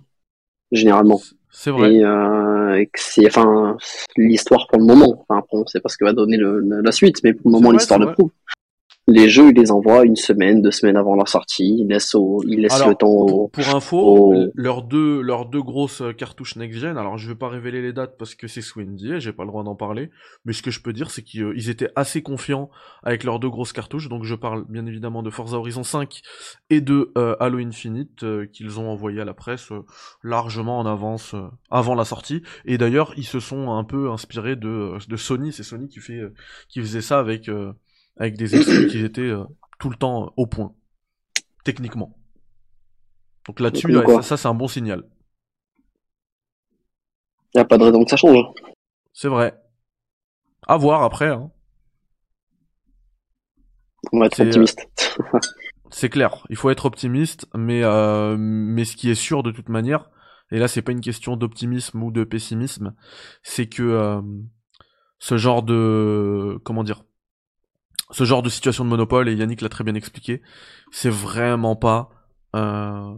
généralement. 0.71 1.19
C'est 1.51 1.71
vrai. 1.71 1.93
Et, 1.95 2.03
euh, 2.03 2.79
et 2.79 2.89
c'est 2.95 3.27
enfin 3.27 3.77
l'histoire 4.17 4.67
pour 4.67 4.79
le 4.79 4.85
moment. 4.85 5.25
Enfin, 5.27 5.39
après, 5.39 5.57
on 5.57 5.65
sait 5.67 5.79
pas 5.79 5.89
ce 5.89 5.97
que 5.97 6.05
va 6.05 6.13
donner 6.13 6.37
le- 6.37 6.59
la 6.81 6.91
suite, 6.91 7.17
mais 7.23 7.33
pour 7.33 7.49
le 7.49 7.51
moment 7.57 7.69
l'histoire 7.71 7.99
le 7.99 8.05
prouve. 8.13 8.31
Les 9.07 9.29
jeux, 9.29 9.49
ils 9.49 9.59
les 9.59 9.71
envoient 9.71 10.05
une 10.05 10.15
semaine, 10.15 10.61
deux 10.61 10.71
semaines 10.71 10.95
avant 10.95 11.15
leur 11.15 11.27
sortie. 11.27 11.75
Ils 11.79 11.87
laissent, 11.87 12.13
au, 12.15 12.41
ils 12.47 12.61
laissent 12.61 12.73
Alors, 12.75 12.89
le 12.89 12.95
temps 12.95 13.09
au, 13.09 13.47
pour, 13.47 13.67
info, 13.75 13.97
au- 13.97 14.45
leurs 14.53 14.83
deux, 14.83 15.21
leurs 15.21 15.47
deux 15.47 15.61
grosses 15.61 16.03
cartouches 16.17 16.55
next-gen, 16.55 16.97
alors 16.97 17.17
je 17.17 17.27
vais 17.27 17.35
pas 17.35 17.49
révéler 17.49 17.81
les 17.81 17.93
dates 17.93 18.15
parce 18.17 18.35
que 18.35 18.47
c'est 18.47 18.61
sous 18.61 18.79
NDA, 18.79 19.19
j'ai 19.19 19.33
pas 19.33 19.43
le 19.43 19.49
droit 19.49 19.63
d'en 19.63 19.75
parler, 19.75 20.11
mais 20.45 20.53
ce 20.53 20.61
que 20.61 20.71
je 20.71 20.81
peux 20.81 20.93
dire, 20.93 21.09
c'est 21.09 21.23
qu'ils 21.23 21.43
euh, 21.43 21.69
étaient 21.69 21.89
assez 21.95 22.21
confiants 22.21 22.69
avec 23.03 23.23
leurs 23.23 23.39
deux 23.39 23.49
grosses 23.49 23.73
cartouches, 23.73 24.07
donc 24.07 24.23
je 24.23 24.35
parle 24.35 24.65
bien 24.69 24.85
évidemment 24.85 25.23
de 25.23 25.31
Forza 25.31 25.57
Horizon 25.57 25.83
5 25.83 26.21
et 26.69 26.79
de 26.79 27.11
euh, 27.17 27.35
Halo 27.39 27.57
Infinite, 27.57 28.23
euh, 28.23 28.45
qu'ils 28.45 28.79
ont 28.79 28.89
envoyé 28.89 29.19
à 29.19 29.25
la 29.25 29.33
presse 29.33 29.71
euh, 29.71 29.81
largement 30.23 30.77
en 30.79 30.85
avance, 30.85 31.35
avant 31.69 31.95
la 31.95 32.05
sortie, 32.05 32.43
et 32.65 32.77
d'ailleurs, 32.77 33.13
ils 33.17 33.25
se 33.25 33.39
sont 33.39 33.71
un 33.71 33.83
peu 33.83 34.09
inspirés 34.11 34.55
de, 34.55 34.93
de 35.05 35.15
Sony, 35.17 35.51
c'est 35.51 35.63
Sony 35.63 35.89
qui, 35.89 35.99
fait, 35.99 36.21
qui 36.69 36.79
faisait 36.81 37.01
ça 37.01 37.19
avec, 37.19 37.49
avec 38.17 38.37
des 38.37 38.55
exclus 38.55 38.87
qui 38.87 39.03
étaient 39.03 39.21
euh, 39.21 39.43
tout 39.79 39.89
le 39.89 39.95
temps 39.95 40.25
euh, 40.25 40.29
au 40.37 40.47
point, 40.47 40.73
techniquement. 41.63 42.17
Donc 43.47 43.59
là-dessus, 43.59 43.95
ouais, 43.95 44.15
ça, 44.15 44.21
ça, 44.21 44.37
c'est 44.37 44.47
un 44.47 44.53
bon 44.53 44.67
signal. 44.67 45.03
Il 47.53 47.57
n'y 47.57 47.61
a 47.61 47.65
pas 47.65 47.77
de 47.77 47.83
raison 47.83 48.03
que 48.03 48.09
ça 48.09 48.17
change. 48.17 48.45
C'est 49.13 49.27
vrai. 49.27 49.59
À 50.67 50.77
voir 50.77 51.03
après. 51.03 51.27
Hein. 51.27 51.51
On 54.13 54.19
va 54.19 54.27
être 54.27 54.35
C'est, 54.35 54.43
euh, 54.43 54.47
optimiste. 54.47 54.89
C'est 55.89 56.09
clair. 56.09 56.45
Il 56.49 56.55
faut 56.55 56.69
être 56.69 56.85
optimiste, 56.85 57.47
mais 57.53 57.83
euh, 57.83 58.37
mais 58.37 58.85
ce 58.85 58.95
qui 58.95 59.09
est 59.09 59.15
sûr 59.15 59.43
de 59.43 59.51
toute 59.51 59.67
manière, 59.67 60.09
et 60.49 60.57
là 60.57 60.69
c'est 60.69 60.81
pas 60.81 60.93
une 60.93 61.01
question 61.01 61.35
d'optimisme 61.35 62.01
ou 62.01 62.11
de 62.11 62.23
pessimisme, 62.23 62.95
c'est 63.43 63.67
que 63.67 63.83
euh, 63.83 64.21
ce 65.19 65.35
genre 65.37 65.63
de 65.63 66.57
comment 66.63 66.85
dire, 66.85 67.03
ce 68.11 68.23
genre 68.23 68.43
de 68.43 68.49
situation 68.49 68.83
de 68.83 68.89
monopole, 68.89 69.29
et 69.29 69.33
Yannick 69.33 69.61
l'a 69.61 69.69
très 69.69 69.83
bien 69.83 69.95
expliqué, 69.95 70.41
c'est 70.91 71.09
vraiment 71.09 71.75
pas, 71.75 72.09
euh, 72.55 73.13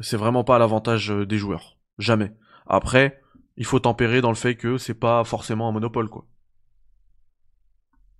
c'est 0.00 0.16
vraiment 0.16 0.44
pas 0.44 0.56
à 0.56 0.58
l'avantage 0.58 1.10
euh, 1.10 1.26
des 1.26 1.38
joueurs. 1.38 1.78
Jamais. 1.98 2.32
Après, 2.66 3.20
il 3.56 3.64
faut 3.64 3.78
tempérer 3.78 4.20
dans 4.20 4.30
le 4.30 4.36
fait 4.36 4.54
que 4.54 4.78
c'est 4.78 4.94
pas 4.98 5.24
forcément 5.24 5.68
un 5.68 5.72
monopole, 5.72 6.08
quoi. 6.08 6.26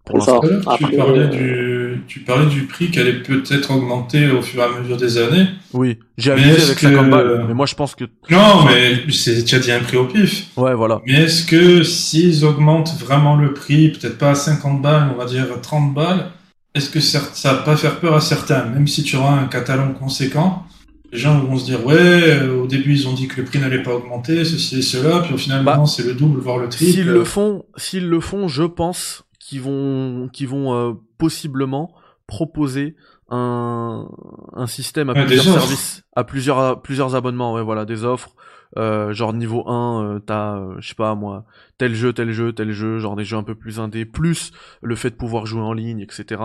Pour 0.04 0.18
l'instant. 0.18 0.40
Tu, 0.40 0.48
Après, 0.66 0.96
parlais 0.96 1.20
euh, 1.20 1.28
du, 1.28 1.71
tu 2.06 2.20
parlais 2.20 2.46
du 2.46 2.62
prix 2.62 2.90
qui 2.90 2.98
allait 3.00 3.22
peut-être 3.22 3.70
augmenter 3.70 4.30
au 4.30 4.42
fur 4.42 4.60
et 4.60 4.64
à 4.64 4.80
mesure 4.80 4.96
des 4.96 5.18
années. 5.18 5.46
Oui, 5.72 5.98
j'ai 6.18 6.32
abusé 6.32 6.50
avec 6.62 6.74
que- 6.76 6.80
50 6.88 7.10
balles, 7.10 7.44
mais 7.48 7.54
moi 7.54 7.66
je 7.66 7.74
pense 7.74 7.94
que, 7.94 8.04
Non, 8.30 8.64
mais 8.66 9.00
c'est 9.10 9.40
déjà 9.42 9.58
dit 9.58 9.72
un 9.72 9.80
prix 9.80 9.96
au 9.96 10.04
pif. 10.06 10.46
ouais, 10.56 10.74
voilà. 10.74 11.00
Mais 11.06 11.14
est-ce 11.24 11.44
que 11.46 11.82
s'ils 11.82 12.44
augmentent 12.44 12.94
vraiment 12.98 13.36
le 13.36 13.52
prix, 13.54 13.90
peut-être 13.90 14.18
pas 14.18 14.30
à 14.30 14.34
50 14.34 14.82
balles, 14.82 15.10
on 15.14 15.18
va 15.18 15.24
dire 15.26 15.46
30 15.62 15.94
balles, 15.94 16.30
est-ce 16.74 16.88
que 16.90 17.00
ça, 17.00 17.20
ça 17.34 17.52
va 17.54 17.58
pas 17.60 17.76
faire 17.76 18.00
peur 18.00 18.14
à 18.14 18.20
certains? 18.20 18.64
Même 18.66 18.86
si 18.86 19.02
tu 19.02 19.16
auras 19.16 19.38
un 19.38 19.46
catalogue 19.46 19.94
conséquent, 19.98 20.64
les 21.12 21.18
gens 21.18 21.38
vont 21.40 21.58
se 21.58 21.66
dire 21.66 21.84
ouais, 21.84 21.94
euh, 21.96 22.62
au 22.62 22.66
début 22.66 22.92
ils 22.94 23.06
ont 23.06 23.12
dit 23.12 23.28
que 23.28 23.38
le 23.40 23.44
prix 23.44 23.58
n'allait 23.58 23.82
pas 23.82 23.94
augmenter, 23.94 24.42
ceci 24.46 24.78
et 24.78 24.82
cela, 24.82 25.20
puis 25.20 25.34
au 25.34 25.36
final 25.36 25.62
Bah, 25.62 25.72
maintenant 25.72 25.84
c'est 25.84 26.04
le 26.06 26.14
double 26.14 26.40
voire 26.40 26.56
le 26.56 26.70
triple. 26.70 26.90
S'ils 26.92 27.06
le 27.06 27.24
font, 27.24 27.64
s'ils 27.76 28.08
le 28.08 28.20
font, 28.20 28.48
je 28.48 28.62
pense 28.62 29.24
qu'ils 29.52 29.60
vont, 29.60 30.30
qu'ils 30.32 30.48
vont 30.48 30.74
euh, 30.74 30.94
possiblement 31.18 31.94
proposer 32.26 32.96
un, 33.28 34.08
un 34.54 34.66
système 34.66 35.10
à 35.10 35.14
plusieurs 35.14 35.44
services, 35.44 36.04
à 36.16 36.24
plusieurs, 36.24 36.58
à 36.58 36.82
plusieurs 36.82 37.14
abonnements, 37.14 37.52
ouais, 37.52 37.62
voilà, 37.62 37.84
des 37.84 38.04
offres. 38.04 38.34
Euh, 38.78 39.12
genre 39.12 39.34
niveau 39.34 39.68
1, 39.68 40.04
euh, 40.04 40.18
t'as, 40.20 40.56
euh, 40.56 40.76
je 40.78 40.88
sais 40.88 40.94
pas 40.94 41.14
moi, 41.14 41.44
tel 41.76 41.94
jeu, 41.94 42.14
tel 42.14 42.32
jeu, 42.32 42.54
tel 42.54 42.72
jeu, 42.72 42.98
genre 42.98 43.14
des 43.14 43.24
jeux 43.24 43.36
un 43.36 43.42
peu 43.42 43.54
plus 43.54 43.78
indés, 43.78 44.06
plus 44.06 44.52
le 44.80 44.96
fait 44.96 45.10
de 45.10 45.16
pouvoir 45.16 45.44
jouer 45.44 45.60
en 45.60 45.74
ligne, 45.74 46.00
etc. 46.00 46.40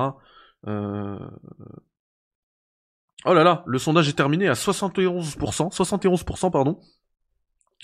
Euh... 0.67 1.17
Oh 3.23 3.33
là 3.33 3.45
là, 3.45 3.63
le 3.65 3.77
sondage 3.77 4.09
est 4.09 4.13
terminé 4.13 4.49
à 4.49 4.53
71%, 4.53 5.73
71% 5.73 6.51
pardon. 6.51 6.77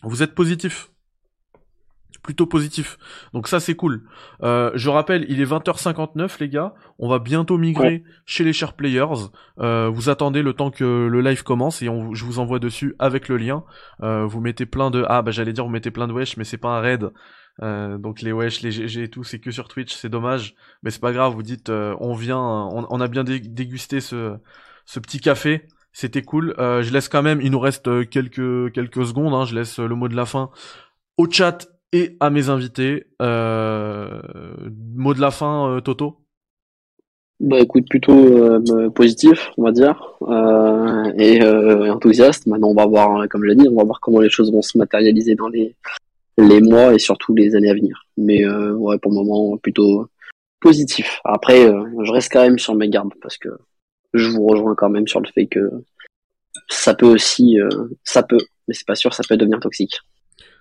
Vous 0.04 0.22
êtes 0.22 0.36
positif. 0.36 0.92
Plutôt 2.22 2.46
positif. 2.46 2.98
Donc 3.34 3.48
ça 3.50 3.60
c'est 3.60 3.76
cool. 3.76 4.04
Euh, 4.44 4.72
je 4.76 4.90
rappelle, 4.90 5.26
il 5.28 5.42
est 5.42 5.46
20h59 5.46 6.38
les 6.40 6.48
gars. 6.48 6.74
On 6.98 7.10
va 7.10 7.20
bientôt 7.20 7.58
migrer 7.58 8.04
chez 8.26 8.46
les 8.46 8.54
chers 8.54 8.74
players. 8.74 9.28
Euh, 9.60 9.90
vous 9.94 10.08
attendez 10.10 10.42
le 10.42 10.54
temps 10.54 10.72
que 10.72 11.08
le 11.08 11.22
live 11.22 11.44
commence 11.44 11.82
et 11.82 11.90
on, 11.90 12.14
je 12.14 12.24
vous 12.24 12.40
envoie 12.40 12.60
dessus 12.60 12.96
avec 13.00 13.28
le 13.28 13.36
lien. 13.36 13.66
Euh, 14.04 14.26
vous 14.26 14.40
mettez 14.40 14.66
plein 14.66 14.90
de... 14.90 15.04
Ah 15.10 15.22
bah 15.22 15.32
j'allais 15.32 15.52
dire 15.52 15.66
vous 15.66 15.72
mettez 15.72 15.92
plein 15.92 16.08
de 16.08 16.14
wesh 16.14 16.38
mais 16.38 16.46
c'est 16.46 16.58
pas 16.58 16.78
un 16.78 16.80
raid. 16.80 17.10
Euh, 17.62 17.98
donc 17.98 18.22
les 18.22 18.32
wesh, 18.32 18.62
les 18.62 18.72
GG 18.72 19.04
et 19.04 19.10
tout, 19.10 19.24
c'est 19.26 19.40
que 19.40 19.52
sur 19.52 19.68
Twitch, 19.68 19.94
c'est 19.94 20.10
dommage. 20.10 20.56
Mais 20.82 20.92
c'est 20.92 21.02
pas 21.02 21.12
grave, 21.12 21.34
vous 21.34 21.44
dites 21.44 21.70
euh, 21.70 21.94
on 22.00 22.14
vient, 22.14 22.40
on, 22.40 22.88
on 22.90 23.02
a 23.02 23.08
bien 23.10 23.24
dé- 23.26 23.40
dégusté 23.42 24.00
ce, 24.00 24.38
ce 24.86 25.00
petit 25.02 25.20
café. 25.20 25.68
C'était 25.92 26.24
cool. 26.24 26.56
Euh, 26.58 26.82
je 26.84 26.92
laisse 26.94 27.10
quand 27.10 27.22
même, 27.22 27.42
il 27.42 27.52
nous 27.52 27.60
reste 27.60 28.10
quelques, 28.10 28.72
quelques 28.72 29.06
secondes, 29.06 29.34
hein, 29.34 29.46
je 29.46 29.56
laisse 29.56 29.78
le 29.78 29.94
mot 29.94 30.08
de 30.08 30.16
la 30.16 30.26
fin 30.26 30.50
au 31.18 31.30
chat 31.30 31.68
et 31.94 32.18
à 32.20 32.30
mes 32.30 32.50
invités. 32.50 33.06
Euh, 33.22 34.22
mot 34.96 35.14
de 35.14 35.22
la 35.22 35.32
fin, 35.32 35.70
euh, 35.70 35.80
Toto? 35.80 36.18
Bah 37.40 37.60
écoute, 37.60 37.88
plutôt 37.90 38.14
euh, 38.14 38.90
positif, 38.90 39.52
on 39.58 39.64
va 39.64 39.72
dire, 39.72 40.18
euh, 40.24 41.12
et 41.18 41.42
euh, 41.42 41.94
enthousiaste. 41.94 42.48
Maintenant, 42.48 42.70
on 42.70 42.76
va 42.76 42.86
voir, 42.86 43.28
comme 43.30 43.44
je 43.44 43.50
l'ai 43.50 43.56
dit, 43.56 43.68
on 43.68 43.76
va 43.76 43.84
voir 43.84 44.00
comment 44.00 44.20
les 44.20 44.30
choses 44.30 44.52
vont 44.52 44.62
se 44.62 44.78
matérialiser 44.78 45.36
dans 45.36 45.50
les, 45.50 45.76
les 46.38 46.62
mois 46.62 46.94
et 46.94 47.00
surtout 47.00 47.36
les 47.36 47.56
années 47.56 47.70
à 47.70 47.74
venir. 47.74 48.06
Mais 48.18 48.46
euh, 48.46 48.74
ouais, 48.74 48.98
pour 48.98 49.12
le 49.12 49.18
moment, 49.18 49.58
plutôt 49.58 50.08
positif. 50.62 51.20
Après, 51.26 51.66
euh, 51.66 51.84
je 52.04 52.12
reste 52.12 52.32
quand 52.32 52.42
même 52.42 52.60
sur 52.60 52.76
mes 52.76 52.90
gardes 52.90 53.14
parce 53.22 53.38
que 53.38 53.50
je 54.14 54.30
vous 54.30 54.46
rejoins 54.48 54.76
quand 54.76 54.90
même 54.90 55.08
sur 55.08 55.20
le 55.20 55.28
fait 55.28 55.48
que 55.48 55.70
ça 56.70 56.94
peut 56.94 57.08
aussi, 57.08 57.60
euh, 57.60 57.68
ça 58.04 58.24
peut, 58.24 58.40
mais 58.68 58.74
c'est 58.74 58.88
pas 58.88 58.96
sûr, 58.96 59.14
ça 59.14 59.24
peut 59.28 59.38
devenir 59.38 59.60
toxique. 59.60 60.00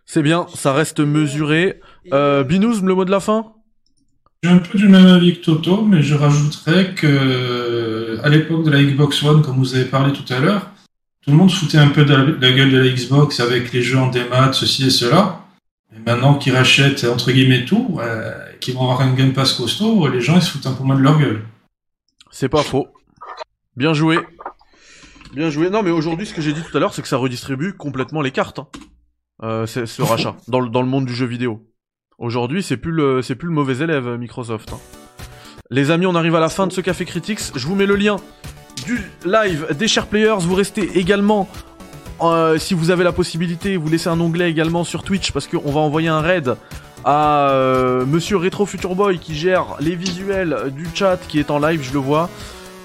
C'est 0.05 0.23
bien, 0.23 0.47
ça 0.55 0.73
reste 0.73 1.01
mesuré. 1.01 1.81
Euh, 2.13 2.45
Binous, 2.45 2.81
le 2.83 2.95
mot 2.95 3.05
de 3.05 3.11
la 3.11 3.21
fin? 3.21 3.53
J'ai 4.43 4.51
un 4.51 4.59
peu 4.59 4.77
du 4.77 4.89
même 4.89 5.07
avis 5.07 5.39
que 5.39 5.45
Toto, 5.45 5.83
mais 5.83 6.03
je 6.03 6.15
rajouterais 6.15 6.95
que 6.95 8.19
à 8.23 8.29
l'époque 8.29 8.65
de 8.65 8.71
la 8.71 8.83
Xbox 8.83 9.23
One, 9.23 9.43
comme 9.43 9.57
vous 9.57 9.75
avez 9.75 9.85
parlé 9.85 10.13
tout 10.13 10.31
à 10.33 10.41
l'heure, 10.41 10.71
tout 11.23 11.31
le 11.31 11.37
monde 11.37 11.51
se 11.51 11.57
foutait 11.57 11.79
un 11.79 11.89
peu 11.89 12.05
de 12.05 12.13
la, 12.13 12.25
de 12.25 12.41
la 12.41 12.53
gueule 12.53 12.73
de 12.73 12.79
la 12.79 12.89
Xbox 12.89 13.39
avec 13.39 13.73
les 13.73 13.83
jeux 13.83 13.99
en 13.99 14.09
démat, 14.09 14.53
ceci 14.53 14.87
et 14.87 14.91
cela. 14.91 15.47
Et 15.95 16.01
maintenant 16.01 16.35
qu'ils 16.35 16.57
rachètent 16.57 17.05
entre 17.05 17.31
guillemets 17.31 17.65
tout, 17.65 17.99
euh, 18.01 18.33
qu'ils 18.61 18.75
vont 18.75 18.83
avoir 18.83 19.03
un 19.03 19.15
Game 19.15 19.33
Pass 19.33 19.53
costaud, 19.53 20.09
les 20.09 20.21
gens 20.21 20.37
ils 20.37 20.43
se 20.43 20.51
foutent 20.51 20.67
un 20.67 20.73
peu 20.73 20.83
moins 20.83 20.97
de 20.97 21.03
leur 21.03 21.19
gueule. 21.19 21.45
C'est 22.31 22.49
pas 22.49 22.63
faux. 22.63 22.89
Bien 23.77 23.95
joué. 23.95 24.19
Bien 25.35 25.51
joué. 25.51 25.71
Non, 25.71 25.83
mais 25.83 25.91
aujourd'hui, 25.91 26.27
ce 26.27 26.35
que 26.35 26.43
j'ai 26.43 26.53
dit 26.53 26.63
tout 26.63 26.77
à 26.77 26.81
l'heure, 26.81 26.93
c'est 26.93 27.03
que 27.03 27.09
ça 27.09 27.17
redistribue 27.17 27.75
complètement 27.75 28.23
les 28.23 28.33
cartes. 28.33 28.59
Hein. 28.59 28.67
Euh, 29.43 29.67
c'est- 29.67 29.87
ce 29.87 30.03
rachat 30.03 30.37
dans 30.49 30.61
le, 30.61 30.69
dans 30.69 30.83
le 30.83 30.89
monde 30.89 31.05
du 31.07 31.15
jeu 31.15 31.27
vidéo. 31.27 31.63
Aujourd'hui, 32.19 32.63
c'est 32.63 32.77
plus 32.77 32.93
le 32.93 33.23
c'est 33.23 33.35
plus 33.35 33.49
le 33.49 33.55
mauvais 33.55 33.83
élève 33.83 34.07
Microsoft. 34.19 34.73
hein. 34.73 34.79
Les 35.71 35.91
amis, 35.91 36.07
on 36.07 36.15
arrive 36.15 36.35
à 36.37 36.41
la 36.41 36.49
fin 36.49 36.67
de 36.67 36.73
ce 36.73 36.81
café 36.81 37.05
critiques. 37.05 37.41
Je 37.55 37.67
vous 37.67 37.75
mets 37.75 37.87
le 37.87 37.97
lien 37.97 38.17
du 38.85 39.01
live 39.25 39.67
des 39.77 39.89
chers 39.89 40.07
players. 40.07 40.37
Vous 40.41 40.55
restez 40.55 40.99
également 40.99 41.49
euh, 42.21 42.59
si 42.59 42.75
vous 42.75 42.91
avez 42.91 43.03
la 43.05 43.13
possibilité, 43.13 43.77
vous 43.77 43.89
laissez 43.89 44.09
un 44.09 44.21
onglet 44.21 44.51
également 44.51 44.85
sur 44.85 45.03
Twitch 45.03 45.33
parce 45.33 45.47
qu'on 45.49 45.73
va 45.73 45.81
envoyer 45.81 46.09
un 46.09 46.21
raid 46.21 46.55
à 47.05 47.49
euh, 47.51 48.07
Monsieur 48.07 48.37
Retro 48.37 48.65
Future 48.67 48.95
Boy 48.95 49.19
qui 49.19 49.35
gère 49.35 49.77
les 49.81 49.97
visuels 49.97 50.57
du 50.77 50.87
chat 50.95 51.17
qui 51.27 51.41
est 51.41 51.51
en 51.51 51.59
live, 51.59 51.83
je 51.83 51.93
le 51.93 51.99
vois. 51.99 52.29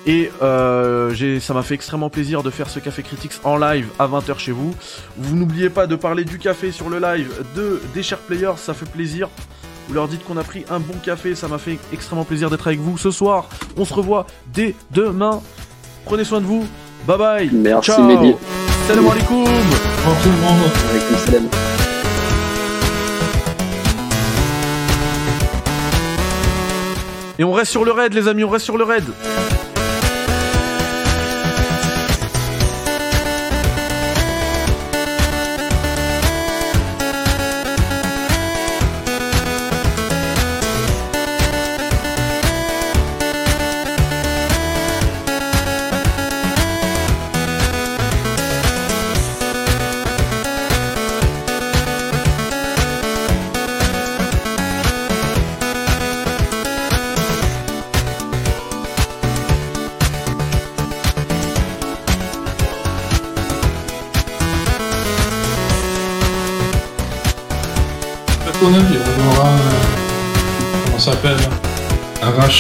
Et 0.10 0.32
euh, 0.42 1.14
j'ai- 1.14 1.40
ça 1.42 1.54
m'a 1.54 1.64
fait 1.64 1.74
extrêmement 1.76 2.10
plaisir 2.10 2.42
de 2.42 2.50
faire 2.50 2.70
ce 2.70 2.80
Café 2.80 3.04
Critics 3.04 3.34
en 3.44 3.58
live 3.58 3.88
à 4.00 4.08
20h 4.08 4.40
chez 4.40 4.54
vous. 4.54 4.74
Vous 5.18 5.36
n'oubliez 5.36 5.70
pas 5.70 5.86
de 5.86 5.96
parler 5.98 6.24
du 6.24 6.38
café 6.40 6.72
sur 6.72 6.90
le 6.90 6.98
live 7.00 7.30
de 7.56 7.82
des 7.94 8.04
chers 8.04 8.20
players, 8.20 8.54
ça 8.58 8.74
fait 8.74 8.90
plaisir. 8.90 9.28
Vous 9.90 9.94
leur 9.94 10.08
dites 10.08 10.24
qu'on 10.24 10.38
a 10.38 10.44
pris 10.44 10.64
un 10.70 10.80
bon 10.80 10.96
café, 11.04 11.36
ça 11.36 11.48
m'a 11.50 11.58
fait 11.58 11.78
extrêmement 11.94 12.24
plaisir 12.26 12.50
d'être 12.50 12.68
avec 12.68 12.80
vous 12.80 12.98
ce 12.98 13.12
soir. 13.12 13.50
On 13.76 13.84
se 13.86 13.94
revoit 13.94 14.26
dès 14.54 14.76
demain. 14.92 15.42
Prenez 16.06 16.24
soin 16.24 16.40
de 16.40 16.46
vous. 16.46 16.66
Bye 17.06 17.18
bye. 17.18 17.50
Merci, 17.54 17.92
Ciao. 17.92 18.04
Mehdi. 18.04 18.34
Salam 18.88 19.08
alaikum. 19.08 19.44
Tout 19.44 20.30
le 20.30 20.42
monde. 20.42 21.18
Salam. 21.26 21.48
Et 27.40 27.44
on 27.44 27.52
reste 27.52 27.72
sur 27.72 27.86
le 27.86 27.92
raid, 27.92 28.14
les 28.14 28.28
amis, 28.28 28.44
on 28.44 28.50
reste 28.50 28.66
sur 28.66 28.78
le 28.78 28.84
raid. 28.84 29.04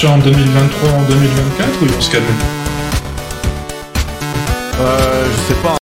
En 0.05 0.19
2023, 0.19 0.89
en 0.91 1.01
2024 1.03 1.81
ou 1.81 1.85
ils 1.85 1.91
vont 1.91 2.01
se 2.01 2.11
calmer 2.11 2.27
Euh, 4.79 5.25
je 5.25 5.53
sais 5.53 5.59
pas. 5.61 5.86